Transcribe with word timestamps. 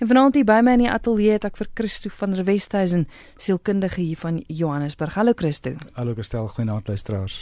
En 0.00 0.06
vanaand 0.06 0.34
hier 0.34 0.46
by 0.48 0.62
my 0.64 0.72
in 0.78 0.80
die 0.80 0.88
ateljee 0.88 1.34
het 1.34 1.44
ek 1.44 1.58
vir 1.60 1.68
Christo 1.76 2.08
van 2.16 2.32
der 2.32 2.46
Westhuizen, 2.48 3.02
sielkundige 3.36 4.00
hier 4.00 4.16
van 4.16 4.38
Johannesburg. 4.48 5.12
Hallo 5.18 5.34
Christo. 5.36 5.74
Hallo 5.92 6.14
Kristel, 6.16 6.48
goeienaand 6.48 6.88
luisteraars. 6.88 7.34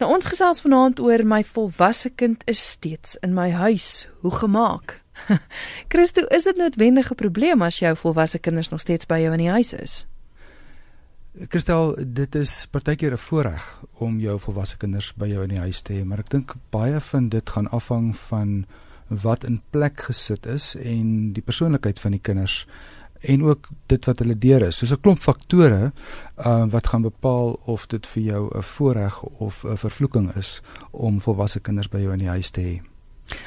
Nou 0.00 0.08
ons 0.10 0.26
gesels 0.26 0.64
vanaand 0.64 0.98
oor 0.98 1.22
my 1.22 1.44
volwasse 1.46 2.10
kind 2.10 2.42
is 2.50 2.64
steeds 2.72 3.14
in 3.22 3.36
my 3.38 3.52
huis. 3.54 4.08
Hoe 4.26 4.34
gemaak? 4.34 4.96
Christo, 5.94 6.26
is 6.34 6.42
dit 6.42 6.58
noodwendig 6.58 7.12
'n 7.12 7.14
probleem 7.22 7.62
as 7.62 7.78
jou 7.78 7.94
volwasse 7.96 8.38
kinders 8.38 8.74
nog 8.74 8.80
steeds 8.80 9.06
by 9.06 9.22
jou 9.22 9.30
in 9.38 9.46
die 9.46 9.54
huis 9.54 9.72
is? 9.72 10.06
Kristel, 11.48 11.94
dit 12.02 12.34
is 12.34 12.66
partykeer 12.66 13.12
'n 13.12 13.16
voorreg 13.30 13.62
om 14.02 14.18
jou 14.18 14.38
volwasse 14.38 14.76
kinders 14.76 15.14
by 15.14 15.30
jou 15.30 15.42
in 15.42 15.54
die 15.54 15.62
huis 15.62 15.82
te 15.82 15.92
hê, 15.92 16.04
maar 16.04 16.18
ek 16.18 16.30
dink 16.30 16.54
baie 16.70 17.00
van 17.00 17.28
dit 17.28 17.50
gaan 17.50 17.70
afhang 17.70 18.16
van 18.16 18.66
wat 19.22 19.44
in 19.44 19.60
plek 19.70 20.00
gesit 20.00 20.46
is 20.46 20.74
en 20.76 21.32
die 21.32 21.42
persoonlikheid 21.42 22.00
van 22.00 22.10
die 22.10 22.20
kinders 22.20 22.66
en 23.22 23.44
ook 23.44 23.68
dit 23.86 24.04
wat 24.04 24.18
hulle 24.18 24.38
deur 24.38 24.62
is. 24.66 24.76
Soos 24.76 24.92
'n 24.92 25.00
klomp 25.00 25.18
faktore 25.18 25.92
uh 26.46 26.64
wat 26.70 26.86
gaan 26.86 27.02
bepaal 27.02 27.60
of 27.64 27.86
dit 27.86 28.06
vir 28.06 28.22
jou 28.22 28.50
'n 28.58 28.62
voorreg 28.62 29.22
of 29.22 29.64
'n 29.64 29.76
vervloeking 29.76 30.34
is 30.36 30.60
om 30.90 31.20
volwasse 31.20 31.60
kinders 31.60 31.88
by 31.88 31.98
jou 31.98 32.12
in 32.12 32.18
die 32.18 32.28
huis 32.28 32.50
te 32.50 32.60
hê. 32.60 32.80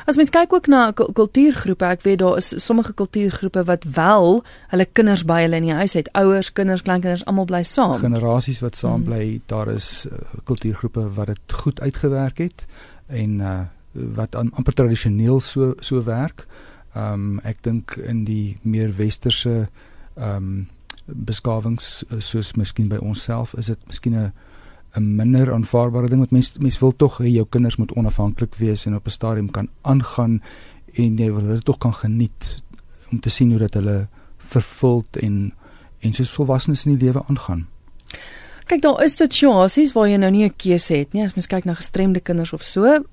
As 0.06 0.16
mens 0.16 0.30
kyk 0.30 0.54
ook 0.54 0.68
na 0.68 0.92
kultuurgroepe, 0.92 1.86
ek 1.86 2.02
weet 2.02 2.20
daar 2.20 2.38
is 2.38 2.54
sommige 2.66 2.94
kultuurgroepe 2.94 3.64
wat 3.64 3.84
wel 3.84 4.44
hulle 4.68 4.86
kinders 4.86 5.26
by 5.26 5.42
hulle 5.42 5.56
in 5.56 5.64
die 5.64 5.74
huis 5.74 5.94
het, 5.94 6.10
ouers, 6.14 6.52
kinders, 6.54 6.82
kleinkinders 6.82 7.26
almal 7.26 7.46
bly 7.46 7.64
saam. 7.64 8.00
Generasies 8.00 8.60
wat 8.60 8.76
saam 8.76 8.94
hmm. 8.94 9.04
bly, 9.04 9.42
daar 9.46 9.68
is 9.68 10.08
uh, 10.12 10.18
kultuurgroepe 10.44 11.10
wat 11.14 11.28
dit 11.28 11.54
goed 11.54 11.82
uitgewerk 11.82 12.38
het 12.38 12.66
en 13.08 13.40
uh 13.40 13.62
wat 13.96 14.36
amper 14.36 14.74
tradisioneel 14.74 15.40
so 15.40 15.74
so 15.80 16.04
werk. 16.04 16.48
Ehm 16.94 17.14
um, 17.14 17.40
ek 17.44 17.62
dink 17.64 17.98
in 17.98 18.24
die 18.26 18.58
meer 18.64 18.96
westerse 18.98 19.68
ehm 20.16 20.36
um, 20.36 20.68
beskawings 21.06 22.04
eh, 22.10 22.20
soos 22.20 22.56
miskien 22.58 22.88
by 22.90 22.98
onsself 22.98 23.54
is 23.60 23.68
dit 23.70 23.88
miskien 23.88 24.16
'n 24.16 24.32
'n 24.96 25.16
minder 25.16 25.54
aanvaarbare 25.54 26.10
ding 26.10 26.20
wat 26.20 26.32
mense 26.32 26.60
mense 26.60 26.80
wil 26.80 26.96
tog 26.96 27.20
hê 27.20 27.30
jou 27.30 27.46
kinders 27.50 27.76
moet 27.76 27.92
onafhanklik 27.92 28.56
wees 28.56 28.86
en 28.86 28.96
op 28.96 29.06
'n 29.08 29.12
stadium 29.12 29.52
kan 29.52 29.68
aangaan 29.82 30.42
en 30.94 31.18
jy 31.18 31.32
wil 31.34 31.44
hulle 31.44 31.60
tog 31.60 31.78
kan 31.78 31.94
geniet 31.94 32.64
om 33.12 33.20
te 33.20 33.30
sien 33.30 33.50
hoe 33.50 33.60
dat 33.60 33.74
hulle 33.74 34.08
vervuld 34.38 35.18
en 35.18 35.54
en 36.00 36.14
soos 36.14 36.30
volwassenes 36.30 36.86
in 36.86 36.98
die 36.98 37.06
lewe 37.06 37.24
aangaan. 37.28 37.68
Kyk 38.66 38.82
daar 38.82 39.04
is 39.04 39.18
situasies 39.18 39.94
waar 39.94 40.08
jy 40.08 40.18
nou 40.18 40.32
nie 40.32 40.46
'n 40.46 40.54
keuse 40.58 40.94
het 40.94 41.14
nie 41.14 41.24
as 41.24 41.36
mens 41.36 41.48
kyk 41.48 41.66
na 41.66 41.74
gestremde 41.74 42.20
kinders 42.20 42.54
of 42.54 42.64
so 42.64 43.04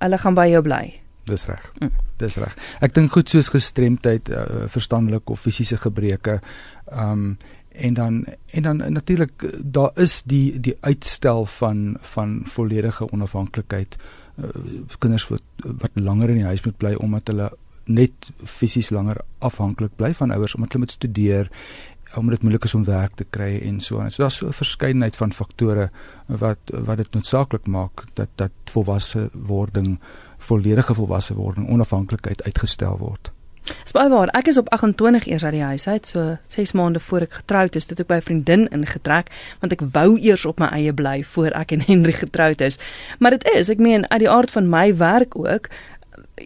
hulle 0.00 0.18
gaan 0.18 0.36
by 0.38 0.48
jou 0.50 0.62
bly. 0.66 0.84
Dis 1.30 1.46
reg. 1.46 1.70
Mm. 1.78 1.94
Dis 2.20 2.36
reg. 2.40 2.56
Ek 2.84 2.94
dink 2.96 3.14
goed 3.14 3.30
soos 3.32 3.50
gestremdheid, 3.52 4.28
uh, 4.34 4.66
verstandelike 4.72 5.32
of 5.32 5.46
fisiese 5.46 5.80
gebreke. 5.80 6.40
Ehm 6.90 7.24
um, 7.30 7.32
en 7.70 7.94
dan 7.94 8.24
en 8.50 8.62
dan 8.62 8.92
natuurlik 8.92 9.44
daar 9.62 9.90
is 9.94 10.22
die 10.26 10.60
die 10.60 10.74
uitstel 10.80 11.44
van 11.46 11.96
van 12.00 12.40
volledige 12.44 13.06
onafhanklikheid. 13.12 13.96
Uh, 14.36 14.48
kinders 14.98 15.28
wat 15.28 15.42
wat 15.62 15.90
langer 15.94 16.28
in 16.28 16.42
die 16.42 16.50
huis 16.50 16.64
moet 16.64 16.76
bly 16.76 16.94
omdat 16.94 17.30
hulle 17.30 17.50
net 17.84 18.30
fisies 18.44 18.90
langer 18.90 19.22
afhanklik 19.38 19.94
bly 19.96 20.12
van 20.14 20.30
ouers 20.34 20.54
omdat 20.54 20.72
hulle 20.72 20.84
moet 20.84 20.96
studeer 20.98 21.50
omdat 22.16 22.30
dit 22.30 22.42
moeilik 22.42 22.64
is 22.64 22.74
om 22.74 22.84
werk 22.84 23.14
te 23.14 23.24
kry 23.30 23.60
en 23.64 23.80
so 23.80 24.00
aan. 24.00 24.10
So 24.10 24.22
daar's 24.22 24.36
so 24.36 24.46
'n 24.46 24.52
verskeidenheid 24.52 25.16
van 25.16 25.32
faktore 25.32 25.90
wat 26.26 26.58
wat 26.70 26.96
dit 26.96 27.12
noodsaaklik 27.12 27.66
maak 27.66 28.04
dat 28.14 28.28
dat 28.34 28.50
volwasse 28.64 29.30
wording, 29.32 29.98
volledige 30.38 30.94
volwasse 30.94 31.34
wording, 31.34 31.68
onafhanklikheid 31.68 32.42
uitgestel 32.42 32.98
word. 32.98 33.32
Dis 33.62 33.92
baie 33.92 34.08
waar. 34.08 34.28
Ek 34.28 34.46
is 34.46 34.58
op 34.58 34.68
28 34.68 35.26
eers 35.26 35.44
uit 35.44 35.52
die 35.52 35.62
huis 35.62 35.86
uit, 35.88 36.06
so 36.06 36.36
6 36.46 36.72
maande 36.72 37.00
voor 37.00 37.20
ek 37.20 37.32
getroud 37.32 37.76
is, 37.76 37.86
het 37.88 38.00
ek 38.00 38.06
by 38.06 38.14
'n 38.14 38.28
vriendin 38.28 38.68
ingetrek 38.68 39.30
want 39.60 39.72
ek 39.72 39.82
wou 39.92 40.18
eers 40.18 40.44
op 40.44 40.58
my 40.58 40.66
eie 40.66 40.92
bly 40.92 41.22
voor 41.24 41.50
ek 41.50 41.72
en 41.72 41.80
Henry 41.80 42.12
getroud 42.12 42.60
is. 42.60 42.78
Maar 43.18 43.30
dit 43.30 43.44
is, 43.54 43.68
ek 43.68 43.78
meen 43.78 44.10
uit 44.10 44.20
die 44.20 44.30
aard 44.30 44.50
van 44.50 44.68
my 44.68 44.96
werk 44.96 45.36
ook, 45.36 45.68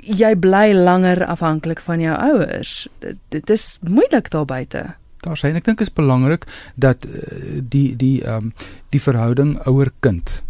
jy 0.03 0.35
bly 0.37 0.73
langer 0.73 1.27
afhanklik 1.27 1.81
van 1.81 2.01
jou 2.01 2.17
ouers. 2.17 2.89
Dit, 2.99 3.17
dit 3.29 3.51
is 3.51 3.79
moeilik 3.81 4.31
daar 4.31 4.45
buite 4.45 4.95
daar 5.25 5.39
sê 5.41 5.51
en 5.51 5.61
ek 5.61 5.65
dink 5.65 5.81
is 5.81 5.93
belangrik 5.93 6.47
dat 6.77 7.07
uh, 7.07 7.61
die 7.61 7.97
die 7.97 8.23
ehm 8.23 8.51
um, 8.51 8.53
die 8.95 9.03
verhouding 9.03 9.57
ouer 9.67 9.93
kind 10.01 10.43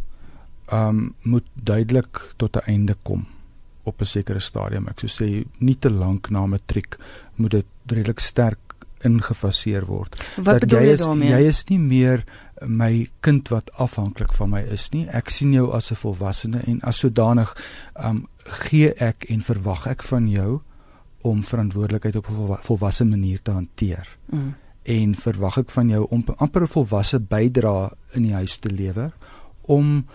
ehm 0.68 0.88
um, 0.88 1.14
moet 1.22 1.46
duidelik 1.54 2.20
tot 2.36 2.56
'n 2.56 2.70
einde 2.70 2.96
kom 3.02 3.26
op 3.84 4.00
'n 4.00 4.04
sekere 4.04 4.40
stadium. 4.40 4.88
Ek 4.88 5.00
sou 5.00 5.10
sê 5.10 5.44
nie 5.58 5.78
te 5.78 5.90
lank 5.90 6.30
na 6.30 6.46
matriek 6.46 6.96
moet 7.36 7.50
dit 7.50 7.66
redelik 7.86 8.20
sterk 8.20 8.58
ingefaseer 9.04 9.84
word. 9.86 10.24
Wat 10.36 10.60
dat 10.60 10.70
jy 10.70 10.92
is 10.92 11.00
daarmee? 11.00 11.30
jy 11.30 11.46
is 11.46 11.64
nie 11.68 11.78
meer 11.78 12.24
my 12.66 13.06
kind 13.20 13.48
wat 13.48 13.70
afhanklik 13.72 14.32
van 14.32 14.50
my 14.50 14.60
is 14.60 14.90
nie. 14.90 15.06
Ek 15.08 15.30
sien 15.30 15.52
jou 15.52 15.72
as 15.72 15.90
'n 15.90 15.94
volwassene 15.94 16.62
en 16.66 16.80
as 16.82 16.98
sodanig 16.98 17.56
um, 18.04 18.26
gee 18.38 18.92
ek 18.92 19.24
en 19.28 19.42
verwag 19.42 19.86
ek 19.86 20.02
van 20.02 20.28
jou 20.28 20.60
om 21.22 21.42
verantwoordelikheid 21.42 22.16
op 22.16 22.28
'n 22.28 22.58
volwasse 22.62 23.04
manier 23.04 23.42
te 23.42 23.50
hanteer. 23.50 24.08
Mm 24.26 24.54
en 24.84 25.14
verwag 25.14 25.58
ek 25.58 25.70
van 25.70 25.88
jou 25.88 26.06
om 26.10 26.24
amper 26.36 26.62
'n 26.62 26.66
volwasse 26.66 27.20
bydra 27.20 27.92
in 28.12 28.22
die 28.22 28.34
huis 28.34 28.56
te 28.56 28.70
lewer 28.70 29.12
om 29.62 30.06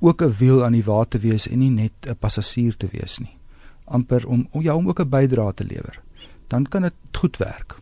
ook 0.00 0.22
'n 0.22 0.34
wiel 0.38 0.64
aan 0.64 0.72
die 0.72 0.84
wa 0.84 1.04
te 1.04 1.18
wees 1.18 1.48
en 1.48 1.58
nie 1.58 1.70
net 1.70 1.92
'n 2.06 2.16
passasier 2.16 2.76
te 2.76 2.88
wees 2.92 3.18
nie. 3.18 3.38
amper 3.88 4.26
om 4.26 4.46
om 4.50 4.62
jou 4.62 4.76
om 4.76 4.88
ook 4.88 5.00
'n 5.00 5.08
bydra 5.08 5.52
te 5.52 5.64
lewer. 5.64 6.00
Dan 6.46 6.66
kan 6.66 6.82
dit 6.82 6.94
goed 7.12 7.36
werk 7.36 7.76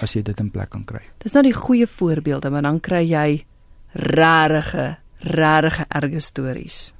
as 0.00 0.12
jy 0.12 0.22
dit 0.22 0.40
in 0.40 0.50
plek 0.50 0.68
kan 0.68 0.84
kry. 0.84 1.02
Dis 1.18 1.32
nou 1.32 1.42
die 1.42 1.54
goeie 1.54 1.86
voorbeelde, 1.86 2.50
maar 2.50 2.62
dan 2.62 2.80
kry 2.80 3.04
jy 3.08 3.44
rarige, 3.92 4.96
rarige 5.18 5.84
erge 5.88 6.20
stories. 6.20 6.94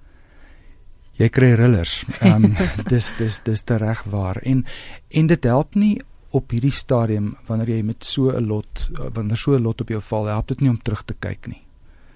Jy 1.12 1.28
kry 1.28 1.52
rillers. 1.52 2.04
Ehm 2.20 2.44
um, 2.44 2.56
dis 2.92 3.14
dis 3.18 3.40
dis 3.42 3.62
te 3.62 3.76
reg 3.76 4.02
waar 4.02 4.36
en 4.42 4.64
en 5.08 5.26
dit 5.26 5.44
help 5.44 5.74
nie 5.74 6.00
op 6.34 6.50
hierdie 6.50 6.74
stadium 6.74 7.34
wanneer 7.46 7.76
jy 7.76 7.82
met 7.82 8.04
so 8.04 8.30
'n 8.30 8.46
lot 8.46 8.90
wanneer 9.14 9.36
so 9.36 9.54
'n 9.54 9.62
lot 9.62 9.80
op 9.80 9.88
jou 9.88 10.00
val, 10.00 10.26
help 10.26 10.48
dit 10.48 10.60
nie 10.60 10.70
om 10.70 10.82
terug 10.82 11.04
te 11.04 11.14
kyk 11.14 11.46
nie. 11.46 11.62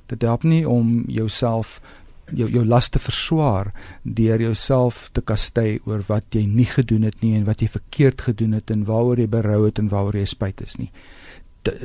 Dit 0.06 0.22
help 0.22 0.42
nie 0.42 0.68
om 0.68 1.04
jouself 1.06 1.80
jou 2.34 2.48
jou 2.50 2.64
las 2.64 2.88
te 2.88 2.98
verswaar 2.98 3.72
deur 4.02 4.40
jouself 4.40 5.08
te 5.12 5.20
kastei 5.20 5.78
oor 5.84 6.02
wat 6.08 6.24
jy 6.34 6.44
nie 6.46 6.66
gedoen 6.68 7.02
het 7.02 7.20
nie 7.20 7.34
en 7.36 7.44
wat 7.44 7.60
jy 7.60 7.68
verkeerd 7.68 8.20
gedoen 8.20 8.52
het 8.52 8.70
en 8.70 8.84
waaroor 8.84 9.18
jy 9.18 9.28
berou 9.28 9.64
het 9.64 9.78
en 9.78 9.88
waaroor 9.88 10.16
jy 10.16 10.24
spyt 10.24 10.60
is 10.60 10.76
nie. 10.76 10.90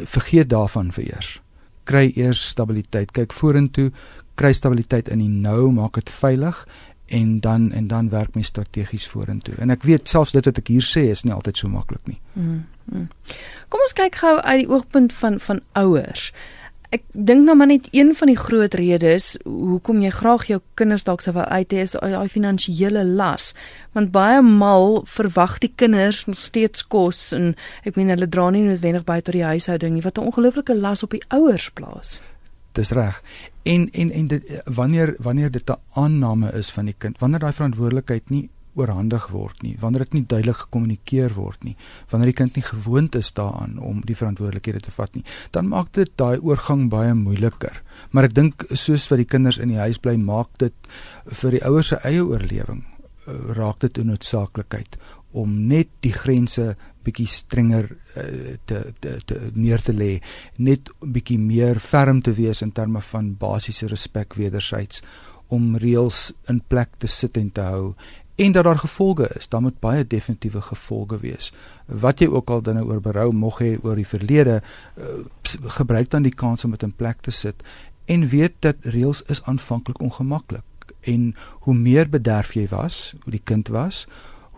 Vergeet 0.06 0.50
daarvan 0.50 0.92
vir 0.92 1.04
eers. 1.04 1.42
Kry 1.84 2.12
eers 2.16 2.50
stabiliteit. 2.50 3.12
Kyk 3.12 3.34
vorentoe, 3.34 3.92
kry 4.36 4.54
stabiliteit 4.54 5.10
in 5.10 5.20
die 5.20 5.30
nou, 5.30 5.72
maak 5.72 5.96
dit 6.00 6.10
veilig 6.10 6.66
en 7.14 7.40
dan 7.40 7.72
en 7.72 7.88
dan 7.88 8.10
werk 8.10 8.36
mens 8.36 8.48
strategies 8.48 9.08
vorentoe. 9.08 9.56
En 9.60 9.70
ek 9.70 9.84
weet 9.84 10.10
selfs 10.10 10.32
dit 10.32 10.46
wat 10.46 10.58
ek 10.58 10.72
hier 10.72 10.86
sê 10.86 11.10
is 11.12 11.24
nie 11.24 11.34
altyd 11.34 11.60
so 11.60 11.68
maklik 11.72 12.08
nie. 12.08 12.20
Mm, 12.34 12.66
mm. 12.92 13.08
Kom 13.70 13.82
ons 13.86 13.96
kyk 13.98 14.16
gou 14.16 14.36
uit 14.42 14.60
die 14.64 14.70
oogpunt 14.70 15.14
van 15.14 15.40
van 15.40 15.62
ouers. 15.80 16.32
Ek 16.94 17.02
dink 17.12 17.48
nou 17.48 17.56
maar 17.58 17.72
net 17.72 17.88
een 17.90 18.12
van 18.14 18.30
die 18.30 18.38
groot 18.38 18.76
redes 18.78 19.32
hoekom 19.50 20.04
jy 20.04 20.12
graag 20.14 20.44
jou 20.46 20.60
kinders 20.78 21.06
dalk 21.08 21.24
sou 21.26 21.34
wil 21.34 21.48
uit 21.50 21.74
hê 21.74 21.82
is 21.82 21.96
daai 21.96 22.30
finansiële 22.30 23.02
las. 23.18 23.54
Want 23.98 24.12
baie 24.14 24.44
maal 24.46 25.02
verwag 25.10 25.58
die 25.64 25.72
kinders 25.74 26.28
nog 26.30 26.38
steeds 26.38 26.86
kos 26.86 27.32
en 27.34 27.56
ek 27.82 27.98
meen 27.98 28.14
hulle 28.14 28.30
dra 28.30 28.52
nie 28.54 28.62
noodwendig 28.68 29.08
by 29.10 29.18
tot 29.26 29.34
die 29.34 29.46
huishouding 29.48 29.98
nie 29.98 30.06
wat 30.06 30.20
'n 30.20 30.30
ongelooflike 30.30 30.76
las 30.76 31.04
op 31.04 31.18
die 31.18 31.26
ouers 31.30 31.70
plaas. 31.74 32.22
Dis 32.74 32.92
reg. 32.92 33.22
En 33.64 33.90
en 33.90 34.12
en 34.12 34.28
dit 34.28 34.62
wanneer 34.66 35.16
wanneer 35.20 35.52
dit 35.52 35.70
'n 35.70 35.82
aanname 35.94 36.52
is 36.54 36.70
van 36.72 36.86
die 36.86 36.96
kind, 36.98 37.20
wanneer 37.20 37.40
daai 37.40 37.54
verantwoordelikheid 37.54 38.30
nie 38.30 38.50
oorhandig 38.80 39.28
word 39.34 39.62
nie, 39.64 39.76
wanneer 39.82 40.06
dit 40.06 40.14
nie 40.18 40.26
duidelik 40.26 40.64
gekommunikeer 40.66 41.36
word 41.38 41.64
nie, 41.64 41.76
wanneer 42.12 42.32
die 42.32 42.38
kind 42.38 42.56
nie 42.58 42.66
gewoond 42.66 43.16
is 43.16 43.34
daaraan 43.38 43.78
om 43.82 44.02
die 44.08 44.18
verantwoordelikhede 44.18 44.84
te 44.88 44.94
vat 44.96 45.16
nie, 45.16 45.26
dan 45.52 45.70
maak 45.72 45.92
dit 45.98 46.12
daai 46.20 46.38
oorgang 46.42 46.90
baie 46.94 47.14
moeiliker. 47.18 47.84
Maar 48.12 48.30
ek 48.30 48.38
dink 48.38 48.66
soos 48.72 49.10
wat 49.12 49.22
die 49.22 49.30
kinders 49.30 49.60
in 49.62 49.74
die 49.74 49.82
huis 49.82 50.02
bly, 50.02 50.16
maak 50.18 50.50
dit 50.64 50.94
vir 51.42 51.58
die 51.58 51.66
ouers 51.68 51.94
se 51.94 52.02
eie 52.08 52.24
oorlewing 52.24 52.84
eh, 52.84 53.38
raak 53.58 53.80
dit 53.86 53.98
'n 53.98 54.10
noodsaaklikheid 54.14 54.98
om 55.34 55.54
net 55.68 55.90
die 56.06 56.14
grense 56.14 56.76
bietjie 57.04 57.28
strenger 57.28 57.90
uh, 57.92 58.56
te, 58.66 58.80
te 59.04 59.18
te 59.26 59.40
neer 59.56 59.82
te 59.84 59.94
lê, 59.94 60.22
net 60.58 60.92
bietjie 61.02 61.40
meer 61.42 61.82
ferm 61.84 62.22
te 62.22 62.32
wees 62.38 62.62
in 62.62 62.72
terme 62.72 63.02
van 63.02 63.34
basiese 63.40 63.90
respek 63.92 64.38
wederzijds 64.40 65.02
om 65.54 65.76
reëls 65.78 66.32
in 66.50 66.62
plek 66.72 66.96
te 67.04 67.10
sit 67.12 67.38
en 67.38 67.50
te 67.54 67.66
hou 67.66 67.94
en 68.36 68.52
dat 68.52 68.64
daar 68.64 68.78
gevolge 68.78 69.30
is, 69.38 69.48
dan 69.48 69.62
moet 69.62 69.80
baie 69.80 70.08
definitiewe 70.08 70.62
gevolge 70.62 71.18
wees. 71.22 71.52
Wat 71.86 72.20
jy 72.20 72.28
ook 72.28 72.50
al 72.50 72.62
dinge 72.62 72.84
oor 72.86 73.02
berou 73.02 73.32
mag 73.32 73.60
hê 73.62 73.76
oor 73.84 73.96
die 73.96 74.08
verlede, 74.08 74.62
uh, 74.98 75.24
gebruik 75.78 76.10
dan 76.10 76.26
die 76.26 76.34
kans 76.34 76.66
om 76.66 76.72
dit 76.72 76.84
in 76.84 76.96
plek 76.96 77.22
te 77.22 77.32
sit 77.32 77.64
en 78.06 78.28
weet 78.28 78.56
dat 78.60 78.86
reëls 78.90 79.22
is 79.32 79.44
aanvanklik 79.44 80.02
ongemaklik 80.02 80.94
en 81.02 81.36
hoe 81.68 81.76
meer 81.76 82.10
bederf 82.10 82.56
jy 82.56 82.68
was, 82.72 83.14
hoe 83.24 83.32
die 83.32 83.44
kind 83.44 83.68
was, 83.68 84.08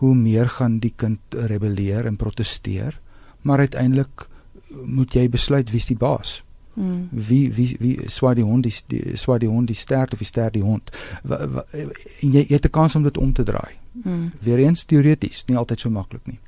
hoe 0.00 0.14
meer 0.14 0.48
gaan 0.48 0.78
die 0.78 0.92
kind 0.96 1.20
rebelleer 1.34 2.06
en 2.06 2.16
proteseer 2.16 2.98
maar 3.46 3.58
uiteindelik 3.58 4.26
moet 4.68 5.14
jy 5.14 5.28
besluit 5.30 5.70
wie's 5.70 5.86
die 5.86 5.98
baas. 5.98 6.40
Mm. 6.76 7.08
Wie 7.10 7.52
wie 7.52 7.76
wie 7.80 8.08
swaai 8.12 8.34
die 8.34 8.44
hond 8.44 8.66
die, 8.68 8.74
die 8.92 9.16
swaai 9.16 9.38
die 9.38 9.48
hond 9.48 9.68
die 9.68 9.76
stert 9.76 10.12
of 10.12 10.18
die 10.18 10.28
stert 10.28 10.52
die 10.54 10.62
hond. 10.62 10.92
Wa, 11.22 11.40
wa, 11.48 11.64
jy 12.20 12.44
jy 12.44 12.54
het 12.54 12.66
'n 12.66 12.70
kans 12.70 12.94
om 12.94 13.02
dit 13.02 13.16
om 13.16 13.32
te 13.32 13.42
draai. 13.42 13.72
Mm. 13.92 14.32
Weereens 14.40 14.84
teoreties, 14.84 15.44
nie 15.46 15.56
altyd 15.56 15.80
so 15.80 15.90
maklik 15.90 16.26
nie. 16.26 16.38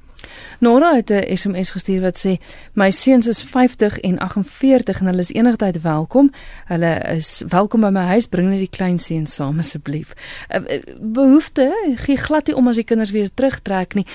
Nora 0.59 0.95
het 0.95 1.11
'n 1.11 1.37
SMS 1.37 1.71
gestuur 1.71 2.01
wat 2.01 2.27
sê 2.27 2.37
my 2.73 2.91
seuns 2.91 3.27
is 3.27 3.43
50 3.43 4.01
en 4.01 4.19
48 4.19 5.01
en 5.01 5.07
hulle 5.07 5.19
is 5.19 5.33
enigtyd 5.33 5.81
welkom. 5.81 6.33
Hulle 6.65 6.99
is 7.17 7.43
welkom 7.49 7.81
by 7.81 7.89
my 7.89 8.05
huis. 8.05 8.27
Bring 8.27 8.49
net 8.49 8.59
die 8.59 8.71
klein 8.71 8.99
seuns 8.99 9.35
saam 9.35 9.59
asseblief. 9.59 10.13
Eh, 10.49 10.61
eh, 10.67 10.83
behoefte 11.01 11.95
gee 11.97 12.17
glad 12.17 12.47
nie 12.47 12.57
om 12.57 12.69
as 12.69 12.77
die 12.77 12.85
kinders 12.85 13.11
weer 13.11 13.31
terugtrek 13.35 13.95
nie. 13.95 14.07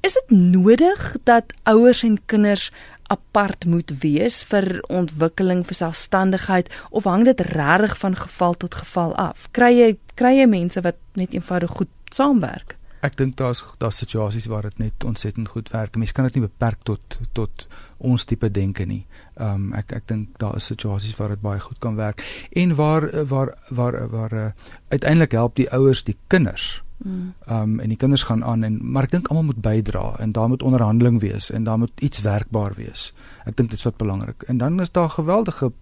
Is 0.00 0.12
dit 0.12 0.38
nodig 0.38 1.16
dat 1.24 1.44
ouers 1.62 2.02
en 2.02 2.18
kinders 2.26 2.72
apart 3.10 3.66
moet 3.66 3.90
wees 4.02 4.42
vir 4.50 4.80
ontwikkeling 4.88 5.64
vir 5.66 5.78
selfstandigheid 5.78 6.70
of 6.90 7.08
hang 7.10 7.24
dit 7.28 7.40
regtig 7.52 7.96
van 7.98 8.16
geval 8.16 8.54
tot 8.54 8.74
geval 8.82 9.14
af? 9.18 9.48
Kry 9.56 9.72
jy 9.74 9.96
kry 10.14 10.36
jy 10.38 10.46
mense 10.50 10.82
wat 10.84 11.00
net 11.18 11.34
eenvoudig 11.34 11.70
goed 11.80 11.90
saamwerk? 12.14 12.76
Ek 13.00 13.16
dink 13.16 13.38
daar's 13.40 13.62
daar's 13.80 13.96
situasies 14.02 14.46
waar 14.52 14.68
dit 14.68 14.78
net 14.78 15.04
ontsettend 15.04 15.48
goed 15.48 15.70
werk. 15.72 15.96
Mense 15.96 16.12
kan 16.12 16.28
dit 16.28 16.36
nie 16.38 16.44
beperk 16.44 16.82
tot 16.84 17.20
tot 17.32 17.66
ons 17.98 18.24
tipe 18.24 18.50
denke 18.50 18.86
nie. 18.86 19.06
Ehm 19.38 19.70
um, 19.70 19.72
ek 19.74 19.96
ek 19.96 20.06
dink 20.12 20.36
daar 20.38 20.56
is 20.56 20.68
situasies 20.68 21.16
waar 21.16 21.34
dit 21.34 21.40
baie 21.40 21.60
goed 21.60 21.80
kan 21.80 21.96
werk 21.96 22.22
en 22.52 22.76
waar 22.76 23.08
waar 23.24 23.56
waar 23.68 23.98
waar, 23.98 24.08
waar 24.10 24.32
uh, 24.32 24.46
uiteindelik 24.88 25.32
help 25.32 25.56
die 25.56 25.70
ouers 25.72 26.04
die 26.04 26.16
kinders. 26.28 26.82
Mm. 27.04 27.32
Um, 27.50 27.80
en 27.80 27.88
die 27.88 27.96
kinders 27.96 28.22
gaan 28.28 28.44
aan 28.44 28.62
en 28.62 28.78
maar 28.92 29.06
ek 29.08 29.10
dink 29.10 29.28
almal 29.28 29.44
moet 29.44 29.62
bydra 29.64 30.18
en 30.20 30.32
daar 30.36 30.48
moet 30.48 30.62
onderhandeling 30.62 31.20
wees 31.20 31.50
en 31.50 31.64
daar 31.64 31.78
moet 31.78 32.00
iets 32.00 32.20
werkbaar 32.20 32.74
wees. 32.76 33.12
Ek 33.48 33.56
dink 33.56 33.70
dit 33.70 33.78
is 33.78 33.86
wat 33.88 33.96
belangrik. 33.96 34.42
En 34.42 34.58
dan 34.60 34.80
is 34.80 34.92
daar 34.92 35.08
geweldige 35.10 35.72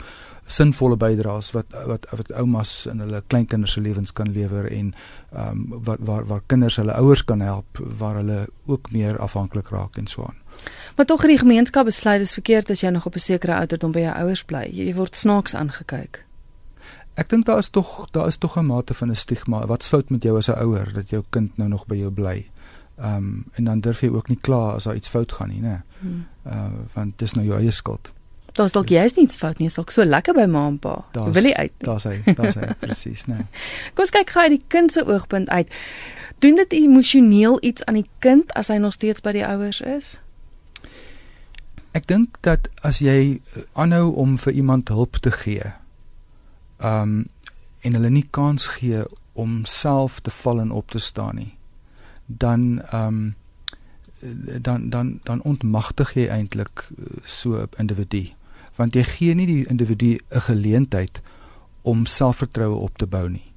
sinvolle 0.49 0.97
bydraes 0.97 1.50
wat 1.53 1.75
wat 1.87 2.06
wat 2.11 2.32
oumas 2.32 2.87
in 2.87 3.03
hulle 3.05 3.23
kleinkinders 3.26 3.73
se 3.73 3.81
lewens 3.81 4.12
kan 4.12 4.31
lewer 4.32 4.70
en 4.73 4.94
ehm 5.32 5.49
um, 5.49 5.82
wat 5.85 5.99
waar 6.00 6.26
waar 6.26 6.43
kinders 6.47 6.76
hulle 6.76 6.93
ouers 6.93 7.25
kan 7.25 7.41
help 7.41 7.82
waar 7.99 8.14
hulle 8.14 8.47
ook 8.67 8.91
meer 8.93 9.19
afhanklik 9.19 9.69
raak 9.69 9.97
en 9.97 10.06
so 10.06 10.23
aan. 10.23 10.38
Maar 10.97 11.06
tog 11.06 11.26
die 11.26 11.38
gemeenskap 11.38 11.85
besluit 11.85 12.19
dis 12.19 12.32
verkeerd 12.32 12.71
as 12.71 12.81
jy 12.81 12.88
nog 12.88 13.06
op 13.06 13.14
'n 13.14 13.19
sekere 13.19 13.55
ouderdom 13.55 13.93
by 13.93 14.00
jou 14.00 14.14
ouers 14.14 14.44
bly. 14.44 14.71
Jy 14.73 14.94
word 14.94 15.17
snaaks 15.17 15.55
aangekyk. 15.55 16.28
Ek 17.19 17.29
dink 17.29 17.49
daar 17.49 17.59
is 17.59 17.69
tog 17.75 18.06
daar 18.15 18.26
is 18.31 18.38
tog 18.38 18.56
'n 18.56 18.67
mate 18.67 18.94
van 18.94 19.11
'n 19.11 19.17
stigma. 19.17 19.67
Wat's 19.67 19.88
fout 19.88 20.11
met 20.11 20.23
jou 20.23 20.37
as 20.37 20.49
'n 20.49 20.59
ouer 20.59 20.93
dat 20.93 21.11
jou 21.11 21.25
kind 21.31 21.56
nou 21.56 21.69
nog 21.69 21.87
by 21.87 21.97
jou 21.97 22.11
bly? 22.11 22.47
Ehm 22.99 23.17
um, 23.17 23.44
en 23.53 23.65
dan 23.65 23.81
durf 23.81 24.00
jy 24.00 24.09
ook 24.09 24.29
nie 24.29 24.38
kla 24.41 24.75
as 24.75 24.85
daar 24.85 24.94
iets 24.94 25.09
fout 25.09 25.32
gaan 25.32 25.49
nie, 25.49 25.61
né? 25.61 25.82
Hmm. 25.99 26.26
Uh 26.47 26.70
want 26.93 27.19
dis 27.19 27.32
nou 27.32 27.47
jou 27.47 27.59
eie 27.59 27.70
skuld. 27.70 28.12
Daar's 28.53 28.73
dalk 28.73 28.88
jy's 28.88 29.15
niks 29.15 29.37
fout 29.37 29.59
nie, 29.59 29.67
is 29.67 29.75
dalk 29.75 29.91
so 29.91 30.05
lekker 30.05 30.35
by 30.35 30.47
ma 30.50 30.67
en 30.67 30.79
pa. 30.79 31.05
Wil 31.12 31.44
jy 31.44 31.53
uit? 31.55 31.73
Daar's 31.79 32.05
hy, 32.05 32.23
daar's 32.35 32.55
hy 32.55 32.73
presies, 32.82 33.26
né? 33.26 33.47
Kom 33.94 34.03
ons 34.03 34.11
kyk 34.11 34.31
gou 34.31 34.43
uit 34.43 34.56
die 34.56 34.64
kind 34.67 34.93
se 34.93 35.05
oogpunt 35.06 35.49
uit. 35.49 35.75
Doen 36.38 36.56
dit 36.56 36.73
emosioneel 36.73 37.59
iets 37.62 37.85
aan 37.85 37.94
die 37.94 38.09
kind 38.19 38.53
as 38.59 38.69
hy 38.69 38.81
nog 38.82 38.93
steeds 38.93 39.23
by 39.23 39.32
die 39.32 39.47
ouers 39.47 39.81
is? 39.81 40.17
Ek 41.94 42.06
dink 42.11 42.43
dat 42.47 42.67
as 42.82 42.99
jy 42.99 43.38
eh, 43.38 43.62
aanhou 43.79 44.11
om 44.14 44.35
vir 44.38 44.53
iemand 44.53 44.88
hulp 44.88 45.23
te 45.23 45.31
gee, 45.31 45.73
um 46.83 47.27
en 47.81 47.95
hulle 47.95 48.11
nie 48.11 48.27
kans 48.31 48.67
gee 48.67 49.05
om 49.33 49.65
self 49.65 50.21
te 50.21 50.31
val 50.31 50.61
en 50.61 50.71
op 50.71 50.91
te 50.91 50.99
staan 50.99 51.37
nie, 51.37 51.59
dan 52.27 52.83
um 52.93 53.37
dan 54.61 54.91
dan 54.91 55.21
dan 55.23 55.43
ontmagtig 55.43 56.15
jy 56.15 56.27
eintlik 56.27 56.91
eh, 56.99 57.23
so 57.23 57.55
'n 57.55 57.69
individu 57.79 58.29
want 58.79 58.95
jy 58.95 59.03
gee 59.03 59.35
nie 59.35 59.47
die 59.47 59.67
individu 59.67 60.19
'n 60.31 60.41
geleentheid 60.41 61.23
om 61.83 62.07
selfvertroue 62.07 62.77
op 62.77 62.99
te 62.99 63.07
bou 63.07 63.29
nie. 63.29 63.53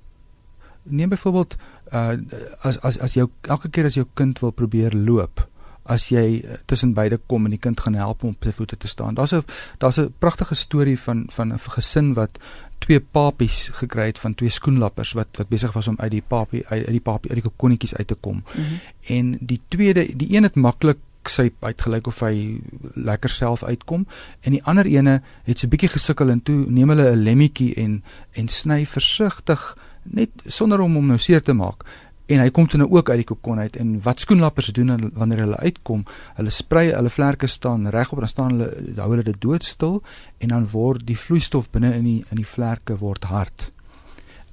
Neem 0.83 1.09
byvoorbeeld 1.09 1.55
uh 1.93 2.17
as 2.61 2.79
as 2.81 2.99
as 2.99 3.13
jou 3.13 3.29
elke 3.41 3.69
keer 3.69 3.85
as 3.85 3.93
jou 3.93 4.05
kind 4.13 4.39
wil 4.39 4.51
probeer 4.51 4.93
loop, 4.95 5.47
as 5.83 6.09
jy 6.09 6.41
uh, 6.43 6.53
tussen 6.65 6.93
beide 6.93 7.19
kom 7.27 7.45
en 7.45 7.51
die 7.51 7.59
kind 7.59 7.79
gaan 7.79 7.93
help 7.93 8.23
om 8.23 8.29
op 8.29 8.43
sy 8.43 8.51
voete 8.51 8.77
te 8.77 8.87
staan. 8.87 9.13
Daar's 9.13 9.33
'n 9.33 9.43
daar's 9.77 9.99
'n 9.99 10.13
pragtige 10.19 10.55
storie 10.55 10.99
van 10.99 11.25
van 11.29 11.53
'n 11.53 11.59
gesin 11.59 12.13
wat 12.13 12.39
twee 12.81 12.99
papies 12.99 13.69
gekry 13.77 14.09
het 14.09 14.19
van 14.19 14.33
twee 14.37 14.49
skoenlappers 14.49 15.13
wat 15.17 15.37
wat 15.37 15.51
besig 15.53 15.73
was 15.77 15.87
om 15.87 15.99
uit 15.99 16.11
die 16.11 16.23
papie 16.27 16.63
uit, 16.67 16.85
uit 16.85 16.97
die 16.97 17.05
papie 17.05 17.31
uit 17.31 17.41
die 17.41 17.47
kokonnetjies 17.49 17.95
uit 17.95 18.07
te 18.07 18.15
kom. 18.15 18.41
Mm 18.41 18.63
-hmm. 18.63 18.79
En 19.17 19.37
die 19.39 19.61
tweede, 19.67 20.07
die 20.15 20.33
een 20.35 20.43
het 20.43 20.55
maklik 20.55 20.99
sy 21.29 21.51
uitgelyk 21.59 22.07
of 22.07 22.19
hy 22.25 22.61
lekker 22.95 23.29
self 23.29 23.63
uitkom 23.63 24.07
en 24.41 24.55
die 24.55 24.63
ander 24.63 24.87
ene 24.89 25.19
het 25.45 25.59
so 25.59 25.69
bietjie 25.69 25.91
gesukkel 25.93 26.31
en 26.33 26.41
toe 26.41 26.65
neem 26.67 26.89
hulle 26.89 27.11
'n 27.11 27.23
lemmetjie 27.23 27.73
en 27.75 28.03
en 28.31 28.47
sny 28.47 28.85
versigtig 28.85 29.77
net 30.03 30.29
sonder 30.45 30.79
om 30.79 30.95
hom 30.95 31.07
nou 31.07 31.17
seer 31.17 31.41
te 31.41 31.53
maak 31.53 31.85
en 32.31 32.39
hy 32.39 32.49
kom 32.55 32.67
toe 32.69 32.79
nou 32.79 32.89
ook 32.91 33.09
uit 33.09 33.21
die 33.21 33.27
kokon 33.27 33.59
uit 33.59 33.77
en 33.81 33.93
wat 34.05 34.23
skoenlappers 34.23 34.71
doen 34.77 35.11
wanneer 35.17 35.43
hulle 35.45 35.59
uitkom 35.59 36.05
hulle 36.39 36.53
sprei 36.55 36.87
hulle 36.93 37.11
vlerke 37.11 37.47
staan 37.47 37.89
regop 37.95 38.23
dan 38.23 38.31
staan 38.31 38.55
hulle 38.55 38.95
hou 39.01 39.09
hulle 39.11 39.27
dit 39.27 39.41
doodstil 39.41 40.01
en 40.39 40.55
dan 40.55 40.67
word 40.71 41.05
die 41.07 41.17
vloeistof 41.17 41.69
binne 41.75 41.93
in 41.99 42.07
die 42.07 42.19
in 42.29 42.41
die 42.41 42.47
vlerke 42.47 42.97
word 43.03 43.29
hard 43.33 43.71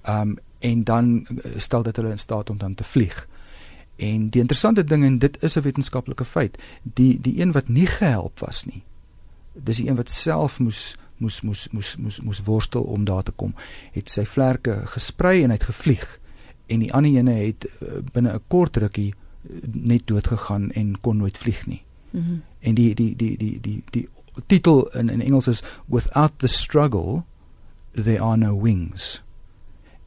um 0.04 0.36
en 0.58 0.80
dan 0.84 1.10
stel 1.62 1.84
dit 1.86 1.96
hulle 1.96 2.10
in 2.10 2.19
staat 2.19 2.50
om 2.50 2.58
dan 2.58 2.75
te 2.75 2.84
vlieg 2.84 3.26
En 3.98 4.28
die 4.30 4.40
interessante 4.40 4.84
ding 4.84 5.04
en 5.04 5.19
dit 5.19 5.42
is 5.42 5.56
'n 5.56 5.60
wetenskaplike 5.60 6.25
feit, 6.25 6.58
die 6.82 7.20
die 7.20 7.40
een 7.40 7.52
wat 7.52 7.69
nie 7.69 7.86
gehelp 7.86 8.38
was 8.40 8.64
nie. 8.64 8.82
Dis 9.52 9.76
die 9.76 9.88
een 9.88 9.96
wat 9.96 10.10
self 10.10 10.58
moes 10.58 10.96
moes 11.16 11.40
moes 11.40 11.69
moes 11.70 11.96
moes 11.96 12.20
moes 12.20 12.42
worstel 12.42 12.82
om 12.82 13.04
daar 13.04 13.22
te 13.22 13.32
kom, 13.32 13.54
het 13.92 14.10
sy 14.10 14.25
vlerke 14.25 14.86
gesprei 14.86 15.42
en 15.42 15.50
hy 15.50 15.56
het 15.56 15.62
gevlieg. 15.62 16.19
En 16.69 16.85
die 16.85 16.93
ander 16.93 17.17
ene 17.17 17.32
het 17.32 17.65
eh, 17.65 18.00
binne 18.12 18.32
'n 18.32 18.44
kort 18.49 18.76
rukkie 18.76 19.15
eh, 19.15 19.69
net 19.73 20.06
dood 20.06 20.26
gegaan 20.26 20.70
en 20.70 21.00
kon 21.00 21.17
nooit 21.17 21.38
vlieg 21.38 21.67
nie. 21.67 21.82
Mm 22.11 22.20
-hmm. 22.20 22.43
En 22.61 22.75
die 22.75 22.94
die 22.94 23.17
die 23.17 23.37
die 23.37 23.59
die 23.61 23.82
die 23.91 24.09
titel 24.47 24.88
in 24.94 25.09
in 25.09 25.20
Engels 25.20 25.49
is 25.49 25.62
without 25.87 26.32
the 26.38 26.47
struggle 26.47 27.23
there 27.93 28.20
are 28.20 28.37
no 28.37 28.61
wings 28.61 29.23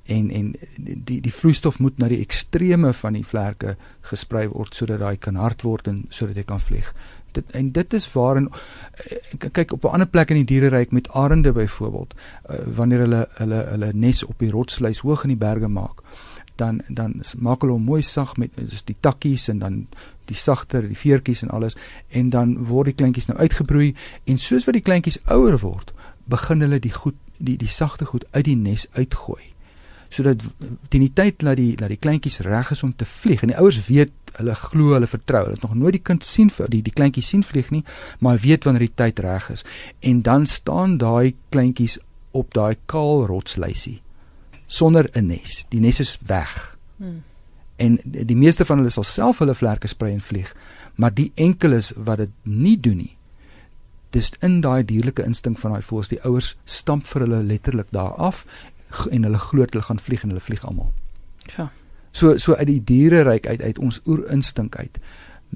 en 0.04 0.32
en 0.32 0.54
die 0.78 1.22
die 1.22 1.34
vloeistof 1.34 1.80
moet 1.80 1.98
na 1.98 2.10
die 2.12 2.22
extreme 2.22 2.94
van 2.94 3.18
die 3.18 3.26
vlerke 3.26 3.76
gesprei 4.12 4.48
word 4.50 4.76
sodat 4.76 5.04
hy 5.06 5.16
kan 5.18 5.40
hard 5.40 5.66
word 5.68 5.88
en 5.92 6.06
sodat 6.10 6.42
hy 6.42 6.46
kan 6.48 6.60
vlieg. 6.60 6.90
Dit 7.36 7.54
en 7.56 7.72
dit 7.72 7.94
is 7.94 8.08
waarin 8.14 8.50
eh, 8.52 9.50
kyk 9.52 9.74
op 9.78 9.86
'n 9.86 9.96
ander 10.00 10.08
plek 10.08 10.32
in 10.32 10.42
die 10.42 10.50
diereryk 10.54 10.92
met 10.92 11.10
arende 11.10 11.52
byvoorbeeld 11.52 12.14
uh, 12.50 12.56
wanneer 12.76 13.00
hulle 13.00 13.28
hulle 13.38 13.64
hulle 13.70 13.94
nes 13.94 14.24
op 14.24 14.40
die 14.40 14.52
rotsluis 14.52 15.00
hoog 15.00 15.24
in 15.24 15.36
die 15.36 15.44
berge 15.46 15.68
maak 15.68 16.04
dan 16.62 16.82
dan 16.88 17.20
maak 17.38 17.64
hulle 17.66 17.76
hom 17.76 17.88
mooi 17.90 18.02
sag 18.06 18.36
met 18.42 18.54
dis 18.58 18.86
die 18.88 18.98
takkies 19.08 19.48
en 19.52 19.62
dan 19.64 19.78
die 20.30 20.38
sagter 20.38 20.86
die 20.88 20.98
veertjies 20.98 21.44
en 21.46 21.54
alles. 21.58 21.78
En 22.10 22.30
dan 22.34 22.56
word 22.70 22.92
die 22.92 22.98
kleintjies 23.02 23.30
nou 23.32 23.38
uitgebroei 23.40 23.94
en 24.30 24.40
soos 24.40 24.68
wat 24.68 24.78
die 24.78 24.86
kleintjies 24.86 25.20
ouer 25.26 25.60
word 25.64 25.96
begin 26.32 26.64
hulle 26.64 26.80
die 26.80 26.94
goed 26.96 27.18
die 27.42 27.58
die 27.58 27.72
sagte 27.72 28.06
goed 28.06 28.28
uit 28.32 28.46
die 28.46 28.56
nes 28.56 28.86
uitgooi. 28.94 29.42
Sodat 30.12 30.44
teen 30.92 31.06
die 31.08 31.14
tyd 31.16 31.40
dat 31.42 31.58
die 31.58 31.74
dat 31.80 31.92
die 31.92 32.00
kleintjies 32.00 32.42
reg 32.48 32.72
is 32.76 32.84
om 32.86 32.94
te 32.96 33.08
vlieg 33.08 33.44
en 33.44 33.54
die 33.54 33.60
ouers 33.60 33.82
weet 33.88 34.14
hulle 34.38 34.56
glo 34.56 34.94
hulle 34.96 35.10
vertrou 35.10 35.44
hulle 35.46 35.58
het 35.58 35.66
nog 35.66 35.76
nooit 35.76 35.98
die 35.98 36.06
kind 36.12 36.24
sien 36.28 36.52
vir 36.54 36.70
die 36.72 36.84
die 36.86 36.94
kleintjies 36.96 37.34
sien 37.34 37.44
vlieg 37.48 37.72
nie 37.74 37.84
maar 38.20 38.40
weet 38.46 38.68
wanneer 38.68 38.88
die 38.88 39.00
tyd 39.04 39.20
reg 39.26 39.50
is. 39.58 39.66
En 40.00 40.22
dan 40.22 40.46
staan 40.46 40.98
daai 41.02 41.34
kleintjies 41.50 42.00
op 42.38 42.54
daai 42.56 42.78
kaal 42.86 43.26
rotsluisie 43.28 44.00
sonder 44.72 45.10
'n 45.14 45.28
nes 45.28 45.66
die 45.70 45.82
nes 45.84 46.00
is 46.00 46.18
weg 46.28 46.78
hmm. 46.98 47.24
en 47.76 48.00
die 48.04 48.38
meeste 48.38 48.66
van 48.66 48.78
hulle 48.80 48.94
sal 48.94 49.08
self 49.08 49.44
hulle 49.44 49.56
vlerke 49.56 49.88
sprei 49.88 50.14
en 50.14 50.24
vlieg 50.24 50.54
maar 50.96 51.14
die 51.14 51.32
enkeles 51.36 51.94
wat 51.96 52.24
dit 52.24 52.32
nie 52.44 52.78
doen 52.80 52.98
nie 52.98 53.16
dis 54.12 54.32
in 54.44 54.60
daai 54.64 54.84
dierlike 54.88 55.24
instink 55.24 55.60
van 55.60 55.76
daai 55.76 55.86
voëls 55.86 56.12
die 56.12 56.20
ouers 56.28 56.56
stamp 56.66 57.08
vir 57.08 57.26
hulle 57.26 57.44
letterlik 57.48 57.92
daar 57.96 58.16
af 58.20 58.46
en 59.12 59.24
hulle 59.24 59.40
glo 59.40 59.66
hulle 59.66 59.84
gaan 59.88 60.00
vlieg 60.00 60.24
en 60.24 60.34
hulle 60.34 60.44
vlieg 60.44 60.66
almal. 60.68 60.92
Ja. 61.56 61.70
So 62.12 62.38
so 62.38 62.56
uit 62.60 62.68
die 62.68 62.84
diereryk 62.84 63.48
uit 63.48 63.62
uit 63.62 63.80
ons 63.80 64.02
oerinstink 64.08 64.76
uit. 64.76 65.00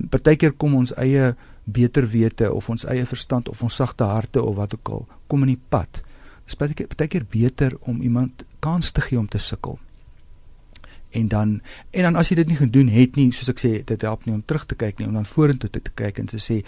Partykeer 0.10 0.56
kom 0.56 0.76
ons 0.76 0.96
eie 0.96 1.34
beter 1.66 2.08
wete 2.08 2.52
of 2.54 2.70
ons 2.70 2.86
eie 2.86 3.06
verstand 3.06 3.50
of 3.50 3.64
ons 3.64 3.76
sagte 3.76 4.08
harte 4.08 4.44
of 4.44 4.56
wat 4.56 4.76
ook 4.76 4.90
al 4.90 5.08
kom 5.28 5.44
in 5.44 5.56
die 5.56 5.62
pad. 5.70 6.02
Dis 6.46 6.56
partykeer 6.56 6.88
partykeer 6.88 7.26
beter 7.30 7.76
om 7.82 8.02
iemand 8.02 8.46
kans 8.66 8.92
te 8.96 9.04
gee 9.06 9.20
om 9.20 9.30
te 9.32 9.42
sukkel. 9.42 9.80
En 11.16 11.30
dan 11.32 11.56
en 11.92 12.10
dan 12.10 12.20
as 12.20 12.32
jy 12.32 12.42
dit 12.42 12.52
nie 12.52 12.60
gedoen 12.60 12.92
het 12.92 13.16
nie, 13.20 13.30
soos 13.36 13.54
ek 13.54 13.62
sê, 13.62 13.72
dit 13.88 14.06
help 14.08 14.26
nie 14.26 14.36
om 14.36 14.44
terug 14.44 14.68
te 14.70 14.78
kyk 14.80 15.00
nie, 15.00 15.08
om 15.10 15.16
dan 15.20 15.30
vorentoe 15.30 15.70
te, 15.70 15.82
te 15.82 15.94
kyk 15.96 16.20
en 16.24 16.32
te 16.32 16.42
sê, 16.44 16.62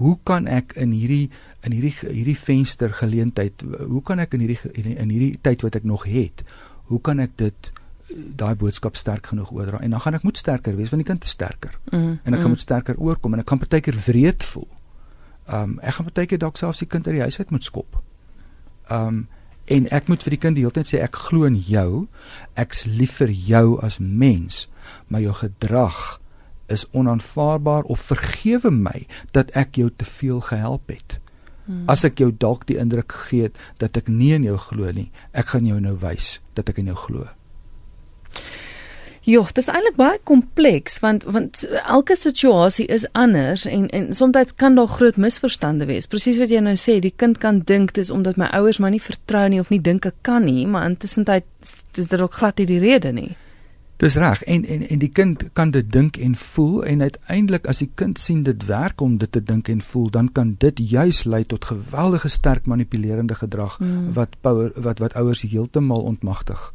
hoe 0.00 0.16
kan 0.26 0.48
ek 0.50 0.74
in 0.80 0.94
hierdie 0.96 1.28
in 1.64 1.76
hierdie 1.76 1.94
hierdie 2.02 2.36
venster 2.36 2.92
geleentheid 2.98 3.62
hoe 3.62 4.02
kan 4.02 4.18
ek 4.24 4.34
in 4.34 4.42
hierdie 4.42 4.72
in 4.82 5.12
hierdie 5.12 5.36
tyd 5.46 5.62
wat 5.62 5.78
ek 5.78 5.86
nog 5.86 6.08
het 6.10 6.42
hoe 6.90 6.98
kan 7.00 7.22
ek 7.22 7.36
dit 7.38 7.70
daai 8.34 8.56
boodskap 8.58 8.98
sterk 8.98 9.30
genoeg 9.30 9.52
oordra 9.54 9.78
en 9.86 9.94
dan 9.94 10.02
gaan 10.02 10.18
ek 10.18 10.26
moet 10.26 10.40
sterker 10.42 10.74
wees 10.76 10.90
want 10.90 11.04
die 11.04 11.08
kind 11.12 11.22
is 11.24 11.36
sterker 11.38 11.78
mm, 11.92 12.10
en 12.10 12.26
ek 12.26 12.34
mm. 12.34 12.42
gaan 12.42 12.52
moet 12.56 12.64
sterker 12.66 12.98
oorkom 12.98 13.38
en 13.38 13.44
ek 13.44 13.48
kan 13.52 13.62
partykeer 13.62 13.96
wreed 14.08 14.42
voel 14.50 14.66
Ehm 15.44 15.62
um, 15.62 15.78
ek 15.84 15.98
gaan 15.98 16.06
baie 16.08 16.28
keer 16.28 16.40
dalk 16.40 16.56
selfs 16.56 16.80
die 16.80 16.88
kind 16.88 17.08
uit 17.08 17.18
die 17.18 17.24
huis 17.24 17.36
uit 17.38 17.50
moet 17.52 17.64
skop. 17.64 17.98
Ehm 18.88 19.08
um, 19.08 19.24
en 19.66 19.88
ek 19.94 20.08
moet 20.08 20.22
vir 20.24 20.36
die 20.36 20.40
kind 20.40 20.58
die 20.58 20.64
hele 20.64 20.76
tyd 20.76 20.90
sê 20.90 21.00
ek 21.04 21.16
glo 21.28 21.48
in 21.48 21.56
jou. 21.56 22.06
Ek's 22.60 22.84
lief 22.88 23.18
vir 23.22 23.32
jou 23.32 23.78
as 23.84 23.98
mens, 23.98 24.66
maar 25.08 25.24
jou 25.24 25.34
gedrag 25.40 26.20
is 26.72 26.86
onaanvaarbaar 26.92 27.84
of 27.92 28.00
vergewe 28.00 28.72
my 28.72 29.04
dat 29.36 29.52
ek 29.56 29.76
jou 29.80 29.90
te 29.90 30.08
veel 30.08 30.40
gehelp 30.44 30.88
het. 30.92 31.18
Hmm. 31.64 31.84
As 31.88 32.04
ek 32.04 32.20
jou 32.20 32.30
dalk 32.32 32.66
die 32.68 32.76
indruk 32.80 33.12
gegee 33.12 33.48
het 33.48 33.60
dat 33.80 33.96
ek 33.96 34.08
nie 34.12 34.34
in 34.36 34.44
jou 34.48 34.58
glo 34.60 34.92
nie, 34.92 35.08
ek 35.32 35.54
gaan 35.54 35.68
jou 35.68 35.80
nou 35.80 35.96
wys 36.00 36.38
dat 36.56 36.68
ek 36.68 36.82
in 36.82 36.92
jou 36.92 36.98
glo. 37.06 37.28
Ja, 39.24 39.40
dit 39.40 39.58
is 39.62 39.70
eintlik 39.72 39.94
baie 39.96 40.18
kompleks 40.28 40.98
want 41.00 41.22
want 41.24 41.62
elke 41.88 42.16
situasie 42.16 42.84
is 42.92 43.06
anders 43.16 43.64
en 43.64 43.86
en 43.88 44.10
soms 44.14 44.52
kan 44.60 44.74
daar 44.76 44.90
groot 44.96 45.16
misverstande 45.16 45.86
wees. 45.88 46.06
Presies 46.06 46.38
wat 46.38 46.52
jy 46.52 46.60
nou 46.60 46.74
sê, 46.76 46.98
die 47.00 47.14
kind 47.16 47.38
kan 47.40 47.62
dink 47.64 47.94
dis 47.96 48.10
omdat 48.12 48.36
my 48.36 48.50
ouers 48.52 48.78
my 48.84 48.90
nie 48.92 49.00
vertrou 49.00 49.46
nie 49.48 49.62
of 49.62 49.72
nie 49.72 49.80
dink 49.80 50.04
ek 50.04 50.20
kan 50.28 50.44
nie, 50.44 50.66
maar 50.66 50.84
intussen 50.90 51.24
tyd 51.24 51.48
is 51.96 52.12
dit 52.12 52.20
ook 52.20 52.36
glad 52.36 52.60
nie 52.60 52.68
die 52.68 52.82
rede 52.84 53.14
nie. 53.16 53.30
Dis 53.96 54.20
reg 54.20 54.42
en 54.42 54.64
en 54.68 54.84
en 54.92 54.98
die 55.00 55.08
kind 55.08 55.48
kan 55.56 55.70
dit 55.70 55.92
dink 55.92 56.20
en 56.20 56.36
voel 56.36 56.84
en 56.84 57.02
uiteindelik 57.08 57.66
as 57.70 57.80
die 57.80 57.90
kind 57.94 58.18
sien 58.18 58.42
dit 58.42 58.66
werk 58.68 59.00
om 59.00 59.16
dit 59.18 59.32
te 59.32 59.40
dink 59.40 59.68
en 59.72 59.80
voel, 59.80 60.10
dan 60.10 60.32
kan 60.32 60.56
dit 60.58 60.78
juis 60.90 61.24
lei 61.24 61.44
tot 61.48 61.64
geweldige 61.64 62.28
sterk 62.28 62.66
manipulerende 62.66 63.34
gedrag 63.34 63.78
mm. 63.80 64.12
wat 64.12 64.36
power, 64.40 64.72
wat 64.76 64.98
wat 64.98 65.14
ouers 65.14 65.48
heeltemal 65.48 66.02
ontmagtig. 66.02 66.72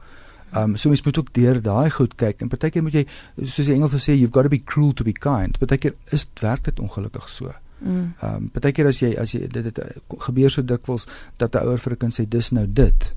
Ehm 0.52 0.64
um, 0.64 0.76
so 0.76 0.90
mens 0.90 1.04
moet 1.04 1.18
ook 1.18 1.34
deur 1.34 1.62
daai 1.62 1.90
goed 1.90 2.16
kyk 2.16 2.42
en 2.42 2.50
partykeer 2.50 2.84
moet 2.84 2.94
jy 2.94 3.06
soos 3.44 3.68
die 3.68 3.76
Engels 3.76 3.94
sê 4.02 4.16
you've 4.16 4.34
got 4.34 4.48
to 4.48 4.50
be 4.50 4.62
cruel 4.64 4.94
to 4.94 5.04
be 5.04 5.14
kind. 5.14 5.60
Partykeer 5.62 5.94
is 6.10 6.26
dit 6.26 6.42
werk 6.42 6.64
dit 6.66 6.80
ongelukkig 6.80 7.30
so. 7.30 7.54
Ehm 7.86 8.14
um, 8.22 8.50
partykeer 8.54 8.90
as 8.90 9.02
jy 9.04 9.14
as 9.22 9.36
jy 9.36 9.48
dit 9.48 9.64
dit 9.64 9.82
gebeur 10.26 10.50
so 10.50 10.66
dikwels 10.66 11.06
dat 11.38 11.56
'n 11.56 11.68
ouer 11.68 11.78
vir 11.78 11.94
'n 11.94 11.98
kind 11.98 12.14
sê 12.14 12.26
dis 12.28 12.52
nou 12.52 12.66
dit 12.68 13.16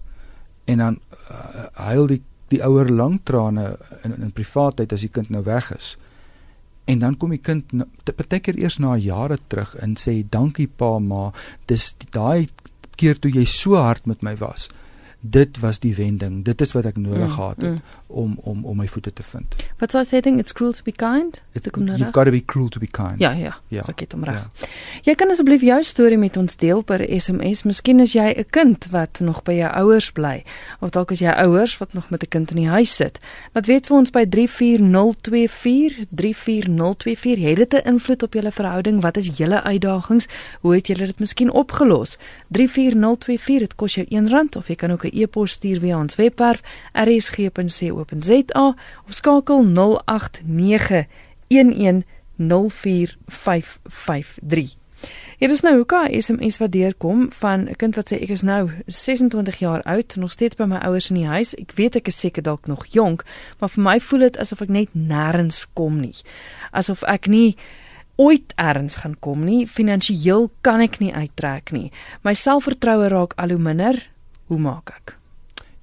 en 0.64 0.78
dan 0.78 1.00
uh, 1.30 1.66
huil 1.74 2.06
die 2.06 2.22
die 2.48 2.62
ouer 2.62 2.88
lang 2.90 3.20
trane 3.24 3.76
in 4.04 4.22
in 4.22 4.32
privaatheid 4.32 4.92
as 4.92 5.00
die 5.00 5.08
kind 5.08 5.30
nou 5.30 5.42
weg 5.42 5.72
is. 5.76 5.96
En 6.84 6.98
dan 6.98 7.16
kom 7.16 7.30
die 7.30 7.40
kind 7.40 7.64
partykeer 8.04 8.58
eers 8.58 8.78
na 8.78 8.96
jare 8.96 9.38
terug 9.48 9.74
en 9.74 9.96
sê 9.96 10.22
dankie 10.28 10.68
pa 10.68 10.98
ma, 10.98 11.32
dis 11.66 11.94
daai 12.10 12.46
keer 12.96 13.18
toe 13.18 13.30
jy 13.30 13.44
so 13.44 13.74
hard 13.74 14.06
met 14.06 14.22
my 14.22 14.36
was 14.36 14.68
dit 15.24 15.58
was 15.58 15.78
die 15.78 15.94
wending. 15.94 16.44
Dit 16.44 16.60
is 16.60 16.72
wat 16.74 16.84
ek 16.84 16.96
nodig 16.98 17.28
mm, 17.28 17.34
gehad 17.36 17.56
het 17.62 17.70
mm. 17.70 17.80
om 18.06 18.38
om 18.42 18.64
om 18.64 18.76
my 18.76 18.88
voete 18.90 19.12
te 19.12 19.22
vind. 19.22 19.54
What's 19.78 19.94
I 19.94 20.02
saying? 20.04 20.38
It's 20.38 20.52
cruel 20.52 20.72
to 20.72 20.82
be 20.82 20.92
kind. 20.92 21.42
It's, 21.52 21.68
you've 21.70 22.12
got 22.12 22.24
to 22.24 22.30
be 22.30 22.44
cruel 22.44 22.68
to 22.68 22.80
be 22.80 22.90
kind. 22.90 23.18
Ja, 23.18 23.30
ja. 23.30 23.54
ja. 23.68 23.82
So 23.82 23.92
get 23.96 24.12
hom 24.12 24.24
reg. 24.24 24.34
Ja. 24.34 24.66
Jy 25.02 25.14
kan 25.14 25.30
asseblief 25.30 25.62
jou 25.62 25.78
storie 25.82 26.18
met 26.18 26.36
ons 26.36 26.56
deel 26.58 26.82
per 26.82 27.06
SMS. 27.06 27.62
Miskien 27.62 28.02
is 28.02 28.16
jy 28.18 28.34
'n 28.34 28.50
kind 28.50 28.86
wat 28.90 29.20
nog 29.20 29.42
by 29.42 29.52
jou 29.52 29.70
ouers 29.70 30.10
bly 30.10 30.44
of 30.80 30.90
dalk 30.90 31.10
is 31.10 31.22
jy 31.22 31.30
ouers 31.30 31.78
wat 31.78 31.92
nog 31.92 32.10
met 32.10 32.22
'n 32.22 32.28
kind 32.28 32.50
in 32.50 32.56
die 32.56 32.68
huis 32.68 32.96
sit. 32.96 33.20
Laat 33.54 33.66
weet 33.66 33.86
vir 33.86 33.96
ons 33.96 34.10
by 34.10 34.26
34024 34.26 36.06
34024. 36.10 37.48
Het 37.48 37.56
dit 37.56 37.72
'n 37.74 37.88
invloed 37.88 38.22
op 38.22 38.34
julle 38.34 38.52
verhouding? 38.52 39.02
Wat 39.02 39.16
is 39.16 39.36
julle 39.36 39.62
uitdagings? 39.62 40.26
Hoe 40.60 40.74
het 40.74 40.86
julle 40.86 41.06
dit 41.06 41.18
miskien 41.18 41.50
opgelos? 41.50 42.18
34024. 42.48 43.58
Dit 43.58 43.74
kos 43.74 43.94
jou 43.94 44.06
R1 44.10 44.56
of 44.56 44.68
jy 44.68 44.74
kan 44.74 44.90
ook 44.90 45.04
'n 45.04 45.11
e-pos 45.12 45.52
stuur 45.52 45.80
via 45.80 45.98
ons 45.98 46.16
webwerf 46.16 46.60
rsg.co.za 46.92 48.76
of 49.06 49.14
skakel 49.14 49.64
0891104553. 49.64 49.76
Hier 55.38 55.50
is 55.50 55.60
nou 55.60 55.84
'n 55.88 56.20
SMS 56.20 56.58
wat 56.58 56.72
deurkom 56.72 57.32
van 57.32 57.68
'n 57.68 57.76
kind 57.76 57.94
wat 57.94 58.12
sê 58.12 58.22
ek 58.22 58.28
is 58.28 58.42
nou 58.42 58.70
26 58.86 59.58
jaar 59.58 59.82
oud, 59.82 60.16
nog 60.16 60.32
steeds 60.32 60.56
by 60.56 60.64
my 60.64 60.76
ouers 60.76 61.10
in 61.10 61.16
die 61.16 61.26
huis. 61.26 61.54
Ek 61.54 61.72
weet 61.74 61.96
ek 61.96 62.06
is 62.06 62.18
seker 62.18 62.42
dalk 62.42 62.66
nog 62.66 62.86
jonk, 62.86 63.24
maar 63.58 63.68
vir 63.68 63.82
my 63.82 64.00
voel 64.00 64.18
dit 64.18 64.38
asof 64.38 64.60
ek 64.60 64.68
net 64.68 64.94
nêrens 64.94 65.66
kom 65.72 66.00
nie. 66.00 66.14
Asof 66.70 67.02
ek 67.02 67.26
nie 67.26 67.56
ooit 68.16 68.52
erns 68.54 68.96
gaan 68.96 69.16
kom 69.20 69.44
nie. 69.44 69.66
Finansiëel 69.66 70.50
kan 70.60 70.80
ek 70.80 70.98
nie 70.98 71.14
uittrek 71.14 71.72
nie. 71.72 71.92
My 72.22 72.34
selfvertroue 72.34 73.08
raak 73.08 73.32
al 73.36 73.48
hoe 73.48 73.58
minder. 73.58 74.11
Hoe 74.52 74.60
maak 74.60 74.90
ek? 74.92 75.14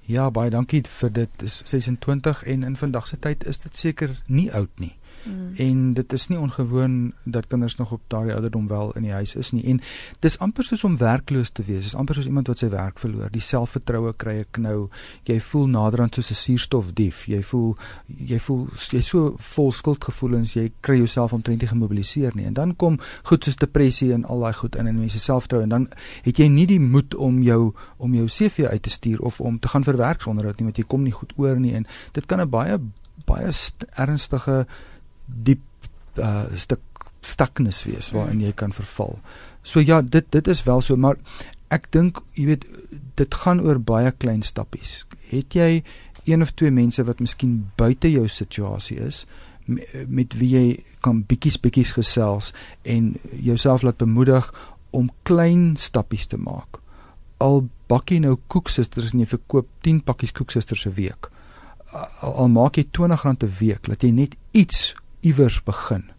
Ja, 0.06 0.28
baie 0.30 0.50
dankie 0.54 0.84
vir 0.86 1.10
dit. 1.10 1.30
Dis 1.42 1.56
26 1.66 2.44
en 2.52 2.62
in 2.68 2.76
vandag 2.78 3.08
se 3.10 3.16
tyd 3.18 3.42
is 3.50 3.58
dit 3.64 3.74
seker 3.74 4.12
nie 4.30 4.46
oud 4.54 4.70
nie. 4.78 4.92
Mm. 5.24 5.52
En 5.56 5.92
dit 5.92 6.12
is 6.12 6.26
nie 6.28 6.38
ongewoon 6.38 7.12
dat 7.24 7.46
kinders 7.46 7.76
nog 7.76 7.92
op 7.92 8.00
daardie 8.06 8.32
ouderdom 8.32 8.68
wel 8.68 8.92
in 8.92 9.02
die 9.02 9.12
huis 9.12 9.34
is 9.34 9.50
nie. 9.50 9.64
En 9.64 9.80
dis 10.18 10.38
amper 10.38 10.64
soos 10.64 10.84
om 10.84 10.96
werkloos 10.96 11.50
te 11.50 11.62
wees. 11.62 11.84
Dis 11.84 11.94
amper 11.94 12.14
soos 12.14 12.26
iemand 12.26 12.46
wat 12.46 12.58
sy 12.58 12.68
werk 12.68 12.98
verloor. 12.98 13.30
Die 13.30 13.40
selfvertroue 13.40 14.12
kry 14.16 14.38
'n 14.38 14.46
knou. 14.50 14.88
Jy 15.24 15.40
voel 15.40 15.66
naderhand 15.66 16.14
soos 16.14 16.30
'n 16.30 16.34
suurstofdief. 16.34 17.26
Jy 17.26 17.42
voel 17.42 17.76
jy 18.06 18.38
voel 18.38 18.68
jy 18.90 19.00
so 19.00 19.34
vol 19.38 19.72
skuldgevoelens. 19.72 20.54
Jy 20.54 20.72
kry 20.80 20.96
jouself 20.96 21.32
omtrent 21.32 21.60
nie 21.60 21.68
gemobiliseer 21.68 22.32
nie. 22.34 22.44
En 22.44 22.52
dan 22.52 22.76
kom 22.76 22.98
goed 23.22 23.44
soos 23.44 23.56
depressie 23.56 24.12
en 24.12 24.24
al 24.24 24.40
daai 24.40 24.52
goed 24.52 24.76
in 24.76 24.86
in 24.86 24.98
mense 24.98 25.18
selfvertroue 25.18 25.62
en 25.62 25.68
dan 25.68 25.88
het 26.22 26.36
jy 26.36 26.48
nie 26.48 26.66
die 26.66 26.80
moed 26.80 27.14
om 27.14 27.42
jou 27.42 27.72
om 27.96 28.14
jou 28.14 28.26
CV 28.26 28.66
uit 28.66 28.82
te 28.82 28.90
stuur 28.90 29.20
of 29.20 29.40
om 29.40 29.58
te 29.58 29.68
gaan 29.68 29.84
vir 29.84 29.96
werksonderhoud 29.96 30.60
nie 30.60 30.68
want 30.70 30.80
jy 30.80 30.86
kom 30.88 31.02
nie 31.06 31.14
goed 31.16 31.32
oor 31.36 31.60
nie 31.60 31.74
en 31.78 31.86
dit 32.12 32.26
kan 32.26 32.40
'n 32.40 32.50
baie 32.50 32.78
baie 33.26 33.52
ernstige 33.96 34.66
diep 35.44 35.62
uh, 36.18 36.46
stuk 36.54 36.80
staknis 37.20 37.84
wees 37.84 38.10
waarin 38.16 38.40
jy 38.40 38.52
kan 38.56 38.72
verval. 38.72 39.18
So 39.62 39.80
ja, 39.80 40.00
dit 40.02 40.26
dit 40.32 40.48
is 40.48 40.62
wel 40.64 40.80
so, 40.80 40.96
maar 40.96 41.18
ek 41.70 41.90
dink 41.94 42.22
jy 42.34 42.46
weet 42.50 42.64
dit 43.20 43.34
gaan 43.44 43.60
oor 43.60 43.78
baie 43.78 44.12
klein 44.12 44.42
stappies. 44.42 45.04
Het 45.30 45.54
jy 45.54 45.70
een 46.24 46.42
of 46.42 46.52
twee 46.56 46.70
mense 46.70 47.04
wat 47.04 47.20
miskien 47.20 47.70
buite 47.76 48.10
jou 48.10 48.26
situasie 48.28 48.98
is 49.00 49.24
met 50.08 50.34
wie 50.40 50.50
jy 50.50 50.66
kan 51.04 51.22
bietjies 51.28 51.60
bietjies 51.62 51.92
gesels 51.94 52.50
en 52.82 53.14
jouself 53.38 53.84
laat 53.86 54.00
bemoedig 54.00 54.48
om 54.96 55.10
klein 55.22 55.76
stappies 55.78 56.26
te 56.26 56.38
maak. 56.40 56.80
Al 57.38 57.68
bakkie 57.90 58.20
nou 58.20 58.36
koeksusters 58.52 59.12
en 59.14 59.22
jy 59.22 59.28
verkoop 59.30 59.68
10 59.86 60.02
pakkies 60.06 60.34
koeksusters 60.34 60.86
'n 60.86 60.94
week. 60.94 61.30
Al, 61.92 62.34
al 62.34 62.48
maak 62.48 62.76
jy 62.76 62.84
R20 62.84 63.46
'n 63.46 63.54
week, 63.60 63.86
laat 63.86 64.02
jy 64.02 64.10
net 64.10 64.36
iets 64.52 64.94
iewers 65.20 65.62
begin. 65.62 66.10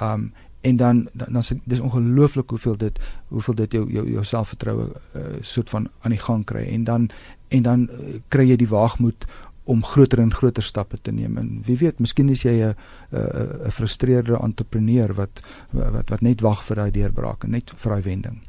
Um 0.00 0.32
en 0.62 0.76
dan 0.76 1.08
dan, 1.12 1.32
dan 1.32 1.42
dis 1.64 1.80
ongelooflik 1.80 2.50
hoeveel 2.50 2.76
dit 2.76 2.98
hoeveel 3.28 3.54
dit 3.54 3.72
jou 3.72 3.92
jou 3.92 4.10
jou 4.10 4.24
selfvertroue 4.24 4.90
uh, 5.16 5.22
soort 5.40 5.70
van 5.70 5.88
aan 6.00 6.14
die 6.14 6.20
gang 6.22 6.44
kry 6.44 6.62
en 6.62 6.84
dan 6.84 7.08
en 7.48 7.62
dan 7.62 7.88
uh, 7.90 8.20
kry 8.28 8.46
jy 8.46 8.56
die 8.56 8.68
waagmoed 8.68 9.26
om 9.64 9.84
groter 9.84 10.18
en 10.18 10.34
groter 10.34 10.62
stappe 10.62 10.98
te 11.02 11.12
neem 11.12 11.36
en 11.38 11.50
wie 11.66 11.76
weet 11.78 11.98
miskien 11.98 12.30
is 12.30 12.42
jy 12.42 12.54
'n 12.62 12.74
'n 13.10 13.70
frustreerde 13.70 14.38
entrepreneur 14.38 15.14
wat 15.14 15.42
wat 15.70 16.10
wat 16.10 16.20
net 16.20 16.40
wag 16.40 16.62
vir 16.62 16.76
daai 16.76 16.90
deurbraak 16.90 17.44
en 17.44 17.50
net 17.50 17.74
vir 17.76 17.92
daai 17.92 18.02
wending. 18.02 18.40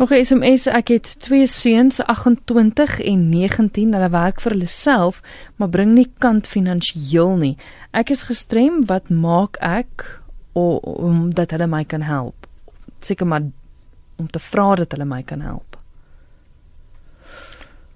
Nog 0.00 0.10
'n 0.10 0.24
SMS, 0.24 0.66
ek 0.66 0.88
het 0.88 1.20
twee 1.20 1.46
seuns, 1.46 2.00
28 2.00 3.00
en 3.00 3.28
19. 3.28 3.92
Hulle 3.92 4.10
werk 4.10 4.40
vir 4.40 4.52
hulle 4.52 4.66
self, 4.66 5.22
maar 5.56 5.68
bring 5.68 5.92
nie 5.92 6.10
kant 6.18 6.46
finansiëel 6.46 7.36
nie. 7.36 7.56
Ek 7.90 8.10
is 8.10 8.22
gestrem, 8.22 8.86
wat 8.86 9.10
maak 9.10 9.56
ek 9.60 10.22
om 10.52 11.34
dat 11.34 11.50
hulle 11.50 11.66
my 11.66 11.84
kan 11.84 12.00
help? 12.00 12.48
Seker 13.00 13.26
maar 13.26 13.42
om 14.16 14.30
te 14.30 14.38
vra 14.38 14.74
dat 14.74 14.92
hulle 14.92 15.04
my 15.04 15.22
kan 15.22 15.40
help. 15.40 15.76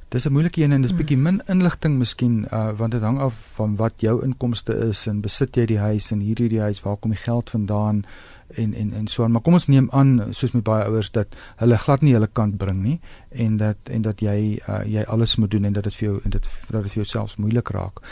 Dis 0.09 0.27
'n 0.27 0.33
moeilike 0.33 0.63
een 0.63 0.73
en 0.73 0.83
dis 0.83 0.95
bietjie 0.95 1.17
min 1.17 1.43
inligting 1.47 1.99
miskien 1.99 2.47
uh, 2.53 2.71
want 2.77 2.93
dit 2.93 3.03
hang 3.03 3.19
af 3.19 3.35
van 3.55 3.77
wat 3.77 4.01
jou 4.01 4.25
inkomste 4.25 4.75
is 4.89 5.07
en 5.07 5.21
besit 5.21 5.57
jy 5.57 5.67
die 5.67 5.79
huis 5.79 6.11
en 6.11 6.21
hierdie 6.21 6.49
die 6.49 6.61
huis 6.61 6.83
waar 6.83 6.97
kom 6.97 7.11
die 7.11 7.21
geld 7.21 7.51
vandaan? 7.51 8.05
En 8.49 8.75
en 8.75 8.93
en 8.93 9.07
so 9.07 9.25
aan 9.25 9.33
maar 9.33 9.43
kom 9.43 9.57
ons 9.59 9.69
neem 9.69 9.89
aan 9.93 10.35
soos 10.35 10.53
met 10.53 10.65
baie 10.65 10.85
ouers 10.85 11.11
dat 11.11 11.37
hulle 11.57 11.79
glad 11.79 12.03
nie 12.03 12.13
hulle 12.13 12.29
kant 12.33 12.57
bring 12.59 12.83
nie 12.83 12.99
en 13.31 13.57
dat 13.57 13.77
en 13.91 14.03
dat 14.03 14.21
jy 14.21 14.59
uh, 14.69 14.83
jy 14.87 15.05
alles 15.09 15.37
moet 15.37 15.51
doen 15.51 15.65
en 15.65 15.73
dat 15.73 15.85
dit 15.85 15.95
vir 15.95 16.09
jou 16.09 16.21
en 16.25 16.31
dit 16.31 16.51
dat 16.71 16.83
dit 16.83 16.93
vir 16.93 17.03
jou 17.03 17.09
selfs 17.09 17.37
moeilik 17.37 17.69
raak. 17.69 18.03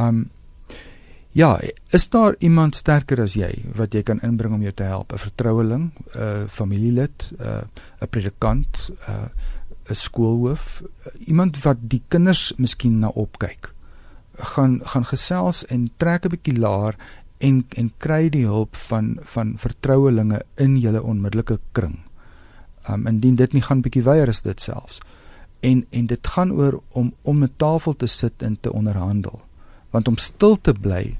Um 0.00 0.28
ja, 1.36 1.60
is 1.92 2.08
daar 2.08 2.34
iemand 2.38 2.76
sterker 2.76 3.20
as 3.20 3.34
jy 3.36 3.50
wat 3.76 3.94
jy 3.94 4.02
kan 4.02 4.20
inbring 4.24 4.54
om 4.54 4.62
jou 4.62 4.72
te 4.72 4.82
help? 4.88 5.12
'n 5.12 5.18
Vertroueling, 5.18 5.90
'n 5.92 6.18
uh, 6.18 6.48
familielid, 6.48 7.32
'n 7.32 7.42
uh, 7.44 7.62
'n 8.00 8.08
predikant, 8.08 8.90
'n 8.90 9.10
uh, 9.10 9.28
'n 9.90 9.94
skoolhoof, 9.94 10.82
iemand 11.26 11.62
wat 11.62 11.76
die 11.80 12.02
kinders 12.08 12.52
miskien 12.56 12.98
na 12.98 13.08
opkyk. 13.08 13.74
gaan 14.36 14.80
gaan 14.84 15.04
gesels 15.04 15.64
en 15.64 15.88
trek 15.96 16.24
'n 16.24 16.28
bietjie 16.28 16.58
laer 16.58 16.96
en 17.38 17.64
en 17.68 17.92
kry 17.96 18.28
die 18.32 18.44
hulp 18.44 18.76
van 18.76 19.16
van 19.34 19.54
vertrouelinge 19.58 20.42
in 20.54 20.78
julle 20.80 21.02
onmiddellike 21.02 21.58
kring. 21.72 21.98
Um 22.88 23.06
indien 23.06 23.36
dit 23.36 23.52
nie 23.52 23.62
gaan 23.62 23.82
bietjie 23.84 24.04
weier 24.06 24.28
is 24.28 24.42
dit 24.42 24.60
selfs. 24.60 25.00
En 25.60 25.84
en 25.90 26.06
dit 26.06 26.26
gaan 26.26 26.52
oor 26.52 26.80
om 26.90 27.12
om 27.22 27.42
'n 27.42 27.52
tafel 27.56 27.96
te 27.96 28.06
sit 28.06 28.42
en 28.42 28.60
te 28.60 28.72
onderhandel. 28.72 29.40
Want 29.90 30.08
om 30.08 30.16
stil 30.16 30.60
te 30.60 30.72
bly 30.72 31.18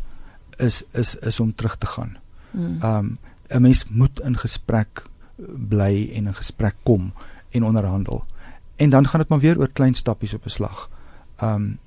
is 0.56 0.84
is 0.92 1.16
is 1.16 1.40
om 1.40 1.54
terug 1.54 1.76
te 1.76 1.86
gaan. 1.86 2.16
Hmm. 2.50 2.82
Um 2.82 3.18
'n 3.48 3.62
mens 3.62 3.84
moet 3.88 4.20
in 4.20 4.36
gesprek 4.36 5.04
bly 5.68 6.10
en 6.12 6.26
in 6.26 6.34
gesprek 6.34 6.74
kom 6.82 7.12
en 7.50 7.64
onderhandel. 7.64 8.24
En 8.76 8.90
dan 8.90 9.06
gaan 9.06 9.20
dit 9.20 9.28
maar 9.28 9.38
weer 9.38 9.58
oor 9.58 9.72
klein 9.72 9.94
stappies 9.94 10.34
op 10.34 10.44
'n 10.44 10.48
slag. 10.48 10.90
Um 11.42 11.78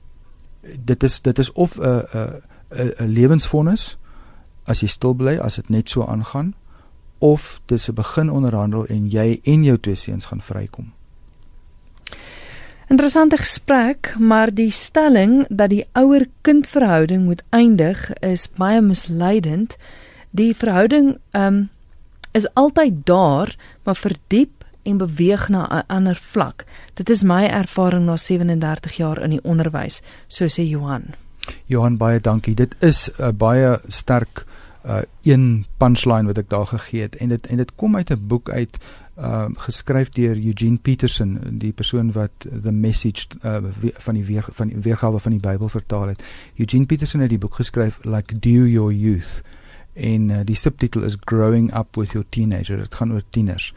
dit 0.79 1.03
is 1.03 1.21
dit 1.21 1.39
is 1.39 1.51
of 1.51 1.77
'n 1.77 1.81
'n 1.81 2.41
'n 2.69 2.93
'n 2.97 3.07
lewensvonnis 3.07 3.98
as 4.69 4.83
jy 4.83 4.87
stil 4.87 5.15
bly 5.17 5.37
as 5.41 5.55
dit 5.55 5.69
net 5.69 5.89
so 5.89 6.05
aangaan 6.05 6.53
of 7.19 7.61
dis 7.65 7.89
'n 7.89 7.93
begin 7.93 8.31
onderhandel 8.31 8.85
en 8.85 9.09
jy 9.09 9.39
en 9.43 9.63
jou 9.63 9.77
twee 9.77 9.95
seuns 9.95 10.25
gaan 10.25 10.41
vrykom. 10.41 10.93
Interessante 12.89 13.37
gesprek, 13.37 14.15
maar 14.19 14.53
die 14.53 14.71
stelling 14.71 15.45
dat 15.49 15.69
die 15.69 15.85
ouer-kind 15.93 16.67
verhouding 16.67 17.25
moet 17.25 17.43
eindig 17.49 18.13
is 18.19 18.47
baie 18.57 18.81
misleidend. 18.81 19.77
Die 20.29 20.55
verhouding 20.55 21.17
um 21.31 21.69
is 22.31 22.53
altyd 22.53 23.05
daar, 23.05 23.55
maar 23.83 23.95
verdiep 23.95 24.65
en 24.83 24.97
beweeg 24.97 25.49
na 25.49 25.67
'n 25.69 25.83
ander 25.87 26.15
vlak. 26.15 26.65
Dit 26.93 27.09
is 27.09 27.23
my 27.23 27.45
ervaring 27.45 28.05
na 28.05 28.17
37 28.17 28.97
jaar 28.97 29.21
in 29.21 29.29
die 29.29 29.43
onderwys, 29.43 30.01
so 30.27 30.45
sê 30.45 30.63
Johan. 30.63 31.03
Johan, 31.65 31.97
baie 31.97 32.19
dankie. 32.19 32.55
Dit 32.55 32.75
is 32.79 33.09
'n 33.19 33.37
baie 33.37 33.79
sterk 33.87 34.45
uh 34.85 35.01
een 35.23 35.65
punchline 35.77 36.27
wat 36.27 36.37
ek 36.37 36.49
daar 36.49 36.67
gegee 36.67 37.01
het 37.01 37.15
en 37.15 37.29
dit 37.29 37.47
en 37.47 37.57
dit 37.57 37.75
kom 37.75 37.95
uit 37.95 38.11
'n 38.11 38.27
boek 38.27 38.49
uit 38.49 38.79
uh 39.17 39.45
geskryf 39.55 40.09
deur 40.09 40.35
Eugene 40.45 40.77
Peterson, 40.77 41.39
die 41.59 41.71
persoon 41.71 42.11
wat 42.11 42.31
the 42.63 42.71
message 42.71 43.27
uh, 43.43 43.57
van 43.79 44.13
die 44.13 44.25
weer 44.25 44.45
van 44.51 44.67
die 44.67 44.77
weergawe 44.77 45.19
van 45.19 45.31
die 45.31 45.39
Bybel 45.39 45.69
vertaal 45.69 46.07
het. 46.07 46.23
Eugene 46.55 46.85
Peterson 46.85 47.21
het 47.21 47.29
die 47.29 47.37
boek 47.37 47.55
geskryf 47.59 47.99
like 48.03 48.39
do 48.39 48.65
your 48.65 48.93
youth 48.93 49.41
en 49.93 50.29
uh, 50.29 50.39
die 50.45 50.55
subtitel 50.55 51.03
is 51.03 51.17
growing 51.19 51.73
up 51.75 51.95
with 51.95 52.11
your 52.11 52.25
teenager. 52.29 52.77
Dit 52.77 52.93
gaan 52.93 53.11
oor 53.11 53.23
tieners. 53.29 53.73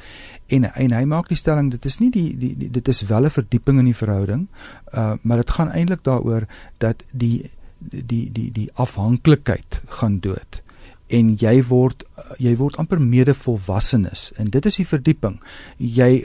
En 0.47 0.75
en 0.75 0.93
hy 0.93 1.05
maak 1.05 1.29
die 1.29 1.37
stelling 1.37 1.71
dit 1.71 1.85
is 1.85 1.99
nie 1.99 2.11
die, 2.11 2.29
die, 2.39 2.55
die 2.57 2.71
dit 2.71 2.89
is 2.89 3.03
wel 3.03 3.25
'n 3.25 3.31
verdieping 3.31 3.79
in 3.79 3.91
die 3.91 3.97
verhouding, 3.97 4.47
uh 4.95 5.15
maar 5.23 5.37
dit 5.37 5.51
gaan 5.51 5.71
eintlik 5.71 6.05
daaroor 6.05 6.47
dat 6.79 7.03
die 7.13 7.51
die 7.79 8.31
die 8.33 8.53
die 8.53 8.71
afhanklikheid 8.75 9.83
gaan 9.87 10.21
dood 10.21 10.63
en 11.13 11.33
jy 11.41 11.57
word 11.69 12.05
jy 12.43 12.55
word 12.57 12.79
amper 12.81 13.01
medevolwassenes. 13.03 14.31
En 14.41 14.49
dit 14.53 14.69
is 14.69 14.79
die 14.81 14.89
verdieping. 14.89 15.39
Jy 15.77 16.23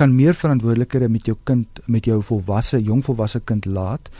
kan 0.00 0.14
meer 0.16 0.36
verantwoordelikhede 0.36 1.08
met 1.12 1.28
jou 1.30 1.36
kind 1.48 1.80
met 1.86 2.08
jou 2.08 2.20
volwasse 2.30 2.80
jong 2.84 3.02
volwasse 3.06 3.40
kind 3.40 3.66
laat 3.66 4.12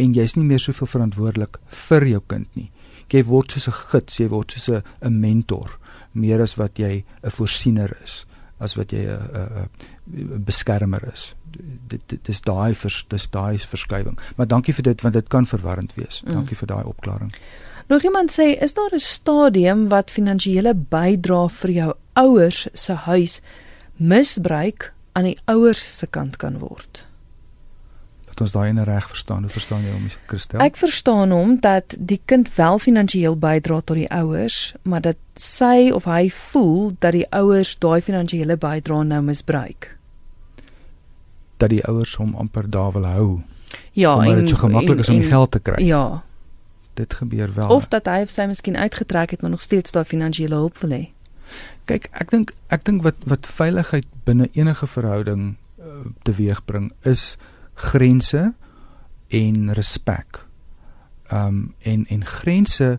en 0.00 0.14
jy's 0.16 0.36
nie 0.36 0.46
meer 0.46 0.62
soveel 0.62 0.90
verantwoordelik 0.90 1.58
vir 1.86 2.08
jou 2.14 2.22
kind 2.34 2.48
nie. 2.58 2.70
Jy 3.12 3.24
word 3.28 3.52
soos 3.52 3.68
'n 3.68 3.80
gids 3.90 4.20
jy 4.20 4.28
word 4.28 4.52
soos 4.52 4.68
'n 4.68 5.20
mentor 5.20 5.78
meer 6.12 6.40
as 6.40 6.56
wat 6.56 6.78
jy 6.78 7.04
'n 7.22 7.30
voorsiener 7.30 7.96
is 8.02 8.26
as 8.60 8.76
wat 8.76 8.92
jy 8.92 9.06
'n 9.06 10.44
beskermer 10.44 11.02
is. 11.12 11.34
Dit 11.88 12.02
dit 12.08 12.28
is 12.28 12.40
daai 12.40 12.74
dis 13.08 13.30
daai 13.30 13.58
verskywing. 13.58 14.18
Maar 14.36 14.46
dankie 14.46 14.74
vir 14.74 14.82
dit 14.82 15.02
want 15.02 15.14
dit 15.14 15.28
kan 15.28 15.46
verwarrend 15.46 15.94
wees. 15.94 16.22
Mm. 16.22 16.30
dankie 16.30 16.56
vir 16.56 16.66
daai 16.66 16.84
opklaring 16.84 17.32
Nog 17.86 18.02
iemand 18.02 18.32
sê, 18.32 18.56
is 18.60 18.74
daar 18.74 18.94
'n 18.94 18.98
stadium 18.98 19.88
wat 19.88 20.10
finansiële 20.10 20.74
bydrae 20.74 21.48
vir 21.48 21.70
jou 21.70 21.94
ouers 22.12 22.68
se 22.72 22.92
huis 22.92 23.40
misbruik 23.96 24.92
aan 25.12 25.24
die 25.24 25.38
ouers 25.44 25.98
se 25.98 26.06
kant 26.06 26.36
kan 26.36 26.58
word? 26.58 27.06
Dat 28.24 28.40
ons 28.40 28.52
daai 28.52 28.68
in 28.68 28.82
reg 28.82 29.08
verstaan. 29.08 29.40
Hoe 29.40 29.50
verstaan 29.50 29.82
jy 29.82 29.90
hom, 29.90 30.08
Christel? 30.26 30.60
Ek 30.60 30.76
verstaan 30.76 31.30
hom 31.30 31.60
dat 31.60 31.94
die 31.98 32.20
kind 32.24 32.54
wel 32.54 32.78
finansiëel 32.78 33.38
bydra 33.38 33.80
tot 33.80 33.96
die 33.96 34.10
ouers, 34.10 34.74
maar 34.82 35.00
dat 35.00 35.16
sy 35.34 35.90
of 35.94 36.04
hy 36.04 36.30
voel 36.30 36.92
dat 36.98 37.12
die 37.12 37.26
ouers 37.30 37.78
daai 37.78 38.00
finansiële 38.00 38.56
bydrae 38.56 39.04
nou 39.04 39.22
misbruik. 39.22 39.96
Dat 41.56 41.70
die 41.70 41.84
ouers 41.84 42.14
hom 42.14 42.34
amper 42.34 42.70
daar 42.70 42.92
wil 42.92 43.04
hou. 43.04 43.40
Ja, 43.92 44.16
omdat 44.16 44.36
dit 44.36 44.48
so 44.48 44.56
gemaklik 44.56 44.98
is 44.98 45.08
om 45.08 45.18
die 45.18 45.30
geld 45.30 45.50
te 45.50 45.58
kry. 45.58 45.84
Ja, 45.84 46.22
dit 46.94 47.14
gebeur 47.14 47.54
wel. 47.54 47.68
Of 47.68 47.88
dat 47.88 48.06
hy 48.06 48.22
of 48.22 48.30
sy 48.30 48.46
miskien 48.46 48.76
uitgetrek 48.76 49.30
het 49.30 49.40
maar 49.40 49.50
nog 49.50 49.60
steeds 49.60 49.92
daar 49.92 50.04
finansiële 50.04 50.54
hulp 50.54 50.78
wil 50.78 50.90
hê. 50.90 51.04
Kyk, 51.84 52.08
ek 52.12 52.30
dink 52.30 52.52
ek 52.72 52.84
dink 52.88 53.02
wat 53.04 53.26
wat 53.28 53.46
veiligheid 53.46 54.06
binne 54.24 54.48
enige 54.52 54.86
verhouding 54.86 55.56
uh, 55.78 56.06
teweegbring 56.24 56.92
is 57.02 57.34
grense 57.74 58.52
en 59.28 59.72
respek. 59.72 60.44
Ehm 61.28 61.46
um, 61.46 61.74
en 61.80 62.06
en 62.08 62.24
grense 62.24 62.98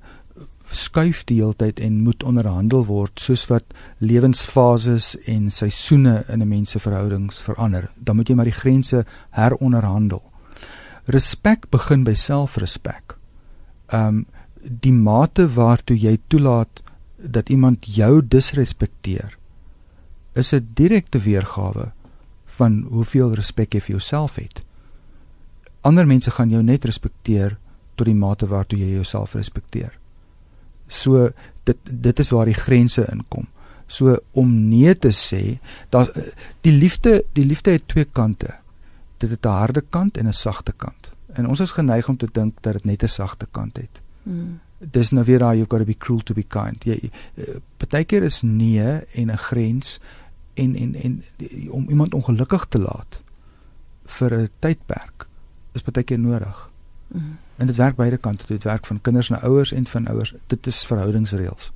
skuif 0.71 1.23
die 1.29 1.39
hele 1.39 1.55
tyd 1.55 1.79
en 1.79 2.01
moet 2.03 2.23
onderhandel 2.23 2.85
word 2.85 3.21
soos 3.21 3.45
wat 3.47 3.73
lewensfases 3.97 5.13
en 5.29 5.51
seisoene 5.51 6.23
in 6.27 6.41
'n 6.41 6.47
mens 6.47 6.71
se 6.71 6.79
verhoudings 6.79 7.41
verander. 7.41 7.91
Dan 7.95 8.15
moet 8.15 8.27
jy 8.27 8.35
maar 8.35 8.49
die 8.49 8.61
grense 8.61 9.05
heronderhandel. 9.29 10.23
Respek 11.05 11.69
begin 11.69 12.03
by 12.03 12.13
selfrespek 12.13 13.14
ehm 13.87 14.07
um, 14.07 14.25
die 14.81 14.93
mate 14.93 15.45
waartoe 15.53 15.97
jy 15.97 16.17
toelaat 16.27 16.81
dat 17.17 17.49
iemand 17.49 17.85
jou 17.85 18.21
disrespekteer 18.27 19.37
is 20.33 20.53
'n 20.53 20.69
direkte 20.73 21.19
weergawe 21.19 21.91
van 22.45 22.85
hoeveel 22.89 23.33
respek 23.33 23.73
jy 23.73 23.79
vir 23.79 23.95
jouself 23.95 24.35
het. 24.35 24.63
Ander 25.81 26.07
mense 26.07 26.31
gaan 26.31 26.49
jou 26.49 26.63
net 26.63 26.85
respekteer 26.85 27.57
tot 27.95 28.05
die 28.05 28.15
mate 28.15 28.47
waartoe 28.47 28.79
jy 28.79 28.91
jouself 28.95 29.35
respekteer. 29.35 29.97
So 30.87 31.31
dit 31.63 31.77
dit 31.83 32.19
is 32.19 32.29
waar 32.29 32.45
die 32.45 32.61
grense 32.61 33.05
inkom. 33.11 33.47
So 33.87 34.17
om 34.31 34.69
nee 34.69 34.93
te 34.93 35.11
sê, 35.13 35.59
daar 35.89 36.09
die 36.61 36.73
liefde, 36.73 37.23
die 37.33 37.45
liefde 37.45 37.71
het 37.71 37.87
twee 37.87 38.05
kante. 38.05 38.55
Dit 39.17 39.29
het 39.29 39.45
'n 39.45 39.49
harde 39.49 39.81
kant 39.89 40.17
en 40.17 40.27
'n 40.27 40.33
sagte 40.33 40.73
kant. 40.73 41.14
En 41.35 41.47
ons 41.47 41.59
is 41.59 41.71
geneig 41.71 42.09
om 42.09 42.17
te 42.17 42.27
dink 42.31 42.61
dat 42.61 42.73
dit 42.73 42.85
net 42.85 43.03
'n 43.03 43.07
sagte 43.07 43.47
kant 43.51 43.77
het. 43.77 44.01
Mm. 44.23 44.59
Dis 44.77 45.11
nou 45.11 45.25
weer 45.25 45.39
daai 45.39 45.57
you 45.57 45.65
got 45.69 45.79
to 45.79 45.85
be 45.85 45.97
cruel 45.97 46.23
to 46.23 46.33
be 46.33 46.43
kind. 46.43 46.83
Jy 46.83 47.11
uh, 47.35 47.55
partykeer 47.77 48.23
is 48.23 48.41
nee 48.41 48.99
en 49.13 49.31
'n 49.31 49.37
grens 49.37 49.99
en 50.53 50.75
en 50.75 50.95
en 50.95 51.23
die, 51.37 51.71
om 51.71 51.89
iemand 51.89 52.13
ongelukkig 52.13 52.65
te 52.65 52.79
laat 52.79 53.21
vir 54.05 54.41
'n 54.41 54.49
tydperk 54.59 55.27
is 55.71 55.81
partykeer 55.81 56.19
nodig. 56.19 56.71
Mm. 57.07 57.37
En 57.55 57.67
dit 57.67 57.75
werk 57.75 57.95
beide 57.95 58.17
kante. 58.17 58.45
Dit 58.47 58.63
werk 58.63 58.85
van 58.85 59.01
kinders 59.01 59.29
na 59.29 59.39
ouers 59.39 59.71
en 59.71 59.87
van 59.87 60.07
ouers. 60.07 60.33
Dit 60.47 60.67
is 60.67 60.85
verhoudingsreëls. 60.85 61.71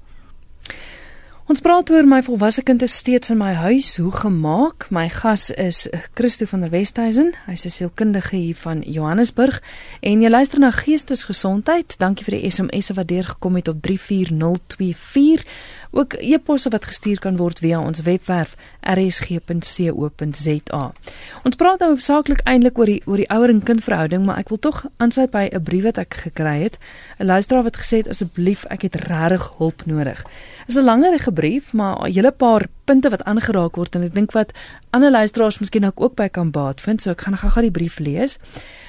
Ons 1.50 1.64
praat 1.66 1.90
oor 1.90 2.06
my 2.06 2.20
volwasse 2.22 2.62
kind 2.62 2.84
is 2.86 2.94
steeds 2.94 3.32
in 3.34 3.40
my 3.42 3.56
huis, 3.58 3.96
hoe 3.98 4.12
gemaak. 4.14 4.86
My 4.94 5.08
gas 5.10 5.48
is 5.50 5.88
Christo 6.14 6.46
van 6.46 6.62
der 6.62 6.70
Westhuizen. 6.70 7.34
Hy's 7.48 7.66
'n 7.66 7.74
sielkundige 7.74 8.36
hier 8.36 8.56
van 8.56 8.82
Johannesburg 8.86 9.62
en 10.00 10.22
jy 10.22 10.30
luister 10.30 10.60
na 10.60 10.72
Geestesgesondheid. 10.72 11.96
Dankie 11.98 12.26
vir 12.26 12.38
die 12.38 12.50
SMS'e 12.52 12.94
wat 12.94 13.08
deurgekom 13.08 13.56
het 13.56 13.68
op 13.68 13.82
34024 13.82 15.46
ook 15.91 16.13
e-posse 16.13 16.69
wat 16.69 16.86
gestuur 16.86 17.19
kan 17.19 17.38
word 17.38 17.60
via 17.60 17.80
ons 17.82 18.02
webwerf 18.06 18.56
rsg.co.za. 18.82 20.84
Ons 21.43 21.56
praat 21.58 21.80
nou 21.82 21.89
hoofsaaklik 21.91 22.41
eintlik 22.45 22.78
oor 22.78 22.86
die 22.86 23.02
oor 23.06 23.17
die 23.17 23.30
ouer 23.34 23.49
en 23.49 23.63
kind 23.65 23.84
verhouding, 23.84 24.25
maar 24.25 24.38
ek 24.43 24.49
wil 24.54 24.60
tog 24.62 24.86
aansluit 24.97 25.32
by 25.34 25.49
'n 25.52 25.63
brief 25.63 25.84
wat 25.84 25.97
ek 25.97 26.13
gekry 26.13 26.62
het. 26.63 26.78
'n 27.19 27.25
Luisteraar 27.25 27.63
wat 27.63 27.78
gesê 27.78 27.97
het 27.97 28.08
asseblief, 28.08 28.65
ek 28.69 28.82
het 28.82 28.95
regtig 28.95 29.54
hulp 29.58 29.86
nodig. 29.86 30.23
Dit 30.67 30.75
is 30.75 30.75
'n 30.75 30.84
langerige 30.84 31.32
brief, 31.32 31.73
maar 31.73 32.08
'n 32.08 32.13
hele 32.13 32.32
paar 32.32 32.67
punte 32.86 33.10
wat 33.10 33.23
aangeraak 33.23 33.75
word 33.75 33.95
en 33.95 34.04
ek 34.04 34.13
dink 34.13 34.32
wat 34.32 34.52
ander 34.89 35.12
luisteraars 35.12 35.60
miskien 35.60 35.91
ook 35.95 36.15
by 36.15 36.28
kan 36.28 36.52
baat 36.52 36.82
vind, 36.82 37.02
so 37.02 37.12
ek 37.12 37.21
gaan 37.21 37.38
gou-gou 37.38 37.62
die 37.62 37.71
brief 37.71 37.99
lees. 37.99 38.39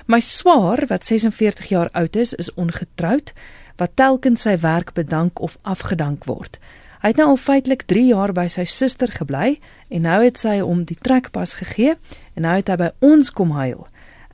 My 0.07 0.21
swaar 0.21 0.87
wat 0.87 1.05
46 1.05 1.69
jaar 1.69 1.89
oud 1.93 2.17
is, 2.17 2.35
is 2.35 2.55
ongetroud 2.55 3.33
wat 3.77 3.97
telkens 3.97 4.41
sy 4.41 4.59
werk 4.59 4.93
bedank 4.93 5.41
of 5.41 5.59
afgedank 5.63 6.25
word. 6.25 6.59
Hy 7.01 7.15
het 7.15 7.17
nou 7.17 7.31
al 7.33 7.39
feitelik 7.41 7.87
3 7.89 8.11
jaar 8.11 8.33
by 8.37 8.45
sy 8.53 8.67
suster 8.69 9.09
gebly 9.09 9.55
en 9.89 10.03
nou 10.05 10.19
het 10.21 10.37
sy 10.37 10.59
hom 10.61 10.83
die 10.85 10.99
trekpas 11.01 11.55
gegee 11.57 11.95
en 12.37 12.45
nou 12.45 12.59
het 12.59 12.69
hy 12.69 12.77
by 12.77 12.91
ons 13.01 13.31
kom 13.33 13.55
huil. 13.57 13.87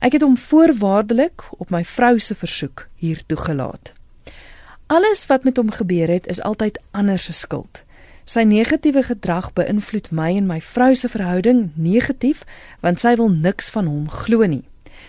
Ek 0.03 0.17
het 0.17 0.25
hom 0.25 0.35
voorwaardelik 0.35 1.45
op 1.63 1.71
my 1.71 1.85
vrou 1.87 2.17
se 2.19 2.35
versoek 2.35 2.89
hier 2.99 3.23
toegelaat. 3.31 3.93
Alles 4.91 5.23
wat 5.31 5.47
met 5.47 5.57
hom 5.57 5.71
gebeur 5.71 6.11
het 6.11 6.27
is 6.27 6.43
altyd 6.43 6.79
ander 6.91 7.19
se 7.19 7.31
skuld. 7.33 7.83
Sy 8.27 8.43
negatiewe 8.43 9.05
gedrag 9.07 9.53
beïnvloed 9.55 10.11
my 10.11 10.33
en 10.35 10.49
my 10.51 10.59
vrou 10.59 10.91
se 10.95 11.07
verhouding 11.07 11.69
negatief 11.79 12.43
want 12.83 12.99
sy 12.99 13.15
wil 13.15 13.31
niks 13.31 13.71
van 13.71 13.87
hom 13.87 14.09
glo 14.11 14.43
nie. 14.43 14.65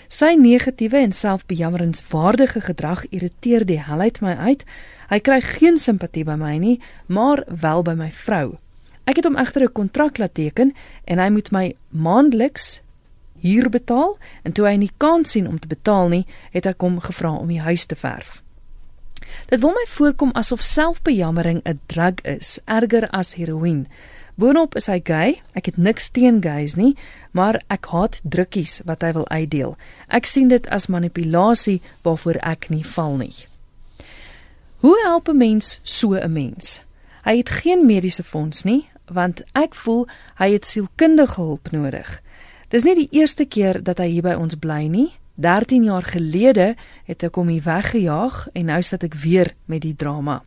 Sy 0.08 0.36
negatiewe 0.38 1.02
en 1.02 1.12
selfbejammeringswaardige 1.12 2.62
gedrag 2.70 3.02
irriteer 3.10 3.66
die 3.66 3.80
hel 3.82 4.06
uit 4.06 4.22
my 4.22 4.36
uit 4.46 4.62
Hy 5.08 5.20
kry 5.24 5.40
geen 5.40 5.78
simpatie 5.80 6.24
by 6.24 6.36
my 6.36 6.56
nie, 6.58 6.80
maar 7.06 7.44
wel 7.48 7.82
by 7.82 7.94
my 7.96 8.10
vrou. 8.12 8.58
Ek 9.08 9.16
het 9.16 9.24
hom 9.24 9.36
egter 9.40 9.62
'n 9.64 9.72
kontrak 9.72 10.18
laat 10.18 10.34
teken 10.34 10.74
en 11.04 11.18
hy 11.18 11.28
moet 11.30 11.50
my 11.50 11.74
maandeliks 11.88 12.80
huur 13.40 13.70
betaal 13.70 14.18
en 14.42 14.52
toe 14.52 14.66
hy 14.66 14.76
nie 14.76 14.90
kans 14.96 15.30
sien 15.30 15.48
om 15.48 15.58
te 15.58 15.68
betaal 15.68 16.08
nie, 16.08 16.26
het 16.52 16.66
ek 16.66 16.80
hom 16.80 17.00
gevra 17.00 17.32
om 17.32 17.48
die 17.48 17.60
huis 17.60 17.86
te 17.86 17.96
verf. 17.96 18.42
Dit 19.48 19.60
wil 19.60 19.72
my 19.72 19.84
voorkom 19.88 20.30
asof 20.32 20.62
selfbejammering 20.62 21.62
'n 21.64 21.80
drug 21.86 22.20
is, 22.22 22.60
erger 22.66 23.08
as 23.10 23.34
heroïne. 23.34 23.86
Boonop 24.34 24.76
is 24.76 24.86
hy 24.86 25.00
gay. 25.04 25.42
Ek 25.54 25.66
het 25.66 25.76
niks 25.76 26.10
teen 26.14 26.42
gays 26.42 26.76
nie, 26.76 26.96
maar 27.32 27.58
ek 27.68 27.86
haat 27.86 28.20
drukkies 28.22 28.82
wat 28.84 29.02
hy 29.02 29.12
wil 29.12 29.28
uitdeel. 29.28 29.76
Ek 30.08 30.26
sien 30.26 30.48
dit 30.48 30.68
as 30.68 30.86
manipulasie 30.86 31.80
waarvoor 32.02 32.38
ek 32.42 32.68
nie 32.70 32.84
val 32.84 33.16
nie. 33.16 33.34
Hoe 34.78 35.00
help 35.02 35.28
'n 35.28 35.36
mens 35.36 35.80
so 35.82 36.14
'n 36.14 36.32
mens? 36.32 36.82
Hy 37.22 37.36
het 37.36 37.50
geen 37.50 37.86
mediese 37.86 38.24
fonds 38.24 38.62
nie, 38.62 38.88
want 39.06 39.42
ek 39.52 39.74
voel 39.74 40.06
hy 40.34 40.52
het 40.52 40.66
sielkundige 40.66 41.40
hulp 41.40 41.70
nodig. 41.70 42.22
Dis 42.68 42.82
nie 42.82 42.94
die 42.94 43.08
eerste 43.10 43.44
keer 43.44 43.82
dat 43.82 43.98
hy 43.98 44.06
hier 44.06 44.22
by 44.22 44.32
ons 44.32 44.54
bly 44.54 44.86
nie. 44.86 45.12
13 45.34 45.84
jaar 45.84 46.02
gelede 46.02 46.76
het 47.04 47.22
ek 47.22 47.34
hom 47.34 47.48
hier 47.48 47.62
weggejaag 47.62 48.48
en 48.52 48.64
nou 48.64 48.82
sit 48.82 49.02
ek 49.02 49.14
weer 49.14 49.54
met 49.64 49.82
die 49.82 49.96
drama. 49.96 50.42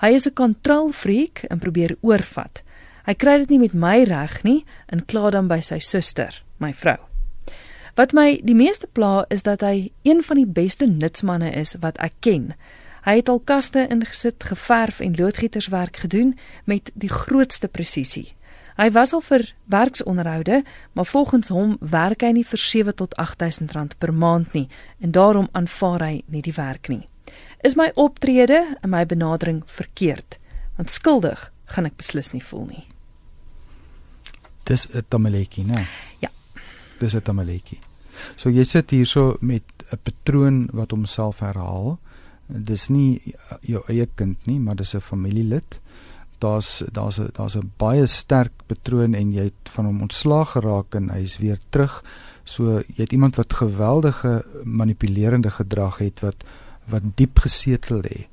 Hy 0.00 0.08
is 0.08 0.26
'n 0.26 0.32
kontrolfreak 0.32 1.38
en 1.48 1.58
probeer 1.58 1.96
oorvat. 2.00 2.62
Hy 3.04 3.14
kry 3.14 3.38
dit 3.38 3.48
nie 3.48 3.58
met 3.58 3.72
my 3.72 4.02
reg 4.02 4.42
nie 4.42 4.64
en 4.86 5.04
kla 5.04 5.30
dan 5.30 5.46
by 5.46 5.60
sy 5.60 5.78
suster, 5.78 6.42
my 6.58 6.72
vrou. 6.72 6.98
Wat 7.94 8.12
my 8.12 8.40
die 8.44 8.54
meeste 8.54 8.86
pla 8.86 9.24
is 9.28 9.42
dat 9.42 9.60
hy 9.60 9.90
een 10.02 10.22
van 10.22 10.36
die 10.36 10.46
beste 10.46 10.86
nutsmanne 10.86 11.50
is 11.50 11.76
wat 11.80 11.98
ek 11.98 12.12
ken. 12.20 12.54
Hy 13.02 13.16
het 13.18 13.28
al 13.28 13.40
kaste 13.40 13.86
ingesit, 13.90 14.44
geverf 14.44 15.00
en 15.00 15.16
loodgieterswerk 15.18 15.96
gedoen 15.96 16.38
met 16.64 16.90
die 16.94 17.10
grootste 17.10 17.68
presisie. 17.68 18.34
Hy 18.76 18.88
was 18.90 19.12
al 19.12 19.20
vir 19.20 19.44
werksonderhoude, 19.64 20.62
maar 20.92 21.06
volgens 21.06 21.48
hom 21.48 21.76
werk 21.80 22.22
hy 22.22 22.30
nie 22.32 22.46
vir 22.46 22.58
7 22.58 22.94
tot 22.94 23.16
8000 23.20 23.72
rand 23.72 23.98
per 23.98 24.14
maand 24.14 24.54
nie 24.56 24.68
en 25.00 25.12
daarom 25.12 25.48
aanvaar 25.52 26.06
hy 26.06 26.22
nie 26.26 26.42
die 26.42 26.54
werk 26.56 26.88
nie. 26.88 27.08
Is 27.62 27.76
my 27.76 27.90
optrede 27.94 28.62
en 28.80 28.90
my 28.90 29.04
benadering 29.06 29.62
verkeerd? 29.66 30.38
Want 30.76 30.90
skuldig 30.90 31.50
gaan 31.74 31.86
ek 31.86 31.98
beslis 32.00 32.32
nie 32.32 32.42
voel 32.42 32.66
nie. 32.66 32.86
Dis 34.64 34.86
'n 34.94 35.04
tamaletjie, 35.08 35.64
né? 35.64 35.86
Ja. 36.20 36.30
Dis 36.98 37.14
'n 37.14 37.22
tamaletjie. 37.22 37.80
So 38.36 38.50
jy 38.50 38.64
sit 38.64 38.90
hierso 38.90 39.36
met 39.40 39.62
'n 39.92 39.98
patroon 40.02 40.68
wat 40.72 40.90
homself 40.90 41.40
herhaal 41.40 41.98
dis 42.52 42.88
nie 42.88 43.34
jou 43.60 43.82
eie 43.88 44.06
kind 44.14 44.46
nie, 44.46 44.58
maar 44.60 44.76
dis 44.76 44.94
'n 44.94 45.00
familielid. 45.00 45.80
Daar's 46.38 46.82
daar's 46.92 47.18
'n 47.18 47.30
daar's 47.32 47.56
'n 47.56 47.72
baie 47.76 48.06
sterk 48.06 48.52
patroon 48.66 49.14
en 49.14 49.32
jy 49.32 49.44
het 49.44 49.68
van 49.70 49.84
hom 49.84 50.00
ontslaag 50.00 50.50
geraak 50.50 50.94
en 50.94 51.10
hy's 51.10 51.38
weer 51.38 51.58
terug. 51.70 52.04
So 52.44 52.78
jy 52.78 53.02
het 53.02 53.12
iemand 53.12 53.36
wat 53.36 53.52
geweldige 53.52 54.44
manipulerende 54.64 55.50
gedrag 55.50 55.98
het 55.98 56.20
wat 56.20 56.44
wat 56.88 57.02
diep 57.14 57.38
gesetel 57.38 58.00
lê. 58.00 58.26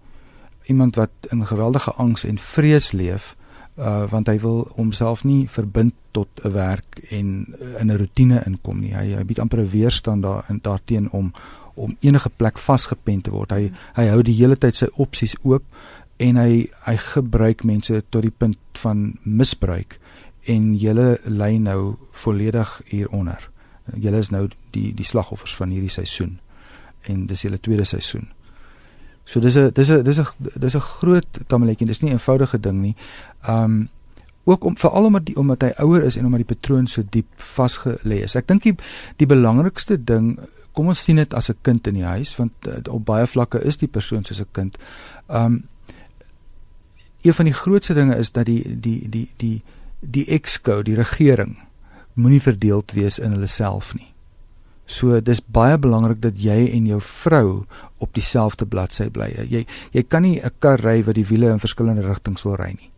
Iemand 0.66 0.96
wat 0.96 1.12
in 1.30 1.46
geweldige 1.46 1.92
angs 1.92 2.24
en 2.24 2.38
vrees 2.38 2.92
leef 2.92 3.36
uh 3.80 4.04
want 4.12 4.28
hy 4.28 4.40
wil 4.44 4.68
homself 4.76 5.24
nie 5.24 5.48
verbind 5.48 5.94
tot 6.12 6.28
'n 6.44 6.52
werk 6.52 7.00
en 7.10 7.56
in 7.80 7.92
'n 7.92 7.98
rotine 7.98 8.44
inkom 8.46 8.80
nie. 8.80 8.94
Hy 8.94 9.16
hy 9.16 9.24
bied 9.24 9.40
amper 9.40 9.60
'n 9.60 9.70
weerstand 9.70 10.24
daar 10.24 10.46
in 10.50 10.60
daarteen 10.62 11.12
om 11.12 11.32
om 11.80 11.96
enige 12.06 12.30
plek 12.38 12.60
vasgepen 12.60 13.22
te 13.22 13.32
word. 13.32 13.56
Hy 13.56 13.72
hy 13.98 14.08
hou 14.12 14.22
die 14.26 14.36
hele 14.36 14.58
tyd 14.60 14.76
sy 14.76 14.90
opsies 14.98 15.36
oop 15.44 15.64
en 16.20 16.40
hy 16.40 16.66
hy 16.86 16.96
gebruik 17.14 17.64
mense 17.64 18.02
tot 18.10 18.26
die 18.26 18.36
punt 18.36 18.60
van 18.84 19.14
misbruik 19.24 20.00
en 20.52 20.74
julle 20.80 21.18
lê 21.26 21.54
nou 21.60 21.96
volledig 22.24 22.82
hieronder. 22.92 23.50
Julle 23.96 24.20
is 24.20 24.32
nou 24.32 24.48
die 24.76 24.92
die 24.96 25.08
slagoffers 25.08 25.56
van 25.56 25.72
hierdie 25.74 25.94
seisoen 25.94 26.38
en 27.08 27.26
dis 27.30 27.46
julle 27.46 27.60
tweede 27.64 27.88
seisoen. 27.88 28.28
So 29.26 29.40
dis 29.40 29.56
'n 29.58 29.72
dis 29.74 29.90
'n 29.90 30.04
dis 30.04 30.20
'n 30.20 30.26
dis 30.60 30.76
'n 30.76 30.80
groot 30.82 31.40
tamaletjie. 31.48 31.88
Dis 31.88 32.02
nie 32.02 32.10
'n 32.10 32.18
eenvoudige 32.18 32.60
ding 32.60 32.82
nie. 32.82 32.96
Um 33.48 33.90
ook 34.44 34.64
om 34.64 34.78
veral 34.78 35.06
omdat 35.06 35.26
die 35.26 35.36
omdat 35.38 35.62
hy 35.62 35.72
ouer 35.84 36.04
is 36.04 36.18
en 36.18 36.26
omdat 36.26 36.46
die 36.46 36.56
patroon 36.56 36.88
so 36.88 37.04
diep 37.04 37.28
vasgelê 37.56 38.24
is. 38.24 38.36
Ek 38.36 38.48
dink 38.48 38.64
die 38.64 38.76
die 39.18 39.28
belangrikste 39.30 39.98
ding 39.98 40.38
kom 40.74 40.88
ons 40.88 41.04
sien 41.04 41.20
dit 41.20 41.34
as 41.34 41.50
'n 41.50 41.58
kind 41.62 41.88
in 41.88 41.94
die 41.94 42.06
huis 42.08 42.36
want 42.38 42.54
uh, 42.68 42.80
op 42.90 43.06
baie 43.06 43.28
vlakke 43.28 43.60
is 43.64 43.78
die 43.78 43.88
persoon 43.88 44.24
soos 44.24 44.42
'n 44.42 44.52
kind. 44.52 44.78
Um 45.28 45.64
een 47.22 47.34
van 47.34 47.46
die 47.46 47.54
grootste 47.54 47.94
dinge 47.94 48.16
is 48.16 48.32
dat 48.32 48.46
die 48.46 48.80
die 48.80 49.10
die 49.10 49.30
die 49.38 49.62
die 50.00 50.26
exco, 50.26 50.82
die 50.82 50.96
regering 50.96 51.58
moenie 52.14 52.42
verdeeld 52.42 52.92
wees 52.92 53.20
in 53.20 53.32
hulle 53.32 53.48
self 53.48 53.94
nie. 53.96 54.08
So 54.86 55.20
dis 55.22 55.42
baie 55.46 55.78
belangrik 55.78 56.22
dat 56.22 56.40
jy 56.42 56.70
en 56.74 56.88
jou 56.90 57.02
vrou 57.02 57.66
op 57.98 58.14
dieselfde 58.14 58.66
bladsy 58.66 59.10
bly. 59.10 59.30
Jy 59.46 59.66
jy 59.92 60.04
kan 60.04 60.22
nie 60.22 60.40
'n 60.42 60.52
kar 60.60 60.80
ry 60.80 61.04
wat 61.04 61.16
die 61.16 61.26
wiele 61.26 61.52
in 61.52 61.60
verskillende 61.60 62.08
rigtings 62.08 62.44
wil 62.44 62.56
ry 62.56 62.72
nie. 62.72 62.89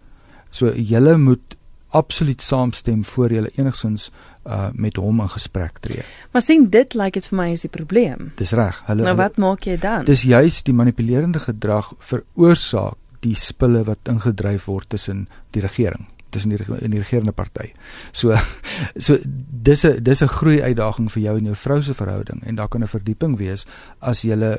So 0.52 0.74
julle 0.76 1.18
moet 1.18 1.58
absoluut 1.92 2.42
saamstem 2.42 3.04
voor 3.06 3.34
jy 3.36 3.48
enigsins 3.56 4.12
uh 4.48 4.70
met 4.74 4.96
hom 4.98 5.20
in 5.22 5.30
gesprek 5.30 5.80
tree. 5.80 6.04
Maar 6.32 6.42
sien 6.42 6.70
dit 6.70 6.94
lyk 6.94 7.04
like 7.04 7.20
dit 7.20 7.28
vir 7.30 7.38
my 7.38 7.50
is 7.52 7.66
die 7.68 7.70
probleem. 7.70 8.32
Dis 8.40 8.56
reg. 8.58 8.80
Hulle 8.88 9.04
Nou 9.04 9.16
wat 9.20 9.38
maak 9.38 9.68
jy 9.68 9.78
dan? 9.78 10.06
Dis 10.06 10.24
juis 10.24 10.64
die 10.64 10.74
manipulerende 10.74 11.40
gedrag 11.40 11.92
veroorsaak 12.00 12.98
die 13.22 13.36
spille 13.36 13.84
wat 13.86 14.10
ingedryf 14.10 14.66
word 14.66 14.90
tussen 14.90 15.28
die 15.54 15.62
regering 15.62 16.08
tussen 16.32 16.54
die 16.56 16.64
in 16.80 16.94
die 16.94 17.02
regerende 17.02 17.34
party. 17.36 17.74
So 18.12 18.36
so 19.06 19.18
dis 19.26 19.86
'n 19.86 20.04
dis 20.04 20.24
'n 20.24 20.28
groei 20.28 20.62
uitdaging 20.62 21.12
vir 21.12 21.24
jou 21.24 21.38
en 21.38 21.46
jou 21.46 21.56
vrou 21.56 21.82
se 21.82 21.94
verhouding 21.94 22.44
en 22.44 22.56
daar 22.56 22.68
kan 22.68 22.82
'n 22.82 22.88
verdieping 22.88 23.38
wees 23.38 23.66
as 24.00 24.22
jy 24.22 24.58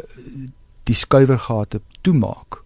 die 0.84 0.94
skuiwergate 0.94 1.80
toemaak 2.02 2.62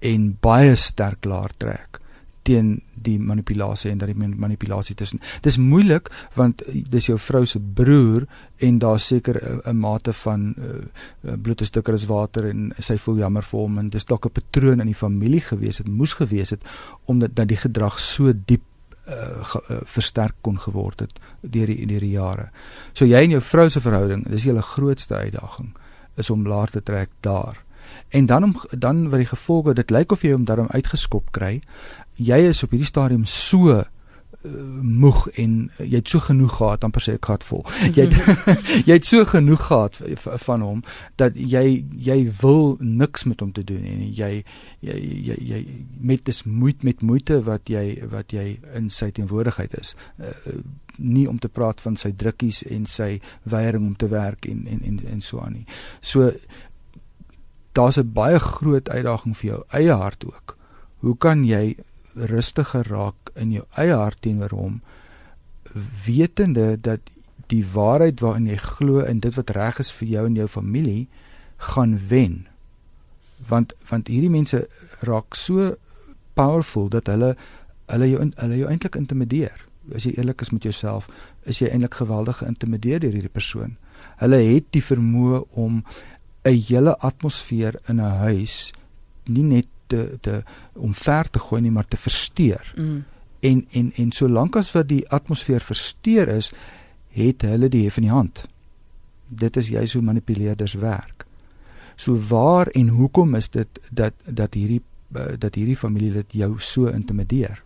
en 0.00 0.36
baie 0.40 0.76
sterk 0.76 1.24
laer 1.24 1.50
trek 1.58 2.00
teen 2.48 2.78
die 3.08 3.18
manipulasie 3.20 3.90
en 3.92 4.00
dat 4.00 4.10
die 4.10 4.28
manipulasie 4.28 4.96
tussen 4.98 5.20
dis 5.44 5.58
moeilik 5.60 6.08
want 6.36 6.64
eh, 6.66 6.80
dis 6.90 7.10
jou 7.10 7.18
vrou 7.20 7.44
se 7.46 7.60
broer 7.60 8.26
en 8.64 8.78
daar 8.82 9.00
seker 9.00 9.38
'n 9.64 9.76
mate 9.76 10.12
van 10.12 10.54
uh, 10.58 11.36
bloed 11.36 11.60
is 11.60 11.70
dikker 11.70 11.94
as 11.94 12.06
water 12.06 12.48
en 12.48 12.72
sy 12.78 12.96
voel 12.96 13.18
jammer 13.18 13.42
vir 13.42 13.60
hom 13.60 13.78
en 13.78 13.90
dis 13.90 14.04
dalk 14.04 14.26
'n 14.26 14.38
patroon 14.40 14.80
in 14.80 14.86
die 14.86 15.02
familie 15.04 15.40
gewees 15.40 15.78
het 15.78 15.88
moes 15.88 16.12
gewees 16.12 16.50
het 16.50 16.62
omdat 17.04 17.36
dat 17.36 17.48
die 17.48 17.62
gedrag 17.66 17.98
so 17.98 18.32
diep 18.32 18.62
uh, 19.08 19.44
ge, 19.44 19.62
uh, 19.70 19.76
versterk 19.84 20.34
kon 20.40 20.58
geword 20.58 21.00
het 21.00 21.20
deur 21.40 21.66
die 21.66 21.86
deur 21.86 22.00
die 22.00 22.16
jare. 22.16 22.50
So 22.92 23.06
jy 23.06 23.22
en 23.24 23.30
jou 23.30 23.40
vrou 23.40 23.68
se 23.68 23.80
verhouding, 23.80 24.26
dis 24.28 24.44
julle 24.44 24.62
grootste 24.62 25.14
uitdaging 25.14 25.74
is 26.16 26.30
om 26.30 26.46
laer 26.46 26.68
te 26.68 26.82
trek 26.82 27.10
daar. 27.20 27.62
En 28.08 28.26
dan 28.26 28.44
om 28.44 28.54
dan 28.70 29.08
wat 29.08 29.22
die 29.22 29.30
gevolge 29.30 29.74
dit 29.74 29.90
lyk 29.90 30.12
of 30.12 30.22
jy 30.22 30.32
hom 30.32 30.44
daarom 30.44 30.68
uitgeskop 30.70 31.32
kry 31.32 31.58
jy 32.18 32.42
is 32.50 32.62
op 32.62 32.74
hierdie 32.74 32.88
stadium 32.88 33.24
so 33.24 33.78
uh, 33.78 33.84
moeg 34.82 35.26
en 35.40 35.54
uh, 35.78 35.86
jy 35.86 36.00
het 36.00 36.10
so 36.12 36.22
genoeg 36.22 36.56
gehad 36.58 36.84
amper 36.86 37.04
sê 37.04 37.16
ek 37.18 37.28
gehad 37.30 37.46
vol 37.46 37.64
jy 37.96 38.06
het 38.08 38.48
jy 38.88 38.98
het 38.98 39.08
so 39.08 39.24
genoeg 39.28 39.64
gehad 39.70 40.00
van 40.46 40.64
hom 40.66 40.82
dat 41.20 41.38
jy 41.38 41.64
jy 42.08 42.18
wil 42.42 42.76
niks 42.80 43.26
met 43.30 43.42
hom 43.44 43.54
te 43.56 43.64
doen 43.66 43.86
en 43.86 44.04
jy 44.06 44.32
jy 44.84 44.98
jy, 44.98 45.38
jy 45.52 45.62
met 45.98 46.24
dis 46.26 46.44
moeite 46.46 46.86
met 46.86 47.02
moeite 47.02 47.40
wat 47.46 47.70
jy 47.70 48.02
wat 48.12 48.34
jy 48.34 48.58
in 48.78 48.90
sy 48.92 49.10
teenwoordigheid 49.14 49.74
is. 49.78 49.94
Uh, 50.18 50.60
nie 50.98 51.28
om 51.30 51.38
te 51.38 51.48
praat 51.48 51.80
van 51.80 51.96
sy 51.96 52.10
drukkies 52.18 52.64
en 52.74 52.86
sy 52.90 53.20
weiering 53.46 53.84
om 53.86 53.94
te 53.96 54.08
werk 54.10 54.48
en 54.50 54.64
en 54.66 54.82
en, 54.82 54.98
en 55.06 55.20
so 55.22 55.40
aan 55.42 55.60
nie. 55.60 55.66
So 56.00 56.32
daar's 57.78 57.98
'n 57.98 58.12
baie 58.12 58.38
groot 58.38 58.88
uitdaging 58.88 59.36
vir 59.36 59.50
jou 59.50 59.62
eie 59.68 59.92
hart 59.92 60.24
ook. 60.26 60.56
Hoe 60.98 61.16
kan 61.16 61.44
jy 61.44 61.76
rustiger 62.26 62.86
raak 62.88 63.30
in 63.34 63.52
jou 63.52 63.64
eie 63.76 63.94
hart 63.94 64.20
teenoor 64.20 64.54
hom 64.54 64.80
wetende 66.04 66.80
dat 66.80 67.00
die 67.48 67.64
waarheid 67.72 68.20
waarin 68.20 68.48
jy 68.48 68.56
glo 68.60 69.00
en 69.00 69.20
dit 69.24 69.34
wat 69.36 69.52
reg 69.56 69.78
is 69.80 69.92
vir 69.92 70.08
jou 70.08 70.24
en 70.26 70.36
jou 70.36 70.48
familie 70.48 71.08
gaan 71.72 71.96
wen. 72.08 72.46
Want 73.48 73.74
want 73.88 74.10
hierdie 74.12 74.32
mense 74.32 74.66
raak 75.06 75.36
so 75.38 75.74
powerful 76.34 76.88
dat 76.92 77.08
hulle 77.12 77.34
hulle 77.88 78.10
jou 78.10 78.20
hulle 78.20 78.60
jou 78.60 78.68
eintlik 78.68 78.98
intimideer. 79.00 79.64
As 79.94 80.04
jy 80.04 80.18
eerlik 80.18 80.44
is 80.44 80.52
met 80.52 80.66
jouself 80.68 81.08
is 81.48 81.62
jy 81.62 81.70
eintlik 81.72 81.96
geweldig 82.02 82.42
geïntimideer 82.42 83.00
deur 83.00 83.16
hierdie 83.16 83.32
persoon. 83.32 83.76
Hulle 84.20 84.42
het 84.44 84.68
die 84.76 84.84
vermoë 84.84 85.44
om 85.56 85.84
'n 86.44 86.60
hele 86.68 86.96
atmosfeer 86.98 87.80
in 87.88 88.00
'n 88.00 88.18
huis 88.24 88.72
nie 89.26 89.42
net 89.42 89.66
te 89.88 90.18
te 90.20 90.42
om 90.72 90.94
ver 90.94 91.30
te 91.30 91.42
gooi 91.42 91.62
nie 91.64 91.72
maar 91.74 91.88
te 91.88 91.96
versteur. 91.96 92.72
Mm. 92.76 93.04
En 93.40 93.64
en 93.70 93.92
en 93.96 94.12
solank 94.12 94.56
as 94.56 94.72
wat 94.74 94.88
die 94.88 95.04
atmosfeer 95.08 95.64
versteur 95.64 96.28
is, 96.28 96.52
het 97.14 97.42
hulle 97.42 97.68
die 97.68 97.84
hef 97.86 97.96
in 97.96 98.08
die 98.08 98.14
hand. 98.14 98.46
Dit 99.28 99.56
is 99.56 99.68
juis 99.68 99.92
hoe 99.92 100.02
manipuleerders 100.02 100.74
werk. 100.80 101.26
So 101.96 102.18
waar 102.28 102.66
en 102.78 102.88
hoekom 102.88 103.34
is 103.34 103.50
dit 103.50 103.80
dat 103.90 104.14
dat 104.24 104.54
hierdie 104.54 104.82
dat 105.38 105.54
hierdie 105.54 105.76
familie 105.76 106.12
dit 106.12 106.32
jou 106.42 106.54
so 106.60 106.86
intimideer? 106.92 107.62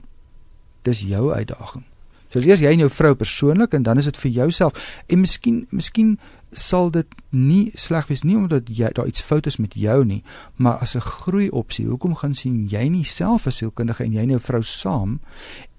Dis 0.83 1.01
jou 1.01 1.33
uitdaging. 1.33 1.85
So 2.33 2.41
as 2.41 2.47
eers 2.49 2.63
jy 2.65 2.71
en 2.73 2.87
jou 2.87 2.89
vrou 2.89 3.13
persoonlik 3.15 3.75
en 3.77 3.83
dan 3.85 4.01
is 4.01 4.09
dit 4.09 4.17
vir 4.17 4.31
jouself. 4.41 4.79
En 5.13 5.21
miskien 5.21 5.67
miskien 5.71 6.17
sal 6.53 6.91
dit 6.93 7.09
nie 7.33 7.73
sleg 7.81 8.09
wees 8.09 8.25
nie 8.25 8.37
omdat 8.37 8.69
jy 8.69 8.89
daar 8.97 9.09
iets 9.09 9.25
fout 9.25 9.47
is 9.49 9.59
met 9.61 9.77
jou 9.77 10.05
nie, 10.05 10.23
maar 10.57 10.81
as 10.85 10.97
'n 10.97 11.01
groei 11.01 11.49
opsie, 11.49 11.87
hoekom 11.87 12.15
gaan 12.15 12.35
sien 12.35 12.69
jy 12.69 12.89
nie 12.89 13.05
self 13.05 13.47
as 13.47 13.57
sielkundige 13.57 14.05
en 14.05 14.13
jy 14.13 14.21
en 14.21 14.31
jou 14.31 14.41
vrou 14.41 14.63
saam 14.63 15.21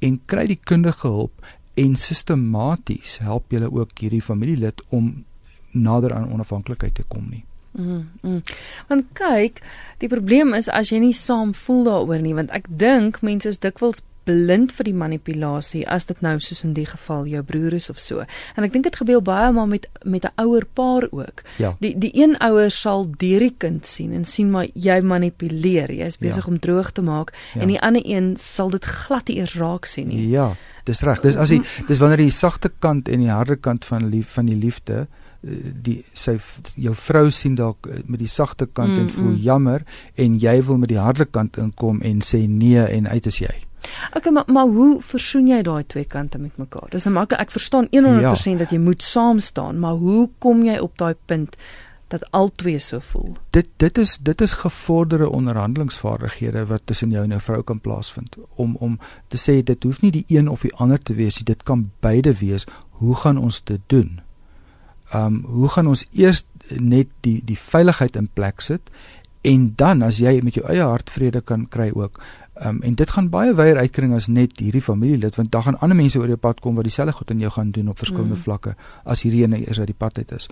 en 0.01 0.19
kry 0.25 0.47
die 0.47 0.59
kundige 0.63 1.07
hulp 1.07 1.41
en 1.75 1.95
sistematies 1.95 3.17
help 3.17 3.51
julle 3.51 3.71
ook 3.71 3.99
hierdie 3.99 4.21
familielid 4.21 4.81
om 4.89 5.25
nader 5.71 6.13
aan 6.13 6.31
onafhanklikheid 6.31 6.95
te 6.95 7.03
kom 7.07 7.29
nie. 7.29 7.45
Mm, 7.71 8.09
mm. 8.21 8.41
Want 8.87 9.05
kyk, 9.13 9.61
die 9.97 10.07
probleem 10.07 10.53
is 10.53 10.69
as 10.69 10.89
jy 10.89 10.99
nie 10.99 11.13
saam 11.13 11.53
voel 11.53 11.83
daaroor 11.83 12.21
nie, 12.21 12.33
want 12.33 12.51
ek 12.51 12.67
dink 12.69 13.21
mense 13.21 13.49
is 13.49 13.59
dikwels 13.59 14.01
blind 14.23 14.71
vir 14.77 14.87
die 14.89 14.95
manipulasie 14.97 15.83
as 15.89 16.05
dit 16.09 16.21
nou 16.21 16.35
soos 16.43 16.63
in 16.63 16.73
die 16.77 16.85
geval 16.87 17.25
jou 17.29 17.43
broer 17.43 17.77
is 17.77 17.89
of 17.89 18.01
so. 18.01 18.25
En 18.55 18.67
ek 18.67 18.73
dink 18.73 18.87
dit 18.87 18.99
gebeur 19.01 19.21
baie 19.23 19.51
maar 19.51 19.67
met 19.67 19.87
met 20.03 20.25
'n 20.25 20.33
ouer 20.41 20.65
paar 20.65 21.07
ook. 21.11 21.43
Ja. 21.57 21.75
Die 21.79 21.93
die 21.97 22.11
een 22.13 22.37
ouer 22.39 22.71
sal 22.71 23.05
deur 23.17 23.39
die 23.39 23.55
kind 23.57 23.85
sien 23.87 24.13
en 24.13 24.25
sien 24.25 24.51
maar 24.51 24.67
jy 24.73 25.01
manipuleer, 25.01 25.91
jy 25.91 26.05
is 26.05 26.17
besig 26.17 26.45
ja. 26.45 26.51
om 26.51 26.59
droog 26.59 26.91
te 26.91 27.01
maak 27.01 27.33
ja. 27.53 27.61
en 27.61 27.67
die 27.67 27.81
ander 27.81 28.01
een 28.05 28.35
sal 28.37 28.69
dit 28.69 28.85
glad 28.85 29.27
nie 29.27 29.37
eers 29.37 29.55
raak 29.55 29.85
sien 29.85 30.07
nie. 30.07 30.29
Ja, 30.29 30.55
dis 30.83 31.01
reg. 31.01 31.19
Dis 31.19 31.35
as 31.35 31.49
jy 31.49 31.61
dis 31.87 31.97
wanneer 31.97 32.17
die 32.17 32.29
sagte 32.29 32.71
kant 32.79 33.09
en 33.09 33.19
die 33.19 33.29
harde 33.29 33.55
kant 33.55 33.85
van 33.85 34.09
lief 34.09 34.33
van 34.33 34.45
die 34.45 34.55
liefde 34.55 35.07
die 35.43 35.97
sy 36.15 36.37
jou 36.79 36.93
vrou 36.95 37.27
sien 37.31 37.57
dalk 37.59 37.87
eh, 37.89 37.99
met 38.07 38.21
die 38.21 38.31
sagte 38.31 38.65
kant 38.65 38.95
mm, 38.95 39.01
en 39.01 39.09
voel 39.11 39.31
mm. 39.33 39.41
jammer 39.43 39.85
en 40.15 40.39
jy 40.39 40.55
wil 40.63 40.79
met 40.79 40.91
die 40.93 41.01
harde 41.01 41.25
kant 41.25 41.59
inkom 41.59 42.01
en 42.01 42.23
sê 42.23 42.45
nee 42.47 42.83
en 42.83 43.07
uit 43.07 43.27
is 43.27 43.41
jy. 43.43 43.53
Okay, 44.13 44.33
maar 44.33 44.43
maar 44.47 44.65
hoe 44.65 45.01
versoen 45.01 45.47
jy 45.47 45.61
daai 45.61 45.83
twee 45.87 46.05
kante 46.05 46.37
met 46.37 46.57
mekaar? 46.57 46.89
Dis 46.89 47.07
nou 47.07 47.15
maklik. 47.15 47.39
Ek 47.39 47.51
verstaan 47.51 47.87
100% 47.91 47.91
ja. 47.91 48.57
dat 48.57 48.71
jy 48.71 48.79
moet 48.79 49.03
saam 49.03 49.39
staan, 49.39 49.79
maar 49.79 49.99
hoe 49.99 50.29
kom 50.37 50.63
jy 50.63 50.77
op 50.77 50.97
daai 50.97 51.15
punt 51.25 51.57
dat 52.13 52.25
albei 52.31 52.79
so 52.79 52.99
voel? 53.11 53.33
Dit 53.49 53.69
dit 53.77 53.97
is 53.97 54.17
dit 54.21 54.41
is 54.41 54.53
gevorderde 54.53 55.29
onderhandelingsvaardighede 55.29 56.65
wat 56.65 56.85
tussen 56.85 57.09
jou 57.09 57.23
en 57.23 57.29
jou 57.29 57.41
vrou 57.41 57.63
kan 57.63 57.79
plaasvind 57.79 58.37
om 58.55 58.75
om 58.79 58.99
te 59.27 59.37
sê 59.37 59.63
dit 59.63 59.83
hoef 59.83 60.01
nie 60.01 60.11
die 60.11 60.25
een 60.27 60.49
of 60.49 60.61
die 60.61 60.75
ander 60.75 60.99
te 60.99 61.13
wees 61.13 61.39
nie, 61.39 61.49
dit 61.49 61.63
kan 61.63 61.89
beide 61.99 62.37
wees. 62.39 62.67
Hoe 63.01 63.15
gaan 63.15 63.37
ons 63.37 63.63
dit 63.63 63.81
doen? 63.87 64.21
um 65.13 65.43
hoe 65.45 65.69
gaan 65.69 65.87
ons 65.87 66.05
eers 66.11 66.45
net 66.79 67.09
die 67.25 67.39
die 67.45 67.57
veiligheid 67.59 68.15
in 68.19 68.29
plek 68.33 68.61
sit 68.61 68.91
en 69.43 69.73
dan 69.77 70.01
as 70.05 70.21
jy 70.23 70.39
met 70.43 70.57
jou 70.57 70.65
eie 70.71 70.85
hart 70.87 71.11
vrede 71.13 71.41
kan 71.41 71.67
kry 71.69 71.91
ook 71.93 72.21
um 72.61 72.81
en 72.81 72.95
dit 72.95 73.09
gaan 73.09 73.29
baie 73.29 73.53
wyer 73.57 73.77
uitkring 73.77 74.13
as 74.13 74.27
net 74.27 74.59
hierdie 74.61 74.81
familielid 74.81 75.35
want 75.35 75.51
daar 75.51 75.63
gaan 75.63 75.79
ander 75.79 75.97
mense 75.97 76.19
oor 76.19 76.27
jou 76.27 76.37
pad 76.37 76.59
kom 76.61 76.75
wat 76.75 76.85
dieselfde 76.85 77.15
goed 77.17 77.31
aan 77.31 77.39
jou 77.39 77.51
gaan 77.51 77.71
doen 77.71 77.89
op 77.89 77.97
verskillende 77.97 78.35
mm. 78.35 78.43
vlakke 78.45 78.75
as 79.03 79.23
hierdie 79.25 79.43
ene 79.43 79.61
eers 79.67 79.79
uit 79.79 79.89
die 79.89 79.97
pad 79.97 80.17
uit 80.17 80.31
is. 80.31 80.47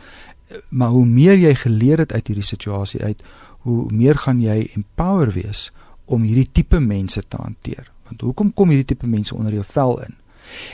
Maar 0.69 0.89
hoe 0.89 1.05
meer 1.05 1.37
jy 1.37 1.53
geleer 1.55 1.97
het 1.97 2.13
uit 2.13 2.27
hierdie 2.27 2.47
situasie 2.47 3.03
uit 3.03 3.23
hoe 3.67 3.91
meer 3.91 4.17
gaan 4.17 4.41
jy 4.41 4.71
empower 4.75 5.31
wees 5.31 5.69
om 6.05 6.23
hierdie 6.25 6.49
tipe 6.51 6.79
mense 6.79 7.21
te 7.27 7.37
hanteer. 7.37 7.91
Want 8.09 8.21
hoekom 8.21 8.53
kom 8.53 8.73
hierdie 8.73 8.95
tipe 8.95 9.07
mense 9.07 9.35
onder 9.35 9.53
jou 9.53 9.63
vel 9.63 9.99
in 10.07 10.17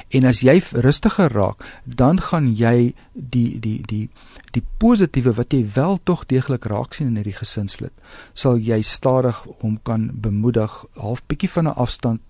En 0.10 0.26
as 0.26 0.42
jy 0.42 0.62
rustiger 0.72 1.32
raak, 1.34 1.63
dan 1.86 2.20
gaan 2.20 2.56
jy 2.56 2.94
die 3.13 3.60
die 3.60 3.82
die 3.86 4.10
die 4.52 4.63
positiewe 4.78 5.34
wat 5.38 5.54
jy 5.54 5.66
wel 5.76 6.00
tog 6.04 6.26
deeglik 6.26 6.66
raak 6.66 6.94
sien 6.94 7.08
in 7.08 7.16
hierdie 7.16 7.38
gesinslid, 7.38 7.94
sal 8.34 8.58
jy 8.58 8.82
stadig 8.82 9.44
hom 9.62 9.80
kan 9.84 10.10
bemoedig, 10.13 10.86
half 10.96 11.22
bietjie 11.28 11.50
van 11.50 11.68
'n 11.68 11.76
afstand 11.76 12.22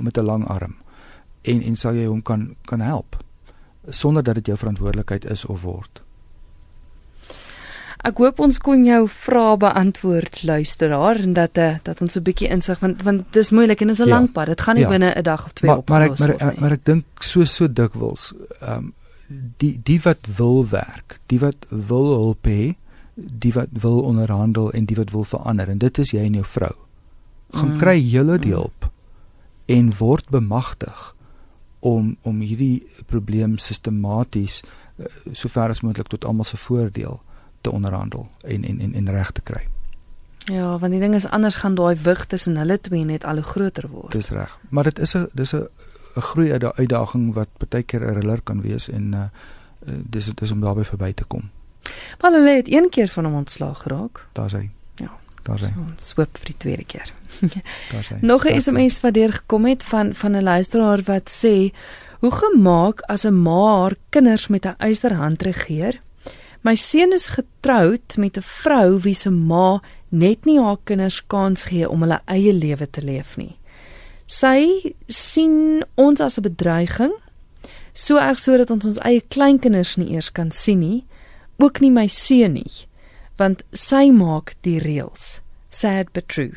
met 0.00 0.18
'n 0.18 0.24
lang 0.24 0.44
arm. 0.46 0.74
En 1.42 1.62
en 1.62 1.76
sal 1.76 1.94
jy 1.94 2.06
hom 2.06 2.22
kan 2.22 2.56
kan 2.64 2.80
help 2.80 3.16
sonder 3.90 4.22
dat 4.22 4.34
dit 4.34 4.46
jou 4.46 4.58
verantwoordelikheid 4.58 5.24
is 5.24 5.44
of 5.44 5.62
word. 5.62 6.02
Ek 8.06 8.20
hoop 8.22 8.38
ons 8.38 8.58
kon 8.62 8.84
jou 8.86 9.00
vrae 9.10 9.56
beantwoord 9.58 10.42
luisteraar 10.46 11.18
en 11.18 11.32
dat 11.34 11.58
uh, 11.58 11.76
dat 11.82 12.00
ons 12.00 12.16
'n 12.16 12.22
bietjie 12.22 12.48
insig 12.48 12.78
want 12.78 13.02
want 13.02 13.32
dis 13.32 13.50
moeilik 13.50 13.80
en 13.82 13.90
is 13.90 13.98
'n 13.98 14.06
ja, 14.06 14.14
lang 14.14 14.32
pad. 14.32 14.46
Dit 14.46 14.60
gaan 14.60 14.74
nie 14.74 14.84
ja. 14.84 14.88
binne 14.88 15.14
'n 15.14 15.22
dag 15.22 15.44
of 15.44 15.52
twee 15.52 15.70
opgelos 15.70 16.18
word 16.20 16.20
nie. 16.20 16.38
Maar 16.38 16.52
ek 16.52 16.60
maar 16.60 16.72
ek 16.72 16.84
dink 16.84 17.04
so 17.20 17.44
so 17.44 17.66
dikwels 17.66 18.34
ehm 18.60 18.76
um, 18.76 18.92
die 19.58 19.80
die 19.82 20.00
wat 20.00 20.26
wil 20.36 20.68
werk, 20.68 21.20
die 21.26 21.38
wat 21.38 21.66
wil 21.68 22.06
hulp 22.06 22.46
hê, 22.46 22.76
die 23.14 23.52
wat 23.52 23.68
wil 23.72 24.00
onderhandel 24.00 24.70
en 24.72 24.84
die 24.84 24.96
wat 24.96 25.10
wil 25.10 25.24
verander 25.24 25.68
en 25.68 25.78
dit 25.78 25.98
is 25.98 26.10
jy 26.10 26.24
en 26.24 26.34
jou 26.34 26.44
vrou. 26.44 26.74
Gaan 27.52 27.72
mm. 27.72 27.78
kry 27.78 27.98
julle 28.00 28.38
die 28.38 28.52
mm. 28.52 28.56
hulp 28.56 28.90
en 29.66 29.92
word 29.98 30.28
bemagtig 30.30 31.14
om 31.80 32.16
om 32.22 32.40
hierdie 32.40 32.82
probleem 33.06 33.58
sistematies 33.58 34.62
uh, 34.62 35.06
sover 35.32 35.70
as 35.70 35.80
moontlik 35.80 36.08
tot 36.08 36.24
almal 36.24 36.44
se 36.44 36.56
voordeel 36.56 37.20
te 37.60 37.70
onderhandel 37.70 38.28
en 38.42 38.64
en 38.64 38.80
en, 38.80 38.94
en 38.94 39.10
reg 39.10 39.30
te 39.30 39.40
kry. 39.40 39.66
Ja, 40.48 40.78
want 40.78 40.92
die 40.92 41.00
ding 41.00 41.14
is 41.14 41.26
anders 41.28 41.54
gaan 41.54 41.74
daai 41.74 41.96
wig 42.02 42.26
tussen 42.26 42.56
hulle 42.56 42.80
twee 42.80 43.04
net 43.04 43.24
al 43.24 43.34
hoe 43.34 43.44
groter 43.44 43.88
word. 43.88 44.12
Dis 44.12 44.30
reg. 44.30 44.58
Maar 44.68 44.84
dit 44.84 44.98
is 44.98 45.14
'n 45.16 45.28
dis 45.32 45.52
'n 45.52 45.68
'n 46.16 46.20
groei 46.20 46.52
uit 46.52 46.60
daai 46.60 46.72
uitdaging 46.74 47.34
wat 47.34 47.48
baie 47.68 47.82
keer 47.82 48.00
'n 48.00 48.14
riller 48.20 48.40
kan 48.40 48.60
wees 48.60 48.88
en 48.88 49.12
uh 49.12 49.28
dis 50.10 50.30
dis 50.34 50.50
om 50.50 50.60
daarby 50.60 50.82
verby 50.82 51.12
te 51.14 51.24
kom. 51.24 51.50
Maar 52.20 52.32
hulle 52.32 52.56
het 52.56 52.72
een 52.72 52.88
keer 52.90 53.08
van 53.08 53.24
hom 53.24 53.34
ontslaag 53.34 53.82
geraak. 53.82 54.26
Daar's 54.32 54.52
hy. 54.52 54.70
Ja. 54.94 55.10
Daar's 55.42 55.60
hy. 55.60 55.72
Swip 55.96 56.38
vir 56.38 56.46
die 56.46 56.56
tweede 56.56 56.84
keer. 56.84 57.12
Daar's 57.92 58.08
hy. 58.08 58.18
Nog 58.20 58.44
'n 58.44 58.60
SMS 58.60 59.00
wat 59.00 59.14
deur 59.14 59.32
gekom 59.32 59.64
het 59.66 59.82
van 59.84 60.14
van 60.14 60.36
'n 60.36 60.42
luisteraar 60.42 61.02
wat 61.04 61.30
sê: 61.30 61.74
"Hoe 62.20 62.30
gemaak 62.30 63.00
as 63.00 63.24
'n 63.24 63.42
ma 63.42 63.80
haar 63.80 63.96
kinders 64.08 64.48
met 64.48 64.66
'n 64.66 64.74
ysterhand 64.78 65.42
regeer?" 65.42 66.00
My 66.66 66.74
seun 66.74 67.12
is 67.12 67.28
getroud 67.36 68.16
met 68.16 68.36
'n 68.36 68.42
vrou 68.42 68.98
wie 69.00 69.14
se 69.14 69.30
ma 69.30 69.80
net 70.08 70.44
nie 70.44 70.60
haar 70.60 70.78
kinders 70.84 71.26
kans 71.26 71.62
gee 71.62 71.88
om 71.88 72.00
hulle 72.00 72.20
eie 72.26 72.52
lewe 72.52 72.90
te 72.90 73.02
leef 73.02 73.36
nie. 73.36 73.56
Sy 74.26 74.94
sien 75.06 75.84
ons 75.94 76.20
as 76.20 76.38
'n 76.38 76.42
bedreiging, 76.42 77.14
so 77.92 78.16
erg 78.16 78.38
sodat 78.38 78.70
ons 78.70 78.84
ons 78.84 78.98
eie 78.98 79.20
kleinkinders 79.20 79.96
nie 79.96 80.12
eers 80.12 80.32
kan 80.32 80.50
sien 80.50 80.80
nie, 80.80 81.04
ook 81.58 81.80
nie 81.80 81.90
my 81.90 82.06
seun 82.06 82.52
nie, 82.52 82.86
want 83.36 83.62
sy 83.72 84.10
maak 84.10 84.54
die 84.60 84.78
reëls. 84.78 85.40
Sad 85.68 86.12
but 86.12 86.28
true. 86.28 86.52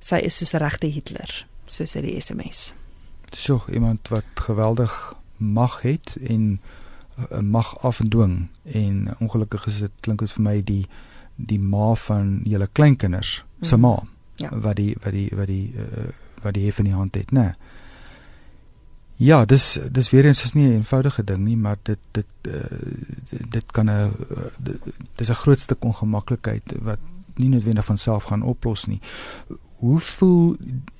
Sy 0.00 0.16
is 0.16 0.36
soos 0.36 0.54
'n 0.54 0.58
regte 0.58 0.86
Hitler, 0.86 1.46
so 1.66 1.84
sê 1.84 2.00
die 2.00 2.20
SMS. 2.20 2.72
So 3.32 3.62
iemand 3.72 4.08
wat 4.08 4.24
geweldig 4.34 5.14
mag 5.38 5.82
het 5.82 6.16
en 6.28 6.60
Eh, 6.60 6.79
mag 7.40 7.74
afdwing 7.82 8.48
en 8.64 9.08
ongelukkig 9.18 9.66
is 9.66 9.80
dit 9.80 9.92
klink 10.00 10.20
dit 10.20 10.32
vir 10.32 10.42
my 10.42 10.56
die 10.62 10.84
die 11.36 11.58
ma 11.58 11.94
van 11.94 12.40
julle 12.44 12.68
kleinkinders 12.72 13.44
se 13.60 13.76
mhm. 13.76 13.80
ma 13.80 14.02
ja. 14.36 14.50
wat 14.52 14.76
die 14.76 14.96
wat 15.04 15.12
die 15.12 15.28
wat 15.36 15.46
die 15.46 15.72
uh, 15.76 16.08
wat 16.42 16.54
die 16.54 16.64
hef 16.64 16.78
in 16.78 16.90
die 16.90 16.96
hand 16.96 17.14
het 17.14 17.32
nê 17.32 17.52
Ja, 19.20 19.44
dis 19.44 19.78
dis 19.92 20.06
weer 20.10 20.24
eens 20.24 20.44
is 20.44 20.54
nie 20.56 20.66
'n 20.66 20.72
eenvoudige 20.72 21.24
ding 21.24 21.44
nie, 21.44 21.56
maar 21.56 21.76
dit 21.82 21.98
dit 22.10 22.26
uh, 22.48 22.54
dit 23.48 23.72
kan 23.72 23.90
'n 23.90 24.12
dis 25.14 25.28
'n 25.30 25.40
groot 25.42 25.60
stuk 25.60 25.84
ongemaklikheid 25.84 26.62
wat 26.82 26.98
nie 27.34 27.48
noodwendig 27.48 27.84
van 27.84 27.98
self 27.98 28.24
gaan 28.24 28.42
oplos 28.42 28.86
nie. 28.86 29.00
Hoe 29.76 29.98
voel 29.98 30.56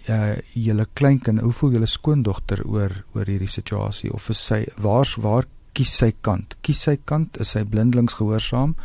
uh, 0.08 0.36
julle 0.52 0.88
kleinkind, 0.92 1.40
hoe 1.40 1.52
voel 1.52 1.70
julle 1.70 1.86
skoondogter 1.86 2.66
oor 2.66 3.04
oor 3.12 3.24
hierdie 3.24 3.48
situasie 3.48 4.12
of 4.12 4.28
is 4.28 4.46
sy 4.46 4.66
waar 4.76 5.14
waar 5.20 5.46
kies 5.80 5.96
sy 5.96 6.12
kant. 6.20 6.58
Kies 6.64 6.82
sy 6.84 6.98
kant, 7.08 7.40
is 7.40 7.54
sy 7.56 7.64
blindelings 7.64 8.18
gehoorsaam? 8.18 8.76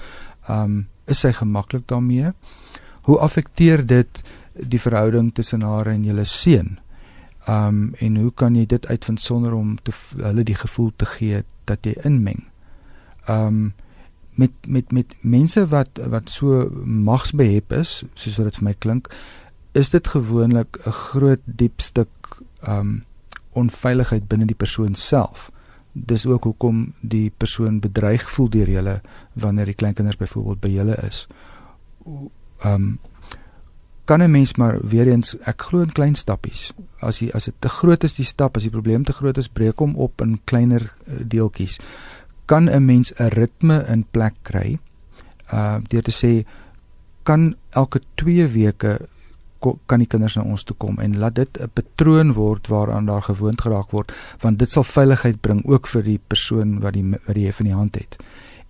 Um 0.48 0.86
is 1.12 1.20
sy 1.22 1.30
gemaklik 1.38 1.84
daarmee? 1.92 2.32
Hoe 3.06 3.20
affekteer 3.22 3.84
dit 3.86 4.24
die 4.56 4.80
verhouding 4.82 5.34
tussen 5.38 5.62
haar 5.62 5.92
en 5.92 6.06
julle 6.08 6.26
seun? 6.26 6.78
Um 7.52 7.94
en 8.02 8.20
hoe 8.22 8.32
kan 8.32 8.56
jy 8.56 8.66
dit 8.72 8.88
uitvind 8.88 9.22
sonder 9.22 9.54
om 9.54 9.76
te 9.84 9.94
hulle 10.16 10.46
die 10.48 10.58
gevoel 10.58 10.94
te 10.98 11.10
gee 11.18 11.44
dat 11.70 11.86
jy 11.86 11.98
inmeng? 12.08 12.46
Um 13.30 13.74
met 14.36 14.56
met 14.68 14.92
met 14.92 15.14
mense 15.22 15.62
wat 15.72 16.00
wat 16.12 16.32
so 16.32 16.66
magsbehep 16.86 17.76
is, 17.76 18.04
soos 18.16 18.40
wat 18.40 18.50
dit 18.52 18.62
vir 18.62 18.70
my 18.70 18.76
klink, 18.80 19.12
is 19.76 19.92
dit 19.92 20.08
gewoonlik 20.08 20.80
'n 20.86 20.92
groot 20.92 21.44
diep 21.46 21.82
stuk 21.82 22.40
um 22.68 23.04
onveiligheid 23.56 24.28
binne 24.28 24.46
die 24.46 24.62
persoon 24.64 24.96
self 24.96 25.52
dis 25.96 26.26
ook 26.26 26.44
hoekom 26.44 26.94
die 27.00 27.32
persoon 27.38 27.80
bedreig 27.80 28.24
voel 28.30 28.50
deur 28.50 28.70
julle 28.70 29.02
wanneer 29.34 29.72
die 29.72 29.80
kleinkinders 29.80 30.20
byvoorbeeld 30.20 30.60
by 30.60 30.72
julle 30.74 30.98
is. 31.08 31.28
Ehm 32.06 32.74
um, 32.74 32.98
kan 34.06 34.22
'n 34.22 34.32
mens 34.32 34.54
maar 34.56 34.78
weer 34.82 35.08
eens 35.08 35.38
ek 35.40 35.62
glo 35.62 35.82
in 35.82 35.92
klein 35.92 36.16
stappies. 36.16 36.74
As 37.00 37.20
jy 37.20 37.30
as 37.34 37.46
dit 37.46 37.56
te 37.60 37.70
groot 37.70 38.04
is 38.04 38.16
die 38.16 38.26
stap, 38.26 38.56
as 38.56 38.64
die 38.64 38.72
probleem 38.72 39.04
te 39.04 39.14
groot 39.14 39.38
is, 39.38 39.48
breek 39.48 39.80
hom 39.80 39.96
op 39.96 40.22
in 40.22 40.40
kleiner 40.44 40.82
uh, 40.82 41.14
deeltjies. 41.26 41.80
Kan 42.46 42.70
'n 42.70 42.86
mens 42.86 43.14
'n 43.20 43.28
ritme 43.28 43.86
in 43.88 44.06
plek 44.12 44.34
kry? 44.42 44.78
Uh 45.54 45.78
deur 45.88 46.02
te 46.02 46.12
sê 46.12 46.46
kan 47.24 47.56
elke 47.70 48.02
2 48.16 48.48
weke 48.48 49.00
kan 49.86 50.02
die 50.02 50.10
kinders 50.10 50.36
na 50.36 50.44
ons 50.44 50.64
toe 50.64 50.76
kom 50.78 51.00
en 51.04 51.18
laat 51.22 51.36
dit 51.36 51.60
'n 51.62 51.70
patroon 51.74 52.34
word 52.34 52.68
waaraan 52.68 53.06
daar 53.06 53.22
gewoond 53.22 53.62
geraak 53.62 53.92
word 53.92 54.12
want 54.42 54.60
dit 54.60 54.72
sal 54.72 54.84
veiligheid 54.84 55.42
bring 55.42 55.66
ook 55.66 55.88
vir 55.88 56.04
die 56.04 56.20
persoon 56.28 56.80
wat 56.80 56.94
die 56.94 57.06
wat 57.12 57.36
die 57.36 57.46
hef 57.46 57.60
in 57.60 57.66
die 57.66 57.76
hand 57.76 57.96
het. 57.96 58.18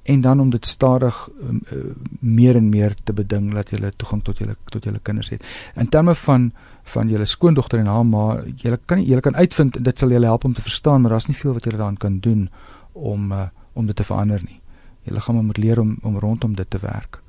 En 0.04 0.22
dan 0.22 0.40
om 0.40 0.50
dit 0.50 0.66
stadig 0.66 1.30
um, 1.42 1.62
uh, 1.74 1.78
meer 2.20 2.56
en 2.56 2.70
meer 2.70 2.96
te 3.04 3.14
beding 3.14 3.54
dat 3.54 3.70
jy 3.70 3.90
toegang 3.98 4.24
tot 4.24 4.38
jou 4.38 4.56
tot 4.66 4.84
jou 4.84 4.98
kinders 5.02 5.30
het. 5.30 5.44
In 5.76 5.90
terme 5.90 6.16
van 6.16 6.52
van 6.84 7.10
julle 7.10 7.26
skoondogter 7.26 7.80
en 7.80 7.86
haar 7.86 8.06
ma 8.06 8.44
jy 8.56 8.78
kan 8.86 9.02
jy 9.04 9.20
kan 9.20 9.36
uitvind 9.36 9.84
dit 9.84 10.00
sal 10.00 10.10
julle 10.10 10.26
help 10.26 10.44
om 10.46 10.54
te 10.54 10.62
verstaan 10.62 11.02
maar 11.02 11.12
daar's 11.12 11.28
nie 11.28 11.38
veel 11.38 11.54
wat 11.54 11.66
jy 11.66 11.72
daaraan 11.72 11.98
kan 11.98 12.20
doen 12.20 12.50
om 12.94 13.32
uh, 13.32 13.48
om 13.74 13.86
dit 13.86 13.96
te 13.96 14.04
verander 14.04 14.42
nie. 14.44 14.62
Julle 15.04 15.22
gaan 15.22 15.46
moet 15.46 15.58
leer 15.58 15.80
om 15.80 15.98
om 16.02 16.20
rondom 16.20 16.56
dit 16.56 16.70
te 16.70 16.80
werk 16.80 17.25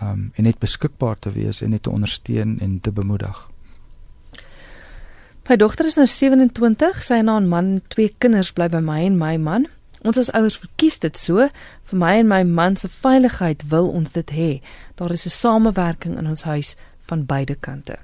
um, 0.00 0.30
en 0.34 0.44
net 0.44 0.58
beskikbaar 0.58 1.18
te 1.18 1.30
wees 1.30 1.62
en 1.62 1.70
net 1.70 1.82
te 1.82 1.90
ondersteun 1.90 2.58
en 2.60 2.80
te 2.80 2.92
bemoedig. 2.92 3.48
My 5.48 5.56
dogter 5.56 5.86
is 5.86 5.98
nou 5.98 6.06
27, 6.06 7.02
sy 7.02 7.18
en 7.18 7.28
haar 7.28 7.42
man, 7.42 7.80
twee 7.90 8.14
kinders 8.22 8.52
bly 8.54 8.68
by 8.70 8.80
my 8.84 9.00
en 9.08 9.18
my 9.18 9.34
man. 9.42 9.66
Ons 10.06 10.18
as 10.18 10.30
ouers 10.34 10.58
kies 10.80 10.98
dit 11.02 11.18
so 11.18 11.48
vir 11.90 11.98
my 11.98 12.12
en 12.20 12.30
my 12.30 12.42
man 12.46 12.78
se 12.78 12.88
veiligheid 12.90 13.62
wil 13.70 13.90
ons 13.90 14.14
dit 14.14 14.30
hê. 14.34 14.50
Daar 14.98 15.10
is 15.10 15.26
'n 15.26 15.30
samewerking 15.30 16.18
in 16.18 16.26
ons 16.26 16.42
huis 16.42 16.76
van 17.06 17.26
beide 17.26 17.54
kante. 17.54 17.98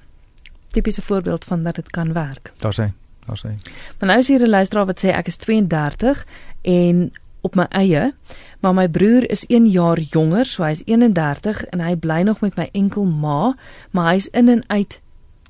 Tipiese 0.72 1.02
voorbeeld 1.02 1.44
van 1.44 1.62
dat 1.62 1.74
dit 1.74 1.90
kan 1.90 2.12
werk. 2.12 2.52
Daar 2.58 2.74
sê, 2.74 2.92
daar 3.26 3.38
sê. 3.38 3.50
Maar 3.98 4.08
nou 4.08 4.18
is 4.18 4.28
hier 4.28 4.42
'n 4.42 4.50
luisteraar 4.50 4.86
wat 4.86 5.04
sê 5.04 5.08
ek 5.08 5.26
is 5.26 5.36
32 5.36 6.26
en 6.62 7.12
op 7.48 7.56
my 7.56 7.66
eie, 7.76 8.12
maar 8.60 8.74
my 8.76 8.86
broer 8.92 9.26
is 9.30 9.46
1 9.48 9.68
jaar 9.72 10.00
jonger, 10.00 10.46
so 10.46 10.64
hy 10.66 10.72
is 10.76 10.84
31 10.86 11.64
en 11.72 11.82
hy 11.84 11.94
bly 11.96 12.22
nog 12.28 12.42
met 12.44 12.56
my 12.58 12.68
enkel 12.76 13.06
ma, 13.08 13.54
maar 13.96 14.12
hy's 14.12 14.28
in 14.36 14.50
en 14.52 14.64
uit 14.68 14.98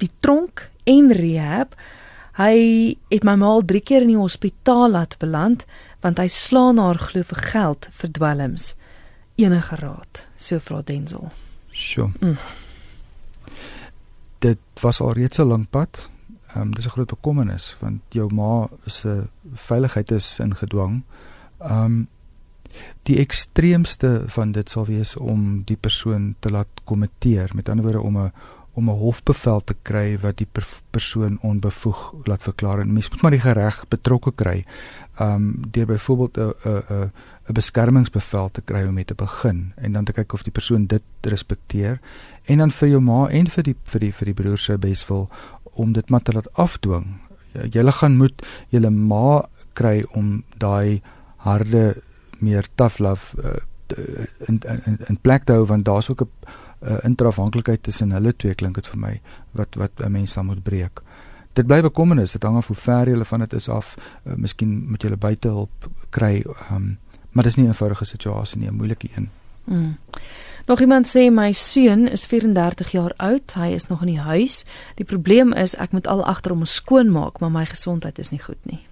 die 0.02 0.10
tronk 0.22 0.68
en 0.88 1.12
rehab. 1.16 1.74
Hy 2.38 2.94
het 3.10 3.24
my 3.26 3.34
ma 3.40 3.54
al 3.56 3.64
3 3.66 3.82
keer 3.82 4.06
in 4.06 4.12
die 4.14 4.20
hospitaal 4.20 4.94
laat 4.94 5.18
beland 5.18 5.66
want 6.04 6.20
hy 6.22 6.28
slaan 6.30 6.78
haar 6.78 7.00
glo 7.02 7.26
vir 7.26 7.40
geld 7.48 7.88
vir 7.98 8.12
dwelms. 8.14 8.68
Enige 9.38 9.78
raad, 9.80 10.20
so 10.38 10.62
vra 10.62 10.78
Denzel. 10.86 11.32
Sjoe. 11.74 12.12
Mm. 12.20 12.36
Dit 14.46 14.62
was 14.82 15.00
al 15.02 15.16
reeds 15.18 15.38
'n 15.38 15.50
lang 15.50 15.66
pad. 15.70 16.06
Ehm 16.54 16.70
um, 16.70 16.74
dis 16.74 16.86
'n 16.86 16.94
groot 16.94 17.10
bekommernis 17.10 17.76
want 17.80 18.00
jou 18.14 18.30
ma 18.34 18.68
se 18.86 19.26
veiligheid 19.54 20.10
is 20.10 20.38
in 20.38 20.54
gedwang. 20.54 21.02
Ehm 21.02 21.37
um, 21.60 22.08
die 23.08 23.18
ekstreemste 23.18 24.22
van 24.26 24.52
dit 24.52 24.68
sal 24.68 24.86
wees 24.86 25.16
om 25.16 25.62
die 25.64 25.76
persoon 25.76 26.34
te 26.44 26.50
laat 26.52 26.82
kommenteer, 26.84 27.50
met 27.54 27.68
ander 27.68 27.84
woorde 27.84 28.00
om 28.00 28.18
'n 28.18 28.32
om 28.78 28.90
'n 28.90 28.98
hofbevel 28.98 29.60
te 29.60 29.74
kry 29.82 30.18
wat 30.22 30.36
die 30.36 30.46
per 30.52 30.66
persoon 30.90 31.38
onbevoeg 31.42 32.12
laat 32.24 32.42
verklaar 32.42 32.80
en 32.80 32.92
mens 32.92 33.08
moet 33.10 33.22
maar 33.22 33.34
die 33.34 33.52
reg 33.52 33.84
betrokke 33.88 34.32
kry. 34.32 34.64
Ehm 35.18 35.34
um, 35.34 35.64
deur 35.70 35.86
byvoorbeeld 35.86 36.36
'n 36.38 36.52
'n 36.64 37.10
'n 37.48 37.52
beskermingsbevel 37.52 38.48
te 38.48 38.60
kry 38.60 38.86
om 38.86 38.94
mee 38.94 39.04
te 39.04 39.14
begin 39.14 39.72
en 39.76 39.92
dan 39.92 40.04
te 40.04 40.12
kyk 40.12 40.32
of 40.32 40.42
die 40.42 40.52
persoon 40.52 40.86
dit 40.86 41.02
respekteer 41.20 42.00
en 42.44 42.58
dan 42.58 42.70
vir 42.70 42.88
jou 42.88 43.00
ma 43.00 43.28
en 43.28 43.46
vir 43.46 43.62
die 43.62 43.76
vir 43.84 44.00
die 44.00 44.12
vir 44.12 44.24
die 44.24 44.34
broer 44.34 44.58
se 44.58 44.78
beswil 44.78 45.28
om 45.72 45.92
dit 45.92 46.10
maar 46.10 46.22
te 46.22 46.32
laat 46.32 46.52
afdwing. 46.52 47.06
Julle 47.70 47.92
gaan 47.92 48.16
moet 48.16 48.46
julle 48.68 48.90
ma 48.90 49.48
kry 49.72 50.04
om 50.12 50.44
daai 50.58 51.02
harde 51.44 51.96
meer 52.38 52.66
tough 52.74 52.98
love 52.98 53.34
uh, 53.42 53.56
in, 54.46 54.60
in 54.86 54.98
in 55.06 55.18
plek 55.20 55.44
te 55.44 55.52
hou 55.52 55.64
want 55.66 55.84
daar's 55.84 56.10
ook 56.10 56.20
'n 56.20 56.28
uh, 56.88 56.98
intrafhanklikheid 57.02 57.82
tussen 57.82 58.10
hulle 58.10 58.36
twee 58.36 58.54
klink 58.54 58.74
dit 58.74 58.86
vir 58.86 58.98
my 58.98 59.20
wat 59.50 59.74
wat 59.74 59.90
'n 59.96 60.12
mens 60.12 60.32
sal 60.32 60.44
moet 60.44 60.62
breek. 60.62 61.00
Dit 61.52 61.66
bly 61.66 61.82
bekommernis, 61.82 62.32
dit 62.32 62.42
hang 62.42 62.56
af 62.56 62.66
hoe 62.66 62.76
ver 62.76 63.08
jy 63.08 63.24
van 63.24 63.40
dit 63.40 63.52
is 63.52 63.68
af. 63.68 63.96
Uh, 64.26 64.34
miskien 64.34 64.90
moet 64.90 65.02
jy 65.02 65.16
buite 65.16 65.48
hulp 65.48 65.90
kry, 66.10 66.44
um, 66.70 66.98
maar 67.30 67.44
dis 67.44 67.56
nie 67.56 67.64
'n 67.64 67.68
eenvoudige 67.68 68.04
situasie 68.04 68.58
nie, 68.58 68.68
'n 68.68 68.74
moeilike 68.74 69.08
een. 69.16 69.30
Mm. 69.64 69.96
Nog 70.66 70.80
iemand 70.80 71.08
sê 71.08 71.30
my 71.30 71.52
seun 71.52 72.08
is 72.08 72.26
34 72.26 72.90
jaar 72.90 73.12
oud, 73.16 73.52
hy 73.54 73.66
is 73.66 73.86
nog 73.86 74.00
in 74.00 74.06
die 74.06 74.20
huis. 74.20 74.64
Die 74.94 75.04
probleem 75.04 75.52
is 75.52 75.74
ek 75.74 75.92
moet 75.92 76.06
al 76.06 76.24
agter 76.24 76.50
hom 76.50 76.64
skoon 76.64 77.10
maak, 77.10 77.40
maar 77.40 77.50
my 77.50 77.66
gesondheid 77.66 78.18
is 78.18 78.30
nie 78.30 78.42
goed 78.42 78.64
nie 78.64 78.88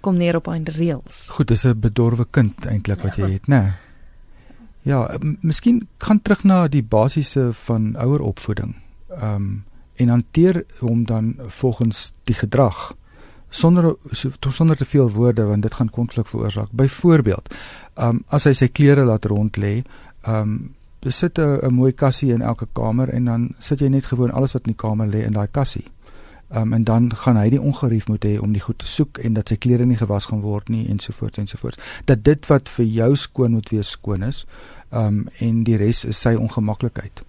kom 0.00 0.16
neer 0.16 0.36
op 0.36 0.48
einde 0.48 0.70
reëls. 0.70 1.28
Goed, 1.30 1.48
dis 1.48 1.64
'n 1.64 1.80
bedorwe 1.80 2.26
kind 2.30 2.66
eintlik 2.66 3.02
wat 3.02 3.16
jy 3.16 3.30
het, 3.30 3.46
né? 3.48 3.74
Ja, 4.82 5.18
miskien 5.40 5.88
gaan 5.98 6.22
terug 6.22 6.44
na 6.44 6.68
die 6.68 6.82
basiese 6.82 7.50
van 7.52 7.96
oueropvoeding. 7.96 8.76
Ehm 9.08 9.34
um, 9.34 9.64
en 9.98 10.08
hanteer 10.08 10.64
hom 10.78 11.04
dan 11.06 11.34
volgens 11.38 12.12
die 12.24 12.34
gedrag 12.34 12.94
sonder 13.48 13.96
so, 14.10 14.30
sonder 14.40 14.76
te 14.76 14.84
veel 14.84 15.10
woorde 15.10 15.44
want 15.44 15.62
dit 15.62 15.74
gaan 15.74 15.90
konflik 15.90 16.26
veroorsaak. 16.26 16.68
Byvoorbeeld, 16.70 17.54
ehm 17.94 18.08
um, 18.08 18.24
as 18.28 18.44
hy 18.44 18.52
sy 18.52 18.68
klere 18.68 19.04
laat 19.04 19.24
rond 19.24 19.56
lê, 19.56 19.82
ehm 20.22 20.42
um, 20.42 20.74
besit 21.00 21.38
'n 21.38 21.74
mooi 21.74 21.92
kassie 21.92 22.32
in 22.32 22.42
elke 22.42 22.66
kamer 22.72 23.08
en 23.08 23.24
dan 23.24 23.54
sit 23.58 23.80
jy 23.80 23.88
net 23.88 24.06
gewoon 24.06 24.30
alles 24.30 24.52
wat 24.52 24.66
in 24.66 24.72
die 24.72 24.82
kamer 24.82 25.06
lê 25.06 25.24
in 25.24 25.32
daai 25.32 25.46
kassie 25.46 25.84
um, 26.54 26.72
en 26.72 26.84
dan 26.84 27.10
gaan 27.16 27.36
hy 27.36 27.48
die 27.50 27.60
ongerief 27.60 28.08
moet 28.08 28.24
hê 28.24 28.38
om 28.40 28.52
die 28.52 28.62
goed 28.64 28.78
te 28.78 28.86
soek 28.86 29.18
en 29.18 29.38
dat 29.38 29.48
sy 29.48 29.56
klere 29.56 29.86
nie 29.86 29.98
gewas 30.00 30.30
gaan 30.30 30.40
word 30.40 30.68
nie 30.68 30.86
ensovoorts 30.88 31.38
ensovoorts. 31.38 31.78
Dat 32.04 32.24
dit 32.24 32.46
wat 32.46 32.68
vir 32.68 32.84
jou 32.84 33.14
skoon 33.16 33.56
moet 33.58 33.70
wees 33.74 33.90
skoon 33.96 34.22
is. 34.22 34.44
Um, 34.90 35.26
en 35.44 35.64
die 35.68 35.76
res 35.76 36.04
is 36.08 36.20
sy 36.20 36.32
ongemaklikheid 36.34 37.27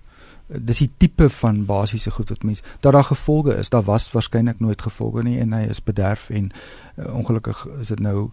dis 0.50 0.82
die 0.82 0.90
tipe 0.98 1.30
van 1.30 1.66
basiese 1.70 2.12
goed 2.12 2.30
wat 2.34 2.44
mens 2.44 2.64
dat 2.80 2.94
daar 2.94 3.04
gevolge 3.04 3.56
is. 3.56 3.70
Daar 3.70 3.84
was 3.84 4.12
waarskynlik 4.12 4.60
nooit 4.60 4.82
gevolge 4.82 5.24
nie 5.24 5.38
en 5.40 5.54
hy 5.54 5.68
is 5.70 5.84
bederf 5.84 6.30
en 6.30 6.50
uh, 6.98 7.14
ongelukkig 7.16 7.66
is 7.80 7.94
dit 7.94 8.00
nou 8.00 8.30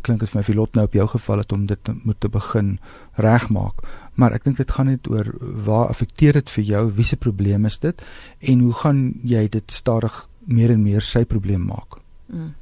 klink 0.00 0.20
dit 0.20 0.30
vir 0.30 0.40
my 0.40 0.44
die 0.46 0.56
lot 0.56 0.74
nou 0.74 0.86
op 0.88 0.96
jou 0.96 1.06
geval 1.08 1.44
het 1.44 1.52
om 1.52 1.66
dit 1.66 1.92
moet 2.04 2.20
te 2.20 2.28
begin 2.28 2.78
regmaak. 3.20 3.84
Maar 4.14 4.38
ek 4.38 4.48
dink 4.48 4.56
dit 4.56 4.70
gaan 4.70 4.90
net 4.90 5.10
oor 5.10 5.28
waar 5.40 5.92
affekteer 5.92 6.40
dit 6.40 6.50
vir 6.56 6.64
jou? 6.64 6.82
Wie 6.96 7.04
se 7.04 7.16
probleem 7.16 7.68
is 7.68 7.78
dit? 7.78 8.02
En 8.40 8.64
hoe 8.66 8.74
gaan 8.82 9.04
jy 9.24 9.46
dit 9.48 9.72
stadig 9.72 10.26
meer 10.48 10.72
en 10.72 10.82
meer 10.82 11.04
sy 11.04 11.24
probleem 11.24 11.68
maak? 11.68 12.00
Mm. 12.32 12.54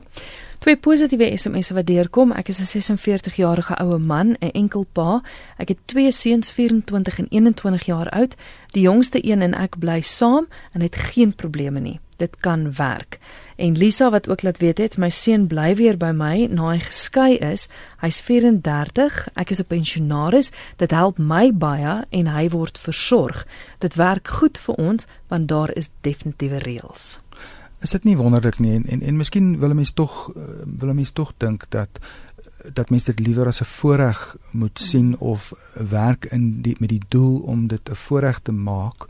Twee 0.59 0.75
positiewe 0.77 1.37
SMS'e 1.39 1.75
wat 1.77 1.87
deurkom. 1.87 2.33
Ek 2.35 2.49
is 2.49 2.59
'n 2.59 2.67
46 2.67 3.37
jarige 3.37 3.75
oue 3.79 3.99
man, 3.99 4.37
'n 4.41 4.51
enkel 4.51 4.87
pa. 4.93 5.23
Ek 5.57 5.69
het 5.69 5.79
twee 5.85 6.11
seuns, 6.11 6.51
24 6.51 7.19
en 7.19 7.27
21 7.29 7.87
jaar 7.87 8.09
oud. 8.09 8.35
Die 8.71 8.83
jongste 8.83 9.27
een 9.27 9.43
en 9.43 9.55
ek 9.55 9.79
bly 9.79 10.01
saam 10.01 10.49
en 10.73 10.81
het 10.81 10.97
geen 10.97 11.35
probleme 11.35 11.81
nie. 11.81 12.01
Dit 12.17 12.37
kan 12.41 12.75
werk. 12.75 13.19
En 13.57 13.77
Lisa 13.77 14.11
wat 14.11 14.29
ook 14.29 14.43
laat 14.43 14.59
weet 14.59 14.79
het, 14.79 14.97
my 14.97 15.11
seun 15.11 15.47
bly 15.47 15.75
weer 15.75 15.97
by 15.97 16.11
my 16.11 16.47
na 16.51 16.71
hy 16.71 16.79
geskei 16.79 17.37
is. 17.37 17.69
Hy's 18.01 18.21
34, 18.21 19.29
ek 19.35 19.51
is 19.51 19.61
'n 19.61 19.65
pensionaris. 19.67 20.51
Dit 20.77 20.91
help 20.91 21.19
my 21.19 21.53
baie 21.53 22.05
en 22.11 22.27
hy 22.27 22.49
word 22.49 22.79
versorg. 22.79 23.47
Dit 23.79 23.95
werk 23.95 24.29
goed 24.29 24.59
vir 24.59 24.75
ons 24.75 25.07
want 25.29 25.49
daar 25.49 25.77
is 25.77 25.91
definitiewe 26.01 26.59
reëls 26.59 27.21
is 27.81 27.91
dit 27.91 28.05
nie 28.05 28.17
wonderlik 28.17 28.59
nie 28.59 28.75
en 28.75 28.87
en, 28.87 29.03
en 29.03 29.17
miskien 29.17 29.59
wil 29.59 29.71
'n 29.71 29.75
mens 29.75 29.93
tog 29.93 30.31
uh, 30.37 30.43
wil 30.79 30.91
'n 30.91 30.95
mens 30.95 31.13
tog 31.13 31.33
dink 31.37 31.65
dat 31.69 32.01
dat 32.73 32.91
mense 32.91 33.15
dit 33.15 33.27
liewer 33.27 33.47
as 33.47 33.61
'n 33.61 33.65
voorreg 33.65 34.37
moet 34.51 34.81
sien 34.81 35.19
of 35.19 35.53
werk 35.75 36.25
in 36.25 36.63
die 36.63 36.77
met 36.79 36.89
die 36.89 37.03
doel 37.09 37.39
om 37.39 37.67
dit 37.67 37.91
'n 37.91 37.95
voorreg 37.95 38.39
te 38.39 38.53
maak 38.53 39.07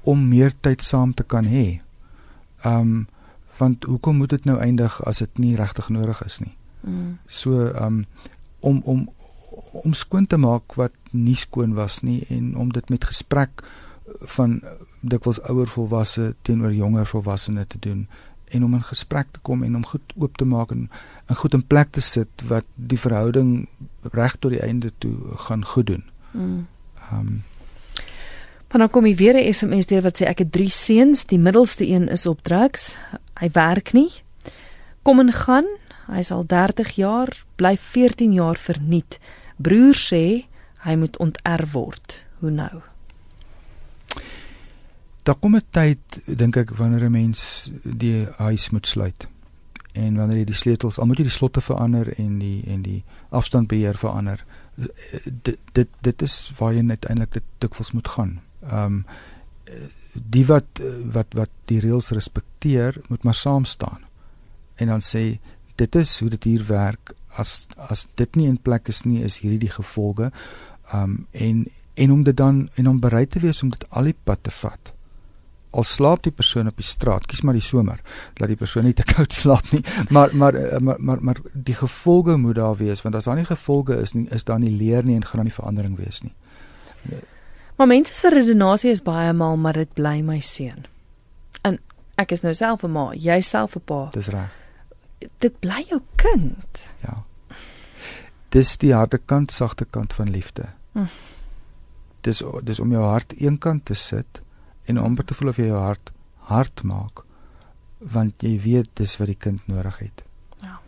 om 0.00 0.28
meer 0.28 0.52
tyd 0.60 0.82
saam 0.82 1.14
te 1.14 1.22
kan 1.22 1.44
hê. 1.44 1.80
Um 2.64 3.08
want 3.58 3.84
hoekom 3.84 4.16
moet 4.16 4.30
dit 4.30 4.44
nou 4.44 4.58
eindig 4.58 5.04
as 5.04 5.18
dit 5.18 5.38
nie 5.38 5.56
regtig 5.56 5.88
nodig 5.88 6.24
is 6.24 6.38
nie? 6.38 6.56
Mm. 6.80 7.18
So 7.26 7.66
um 7.66 8.06
om 8.60 8.80
om 8.84 9.08
om 9.72 9.92
skoon 9.92 10.26
te 10.26 10.36
maak 10.36 10.74
wat 10.74 10.92
nie 11.10 11.34
skoon 11.34 11.74
was 11.74 12.00
nie 12.00 12.24
en 12.28 12.56
om 12.56 12.72
dit 12.72 12.88
met 12.88 13.04
gesprek 13.04 13.62
van 14.20 14.60
dikwels 15.00 15.40
ouer 15.48 15.68
volwasse 15.68 16.34
teenoor 16.42 16.72
jonger 16.74 17.06
volwassenes 17.06 17.66
te 17.68 17.78
doen 17.78 18.08
en 18.50 18.64
om 18.64 18.74
in 18.74 18.82
gesprek 18.82 19.26
te 19.30 19.40
kom 19.42 19.62
en 19.62 19.76
om 19.76 19.86
goed 19.86 20.14
oop 20.16 20.36
te 20.36 20.44
maak 20.44 20.70
en, 20.70 20.90
en 21.26 21.36
goed 21.36 21.54
in 21.54 21.66
plek 21.66 21.90
te 21.90 22.00
sit 22.00 22.42
wat 22.48 22.66
die 22.74 22.98
verhouding 22.98 23.68
reg 24.12 24.36
tot 24.38 24.50
die 24.50 24.62
einde 24.62 24.90
toe 24.98 25.14
gaan 25.46 25.64
goed 25.64 25.86
doen. 25.86 26.04
Mm. 26.32 26.66
Um, 27.12 27.42
Maar 28.70 28.80
dan 28.80 28.90
kom 28.90 29.04
hy 29.04 29.14
weer 29.14 29.34
'n 29.34 29.52
SMS 29.52 29.86
deur 29.86 30.02
wat 30.02 30.20
sê 30.20 30.26
ek 30.26 30.38
het 30.38 30.52
drie 30.52 30.70
seuns, 30.70 31.26
die 31.26 31.38
middelste 31.38 31.86
een 31.86 32.08
is 32.08 32.26
op 32.26 32.42
drugs. 32.42 32.96
Hy 33.40 33.50
werk 33.52 33.92
nie. 33.92 34.10
Kom 35.02 35.18
en 35.18 35.32
gaan. 35.32 35.66
Hy's 36.06 36.30
al 36.30 36.46
30 36.46 36.90
jaar, 36.90 37.44
bly 37.56 37.76
14 37.76 38.32
jaar 38.32 38.56
verniet. 38.56 39.18
Broer 39.56 39.94
sê 39.94 40.46
hy 40.76 40.94
moet 40.94 41.16
onterf 41.16 41.72
word. 41.72 42.24
Hoe 42.38 42.50
nou? 42.50 42.89
Daar 45.22 45.38
kom 45.40 45.56
'n 45.56 45.62
tyd 45.70 46.20
dink 46.26 46.56
ek 46.56 46.70
wanneer 46.70 47.04
'n 47.04 47.12
mens 47.12 47.70
die 47.84 48.26
huis 48.36 48.70
moet 48.70 48.86
sluit 48.86 49.28
en 49.92 50.16
wanneer 50.16 50.38
jy 50.38 50.44
die 50.44 50.54
sleutels 50.54 50.98
al 50.98 51.06
moet 51.06 51.18
jy 51.18 51.24
die 51.24 51.38
slotte 51.38 51.60
verander 51.60 52.18
en 52.18 52.38
die 52.38 52.62
en 52.66 52.82
die 52.82 53.04
afstandbeheer 53.30 53.96
verander 53.96 54.44
dit 55.42 55.58
dit 55.72 55.88
dit 56.00 56.22
is 56.22 56.36
waar 56.58 56.74
jy 56.74 56.84
uiteindelik 56.88 57.32
dit 57.32 57.48
dikwels 57.58 57.92
moet 57.96 58.08
gaan. 58.08 58.38
Ehm 58.62 58.84
um, 58.84 59.04
die 60.12 60.44
wat 60.46 60.80
wat 61.14 61.34
wat 61.38 61.50
die 61.70 61.78
reëls 61.80 62.10
respekteer, 62.10 62.96
moet 63.08 63.22
maar 63.22 63.34
saam 63.34 63.64
staan. 63.64 64.00
En 64.74 64.86
dan 64.86 65.00
sê 65.00 65.38
dit 65.76 65.94
is 65.94 66.18
hoe 66.20 66.30
dit 66.30 66.44
hier 66.44 66.64
werk. 66.66 67.12
As 67.38 67.68
as 67.76 68.08
dit 68.14 68.36
nie 68.36 68.48
in 68.48 68.58
plek 68.58 68.88
is 68.88 69.04
nie, 69.04 69.22
is 69.22 69.38
hierdie 69.38 69.66
die 69.66 69.74
gevolge. 69.76 70.32
Um 70.94 71.26
en 71.30 71.66
en 71.94 72.12
om 72.12 72.22
dit 72.22 72.36
dan 72.36 72.68
en 72.74 72.88
om 72.88 73.00
bereid 73.00 73.30
te 73.30 73.40
wees 73.40 73.62
om 73.62 73.70
dit 73.70 73.86
al 73.90 74.10
die 74.10 74.16
pad 74.24 74.42
te 74.42 74.50
vat 74.50 74.94
al 75.70 75.86
slaap 75.86 76.22
die 76.26 76.32
persoon 76.34 76.66
op 76.66 76.76
die 76.76 76.86
straat, 76.86 77.26
kies 77.30 77.42
maar 77.46 77.54
die 77.54 77.64
somer, 77.64 78.00
laat 78.40 78.50
die 78.50 78.58
persoon 78.58 78.84
nie 78.88 78.94
te 78.96 79.06
koud 79.06 79.32
slaap 79.32 79.70
nie. 79.70 79.82
Maar 80.10 80.34
maar 80.36 80.54
eh, 80.54 80.78
maar 80.78 80.96
maar, 80.98 81.22
maar 81.22 81.40
die 81.52 81.74
gevolge 81.74 82.36
moet 82.36 82.58
daar 82.58 82.76
wees 82.76 83.02
want 83.02 83.14
as 83.14 83.24
daar 83.24 83.38
nie 83.38 83.44
gevolge 83.44 84.00
is 84.00 84.12
nie, 84.12 84.26
is 84.30 84.44
daar 84.44 84.58
nie 84.58 84.72
leer 84.76 85.04
nie 85.04 85.14
en 85.14 85.24
gaan 85.24 85.42
daar 85.42 85.50
nie 85.50 85.58
verandering 85.58 85.96
wees 85.98 86.22
nie. 86.22 86.34
Maar 87.76 87.86
mense 87.86 88.14
se 88.14 88.28
redenasie 88.28 88.90
is 88.90 89.02
baie 89.02 89.32
maal 89.32 89.56
maar 89.56 89.78
dit 89.78 89.92
bly 89.94 90.20
my 90.20 90.40
seun. 90.40 90.86
En 91.62 91.78
ek 92.20 92.32
is 92.32 92.42
nou 92.42 92.54
self 92.54 92.82
'n 92.84 92.90
ma, 92.90 93.12
jy 93.14 93.40
self 93.40 93.76
'n 93.76 93.82
pa. 93.84 94.08
Dis 94.12 94.28
reg. 94.28 94.50
Dit 95.38 95.60
bly 95.60 95.86
jou 95.88 96.00
kind. 96.16 96.94
Ja. 97.00 97.24
Dis 98.48 98.76
die 98.76 98.94
harde 98.94 99.18
kant, 99.18 99.52
sagte 99.52 99.84
kant 99.84 100.12
van 100.12 100.30
liefde. 100.30 100.64
Hm. 100.92 101.06
Dis 102.20 102.42
dis 102.62 102.80
om 102.80 102.90
jou 102.90 103.04
hart 103.04 103.32
eenkant 103.32 103.84
te 103.84 103.94
sit 103.94 104.42
en 104.90 104.98
amper 104.98 105.24
te 105.24 105.36
voel 105.38 105.52
of 105.52 105.60
jy 105.60 105.68
jou 105.70 105.80
hart 105.80 106.12
hard 106.50 106.82
maak 106.86 107.24
want 108.00 108.42
jy 108.42 108.54
weet 108.64 108.88
dis 108.96 109.18
wat 109.20 109.28
die 109.28 109.36
kind 109.36 109.66
nodig 109.68 109.98
het. 110.00 110.22
Ja. 110.64 110.78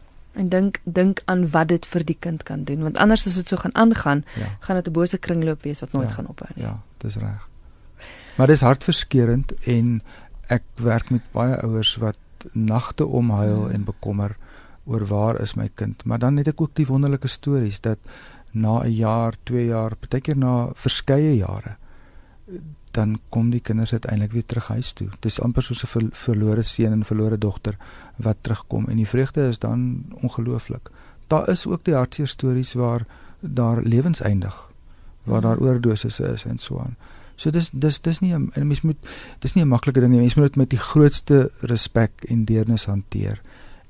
En 0.41 0.49
dink 0.49 0.81
dink 0.85 1.21
aan 1.29 1.45
wat 1.53 1.69
dit 1.69 1.87
vir 1.87 2.05
die 2.09 2.17
kind 2.27 2.45
kan 2.49 2.65
doen 2.69 2.85
want 2.87 3.01
anders 3.03 3.27
as 3.29 3.37
dit 3.41 3.53
so 3.53 3.61
gaan 3.61 3.75
aangaan, 3.77 4.25
ja. 4.41 4.49
gaan 4.61 4.81
dit 4.81 4.89
'n 4.89 4.93
bose 4.93 5.19
kringloop 5.19 5.63
wees 5.63 5.81
wat 5.81 5.93
nooit 5.93 6.09
ja. 6.09 6.15
gaan 6.15 6.27
ophou 6.27 6.49
nie. 6.55 6.65
Ja, 6.65 6.81
dis 6.99 7.17
reg. 7.17 7.49
Maar 8.37 8.47
dis 8.47 8.61
hartverskeurende 8.61 9.57
en 9.67 10.03
ek 10.49 10.63
werk 10.77 11.11
met 11.11 11.23
baie 11.33 11.57
ouers 11.63 11.97
wat 11.97 12.19
nagte 12.53 13.07
omhuil 13.07 13.65
hmm. 13.65 13.75
en 13.75 13.85
bekommer 13.85 14.37
oor 14.85 15.05
waar 15.07 15.41
is 15.41 15.55
my 15.55 15.71
kind? 15.75 16.05
Maar 16.05 16.19
dan 16.19 16.37
het 16.37 16.49
ek 16.49 16.61
ook 16.61 16.75
die 16.75 16.87
wonderlike 16.87 17.29
stories 17.29 17.81
dat 17.81 17.99
na 18.53 18.83
'n 18.83 18.93
jaar, 18.93 19.35
2 19.45 19.67
jaar, 19.67 19.97
partykeer 19.97 20.37
na 20.37 20.69
verskeie 20.75 21.37
jare 21.37 21.77
dan 22.93 23.19
kom 23.29 23.51
die 23.51 23.61
kinders 23.61 23.93
uiteindelik 23.93 24.33
weer 24.33 24.47
terug 24.47 24.69
huis 24.69 24.93
toe. 24.93 25.09
Dis 25.21 25.41
amper 25.41 25.63
soos 25.63 25.83
'n 25.83 25.87
ver, 25.87 26.09
verlore 26.11 26.63
seun 26.63 26.93
en 26.93 27.05
verlore 27.05 27.39
dogter 27.39 27.77
wat 28.17 28.37
terugkom 28.41 28.89
en 28.89 28.97
die 28.97 29.09
vreugde 29.09 29.49
is 29.49 29.59
dan 29.59 30.05
ongelooflik. 30.23 30.91
Daar 31.27 31.49
is 31.49 31.67
ook 31.67 31.85
die 31.85 31.95
hartseer 31.95 32.29
stories 32.29 32.73
waar 32.73 33.07
daar 33.41 33.83
lewens 33.83 34.21
eindig, 34.21 34.71
waar 35.23 35.41
daar 35.41 35.57
mhm. 35.57 35.65
oordoses 35.65 36.21
is 36.21 36.45
en 36.45 36.59
so 36.59 36.79
aan. 36.79 36.97
So 37.37 37.51
dis 37.51 37.71
dis 37.73 38.01
dis 38.01 38.21
nie 38.21 38.35
'n 38.35 38.51
mens 38.55 38.81
moet 38.83 38.97
dis 39.39 39.55
nie 39.55 39.65
'n 39.65 39.69
maklike 39.69 40.01
ding 40.01 40.13
nie. 40.13 40.21
Mens 40.21 40.35
moet 40.35 40.45
dit 40.45 40.57
met 40.57 40.71
die 40.71 40.79
grootste 40.79 41.51
respek 41.61 42.11
en 42.29 42.45
deernis 42.45 42.85
hanteer. 42.85 43.41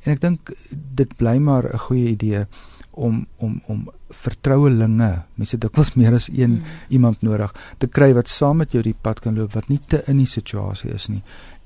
En 0.02 0.12
ek 0.12 0.20
dink 0.20 0.52
dit 0.70 1.16
bly 1.16 1.38
maar 1.38 1.64
'n 1.72 1.78
goeie 1.78 2.08
idee 2.08 2.46
om 2.90 3.26
om 3.36 3.60
om 3.66 3.90
vertrouelinge, 4.10 5.22
mense 5.34 5.58
dikwels 5.58 5.94
meer 5.94 6.14
as 6.14 6.28
een 6.28 6.50
mm. 6.50 6.64
iemand 6.88 7.22
nodig 7.22 7.54
te 7.78 7.86
kry 7.86 8.12
wat 8.14 8.28
saam 8.28 8.56
met 8.56 8.72
jou 8.72 8.82
die 8.82 8.96
pad 9.00 9.20
kan 9.20 9.34
loop 9.34 9.52
wat 9.52 9.68
nie 9.68 9.80
te 9.86 10.02
in 10.06 10.16
die 10.16 10.26
situasie 10.26 10.90
is 10.90 11.08
nie 11.08 11.22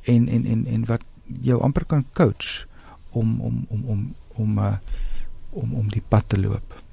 en 0.06 0.28
en 0.28 0.46
en 0.46 0.66
en 0.66 0.84
wat 0.84 1.02
jou 1.42 1.60
amper 1.62 1.84
kan 1.84 2.04
coach 2.12 2.66
om 3.10 3.40
om 3.40 3.66
om 3.68 3.84
om 3.84 4.14
om 4.34 4.58
uh, 4.58 4.76
om 5.50 5.74
om 5.74 5.88
die 5.88 6.02
pad 6.08 6.28
te 6.28 6.40
loop. 6.40 6.85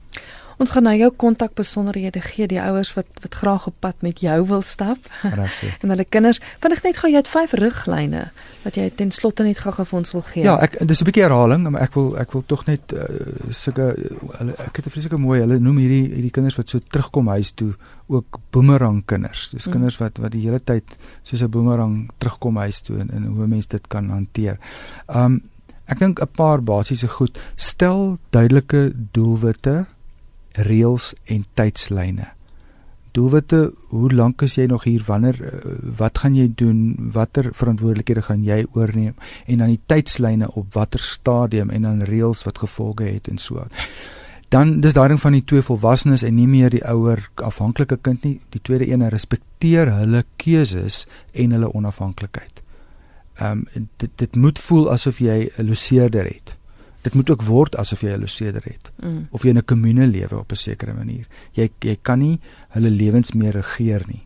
Ons 0.63 0.71
gaan 0.71 0.85
nou 0.87 0.93
jou 0.95 1.09
kontak 1.19 1.57
besonderhede 1.59 2.21
gee 2.23 2.45
die 2.47 2.59
ouers 2.61 2.93
wat 2.95 3.07
wat 3.19 3.33
graag 3.35 3.65
op 3.67 3.75
pad 3.83 4.03
met 4.05 4.21
jou 4.23 4.37
wil 4.47 4.61
stap. 4.63 5.09
Regtig. 5.23 5.73
en 5.83 5.91
hulle 5.91 6.05
kinders, 6.07 6.39
vinnig 6.63 6.83
net 6.85 6.99
gou 7.01 7.09
jy 7.11 7.19
het 7.19 7.31
vyf 7.31 7.55
riglyne 7.59 8.21
wat 8.63 8.77
jy 8.79 8.85
ten 8.95 9.09
slotte 9.11 9.43
net 9.43 9.59
gou 9.59 9.73
vir 9.75 9.97
ons 9.97 10.13
wil 10.15 10.21
gee. 10.23 10.43
Ja, 10.45 10.53
ek 10.63 10.77
dis 10.87 11.01
'n 11.01 11.07
bietjie 11.09 11.25
herhaling, 11.25 11.65
maar 11.67 11.83
ek 11.83 11.97
wil 11.99 12.13
ek 12.21 12.31
wil 12.31 12.45
tog 12.47 12.63
net 12.69 12.93
uh, 12.95 13.03
sulke 13.49 13.89
hulle 14.39 14.55
ek 14.55 14.79
het 14.79 14.87
'n 14.87 14.93
vreeslike 14.93 15.19
mooi, 15.19 15.41
hulle 15.41 15.59
noem 15.59 15.81
hierdie 15.83 16.05
hierdie 16.13 16.31
kinders 16.31 16.55
wat 16.55 16.69
so 16.69 16.79
terugkom 16.79 17.27
huis 17.27 17.51
toe 17.51 17.73
ook 18.07 18.39
boomerang 18.51 19.03
kinders. 19.05 19.49
Dis 19.51 19.67
mm. 19.67 19.71
kinders 19.71 19.97
wat 19.99 20.21
wat 20.23 20.31
die 20.31 20.45
hele 20.45 20.61
tyd 20.63 20.95
soos 21.23 21.43
'n 21.43 21.51
boomerang 21.51 22.07
terugkom 22.19 22.55
huis 22.57 22.79
toe 22.81 22.99
en, 22.99 23.11
en 23.11 23.25
hoe 23.25 23.47
mense 23.47 23.67
dit 23.67 23.87
kan 23.87 24.07
hanteer. 24.09 24.57
Um 25.11 25.41
ek 25.91 25.99
dink 25.99 26.21
'n 26.21 26.31
paar 26.31 26.63
basiese 26.63 27.07
goed. 27.07 27.35
Stel 27.55 28.15
duidelike 28.31 28.93
doelwitte 29.11 29.87
reëls 30.53 31.13
en 31.25 31.45
tydslyne. 31.53 32.27
Doelwitte, 33.13 33.73
hoe 33.93 34.09
lank 34.09 34.41
is 34.41 34.55
jy 34.57 34.65
nog 34.65 34.87
hier? 34.89 35.03
Wanneer 35.05 35.37
eh, 35.45 35.73
wat 35.97 36.17
gaan 36.17 36.33
jy 36.35 36.47
doen? 36.57 36.95
Watter 37.13 37.51
verantwoordelikhede 37.53 38.23
gaan 38.25 38.41
jy 38.43 38.63
oorneem? 38.73 39.13
En 39.45 39.61
dan 39.61 39.69
die 39.69 39.81
tydslyne 39.85 40.49
op 40.57 40.73
watter 40.73 40.99
stadium 40.99 41.69
en 41.69 41.85
dan 41.85 42.01
reëls 42.09 42.41
wat 42.47 42.63
gevolge 42.63 43.05
het 43.11 43.29
en 43.29 43.37
so. 43.37 43.67
Dan 44.53 44.79
dis 44.81 44.97
daai 44.97 45.07
ding 45.13 45.21
van 45.21 45.37
die 45.37 45.43
twee 45.45 45.61
volwassenes 45.61 46.25
en 46.25 46.35
nie 46.37 46.49
meer 46.49 46.73
die 46.73 46.81
ouer 46.89 47.21
afhanklike 47.35 47.99
kind 48.01 48.25
nie. 48.25 48.39
Die 48.53 48.61
tweede 48.61 48.89
een 48.89 49.05
respekteer 49.09 49.93
hulle 49.93 50.23
keuses 50.41 51.05
en 51.33 51.53
hulle 51.53 51.69
onafhanklikheid. 51.73 52.65
Ehm 53.37 53.63
um, 53.75 53.87
dit 53.97 54.09
dit 54.15 54.35
moet 54.35 54.59
voel 54.59 54.91
asof 54.91 55.21
jy 55.21 55.49
'n 55.57 55.69
loseerder 55.69 56.25
het 56.25 56.57
dit 57.03 57.13
moet 57.13 57.29
ook 57.29 57.43
word 57.43 57.75
asof 57.77 58.01
jy 58.01 58.13
'n 58.15 58.23
loseder 58.23 58.63
het 58.63 58.91
mm. 59.03 59.27
of 59.31 59.43
jy 59.43 59.49
in 59.49 59.57
'n 59.57 59.65
kommune 59.65 60.07
lewe 60.07 60.39
op 60.39 60.51
'n 60.51 60.55
sekere 60.55 60.93
manier. 60.93 61.27
Jy 61.51 61.69
jy 61.79 61.97
kan 62.01 62.19
nie 62.19 62.39
hulle 62.69 62.89
lewens 62.89 63.31
meer 63.31 63.51
regeer 63.51 64.03
nie. 64.07 64.25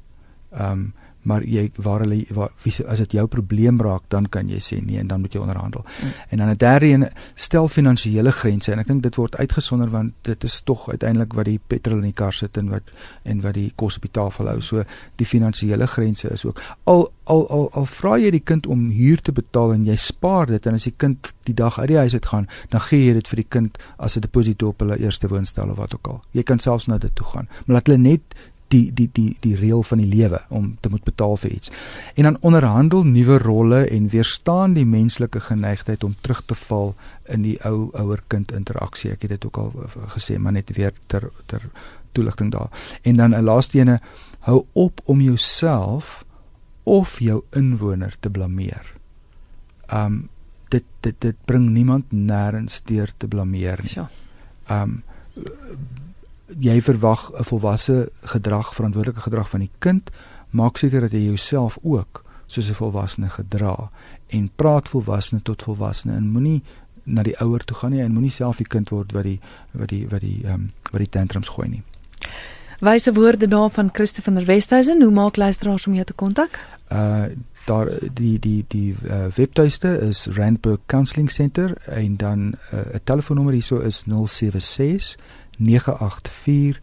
Ehm 0.52 0.72
um, 0.72 0.94
maar 1.28 1.44
jy 1.44 1.68
waar 1.84 2.06
hulle 2.06 2.22
waar, 2.36 2.52
wie, 2.64 2.74
as 2.88 3.02
dit 3.04 3.18
jou 3.18 3.26
probleem 3.28 3.82
raak 3.84 4.06
dan 4.14 4.30
kan 4.32 4.50
jy 4.50 4.60
sê 4.64 4.80
nee 4.84 5.00
en 5.02 5.10
dan 5.12 5.22
moet 5.22 5.36
jy 5.36 5.42
onderhandel. 5.44 5.84
Mm. 5.84 6.14
En 6.30 6.38
dan 6.44 6.50
'n 6.50 6.58
derde 6.58 6.88
een 6.88 7.08
stel 7.36 7.68
finansiële 7.68 8.32
grense 8.32 8.72
en 8.72 8.80
ek 8.80 8.88
dink 8.88 9.04
dit 9.04 9.16
word 9.16 9.36
uitgesonder 9.36 9.90
want 9.90 10.14
dit 10.22 10.44
is 10.44 10.62
tog 10.62 10.90
uiteindelik 10.90 11.34
wat 11.34 11.46
die 11.46 11.60
petrol 11.68 11.98
in 11.98 12.12
die 12.12 12.14
kar 12.14 12.34
sit 12.34 12.58
en 12.58 12.70
wat 12.70 12.84
en 13.24 13.42
wat 13.42 13.54
die 13.54 13.72
kos 13.76 13.96
op 13.96 14.02
die 14.02 14.12
tafel 14.12 14.48
hou. 14.48 14.62
So 14.62 14.84
die 15.16 15.26
finansiële 15.26 15.88
grense 15.88 16.30
is 16.30 16.46
ook 16.46 16.62
al 16.84 17.12
al 17.24 17.50
al 17.50 17.70
al 17.72 17.86
vra 17.86 18.18
jy 18.18 18.32
die 18.32 18.44
kind 18.44 18.68
om 18.68 18.90
huur 18.90 19.22
te 19.22 19.32
betaal 19.32 19.74
en 19.74 19.86
jy 19.86 19.96
spaar 19.96 20.48
dit 20.48 20.66
en 20.66 20.74
as 20.74 20.84
die 20.84 20.96
kind 20.98 21.34
die 21.44 21.54
dag 21.54 21.80
uit 21.80 21.88
die 21.88 21.98
huis 21.98 22.14
uit 22.14 22.26
gaan, 22.26 22.48
dan 22.70 22.82
gee 22.82 23.08
jy 23.08 23.14
dit 23.14 23.28
vir 23.28 23.44
die 23.44 23.50
kind 23.50 23.78
as 23.98 24.18
'n 24.18 24.22
deposito 24.22 24.68
op 24.68 24.80
hulle 24.80 24.98
eerste 24.98 25.28
woonstel 25.28 25.70
of 25.70 25.78
wat 25.78 25.96
ook 25.96 26.08
al. 26.08 26.22
Jy 26.32 26.44
kan 26.44 26.60
selfs 26.60 26.88
na 26.88 26.98
dit 26.98 27.16
toe 27.16 27.26
gaan. 27.26 27.48
Maar 27.66 27.76
laat 27.76 27.88
hulle 27.88 27.98
net 27.98 28.22
die 28.68 28.94
die 28.94 29.10
die 29.14 29.38
die 29.40 29.56
reël 29.56 29.84
van 29.84 30.02
die 30.02 30.10
lewe 30.10 30.42
om 30.50 30.78
te 30.80 30.90
moet 30.90 31.04
betaal 31.04 31.38
vir 31.38 31.52
iets. 31.52 31.72
En 32.16 32.24
dan 32.24 32.38
onderhandel 32.42 33.04
nuwe 33.04 33.38
rolle 33.38 33.86
en 33.86 34.10
weerstaan 34.10 34.74
die 34.74 34.86
menslike 34.86 35.40
geneigtheid 35.40 36.04
om 36.04 36.16
terug 36.22 36.44
te 36.46 36.56
val 36.56 36.96
in 37.26 37.42
die 37.42 37.58
ou 37.68 37.90
ouer 37.94 38.24
kind 38.28 38.52
interaksie. 38.52 39.12
Ek 39.12 39.22
het 39.22 39.36
dit 39.38 39.46
ook 39.46 39.58
al 39.58 39.74
gesê, 40.16 40.38
maar 40.38 40.52
net 40.52 40.76
weer 40.76 40.94
ter 41.08 41.30
ter 41.46 41.70
toeligting 42.12 42.52
daar. 42.52 42.70
En 43.02 43.14
dan 43.14 43.36
'n 43.36 43.44
laaste 43.44 43.80
ene, 43.80 44.00
hou 44.40 44.66
op 44.72 45.02
om 45.04 45.22
jouself 45.22 46.26
of 46.84 47.20
jou 47.20 47.44
inwoner 47.52 48.16
te 48.20 48.30
blameer. 48.30 48.94
Um 49.94 50.30
dit 50.70 50.84
dit 51.00 51.16
dit 51.20 51.36
bring 51.46 51.70
niemand 51.70 52.12
nêrens 52.12 52.82
deur 52.84 53.12
te 53.18 53.28
blameer 53.28 53.80
nie. 53.84 53.94
Ja. 53.96 54.10
Um 54.82 55.04
jy 56.60 56.82
verwag 56.82 57.32
'n 57.34 57.44
volwasse 57.44 58.10
gedrag, 58.22 58.76
verantwoordelike 58.76 59.22
gedrag 59.22 59.50
van 59.50 59.60
die 59.60 59.72
kind, 59.80 60.10
maak 60.50 60.78
seker 60.78 61.02
dat 61.02 61.12
jy 61.12 61.24
jouself 61.26 61.78
ook 61.84 62.24
soos 62.48 62.70
'n 62.70 62.74
volwassene 62.74 63.30
gedra 63.30 63.90
en 64.28 64.50
praat 64.56 64.88
volwassene 64.90 65.42
tot 65.42 65.64
volwassene 65.64 66.16
en 66.16 66.32
moenie 66.32 66.62
na 67.04 67.24
die 67.24 67.40
ouer 67.40 67.64
toe 67.64 67.78
gaan 67.78 67.92
nie 67.92 68.02
en 68.02 68.12
moenie 68.12 68.32
self 68.32 68.58
die 68.58 68.68
kind 68.68 68.90
word 68.90 69.12
wat 69.12 69.24
die 69.24 69.40
wat 69.72 69.90
die 69.90 70.08
wat 70.08 70.22
die 70.22 70.42
ehm 70.44 70.54
um, 70.54 70.72
wat 70.92 71.00
die 71.00 71.10
tantrums 71.10 71.50
gooi 71.50 71.68
nie. 71.68 71.84
Wyse 72.80 73.14
woorde 73.14 73.48
daar 73.48 73.70
van 73.70 73.90
Christoffel 73.94 74.34
van 74.34 74.44
der 74.44 74.56
Westhuizen, 74.56 75.02
hoe 75.02 75.12
maak 75.12 75.36
luisteraars 75.36 75.88
om 75.88 75.94
jou 75.94 76.06
te 76.06 76.14
kontak? 76.14 76.60
Uh 76.92 77.26
daar 77.68 77.90
die 78.14 78.40
die 78.40 78.66
die 78.68 78.96
uh, 79.04 79.26
webtuiste 79.36 79.90
is 80.00 80.26
Randburg 80.26 80.80
Counselling 80.86 81.32
Center 81.32 81.74
en 81.86 82.16
dan 82.18 82.56
uh, 82.74 82.80
'n 82.94 83.00
telefoonnommer 83.04 83.54
hierso 83.54 83.80
is 83.80 84.04
076 84.06 85.18
984 85.58 86.80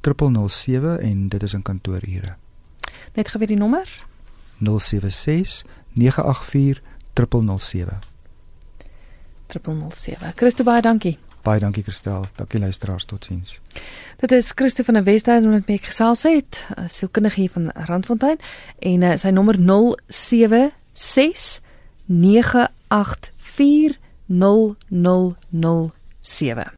007 0.00 1.00
en 1.00 1.28
dit 1.28 1.42
is 1.42 1.54
in 1.54 1.62
kantoorure. 1.62 2.36
Net 3.14 3.28
gou 3.28 3.38
weer 3.38 3.48
die 3.48 3.58
nommer? 3.58 4.04
076 4.58 5.64
984 5.92 6.82
007. 7.58 7.98
007. 9.90 10.32
Christo 10.36 10.64
baie 10.64 10.82
dankie. 10.82 11.18
Baie 11.42 11.60
dankie 11.60 11.82
Christel. 11.82 12.24
Dankie 12.36 12.60
luisteraars 12.60 13.04
totsiens. 13.04 13.60
Dit 14.16 14.32
is 14.32 14.52
Christo 14.54 14.82
van 14.82 14.94
der 14.94 15.04
Westhuizen 15.04 15.50
wat 15.50 15.66
met 15.66 15.84
gesels 15.84 16.22
het, 16.22 16.66
sielkundige 16.86 17.40
hier 17.40 17.50
van 17.50 17.70
Randfontein 17.70 18.38
en 18.78 19.02
uh, 19.02 19.16
sy 19.16 19.28
nommer 19.28 19.58
076 20.06 21.60
984 22.04 23.98
0007 24.26 26.72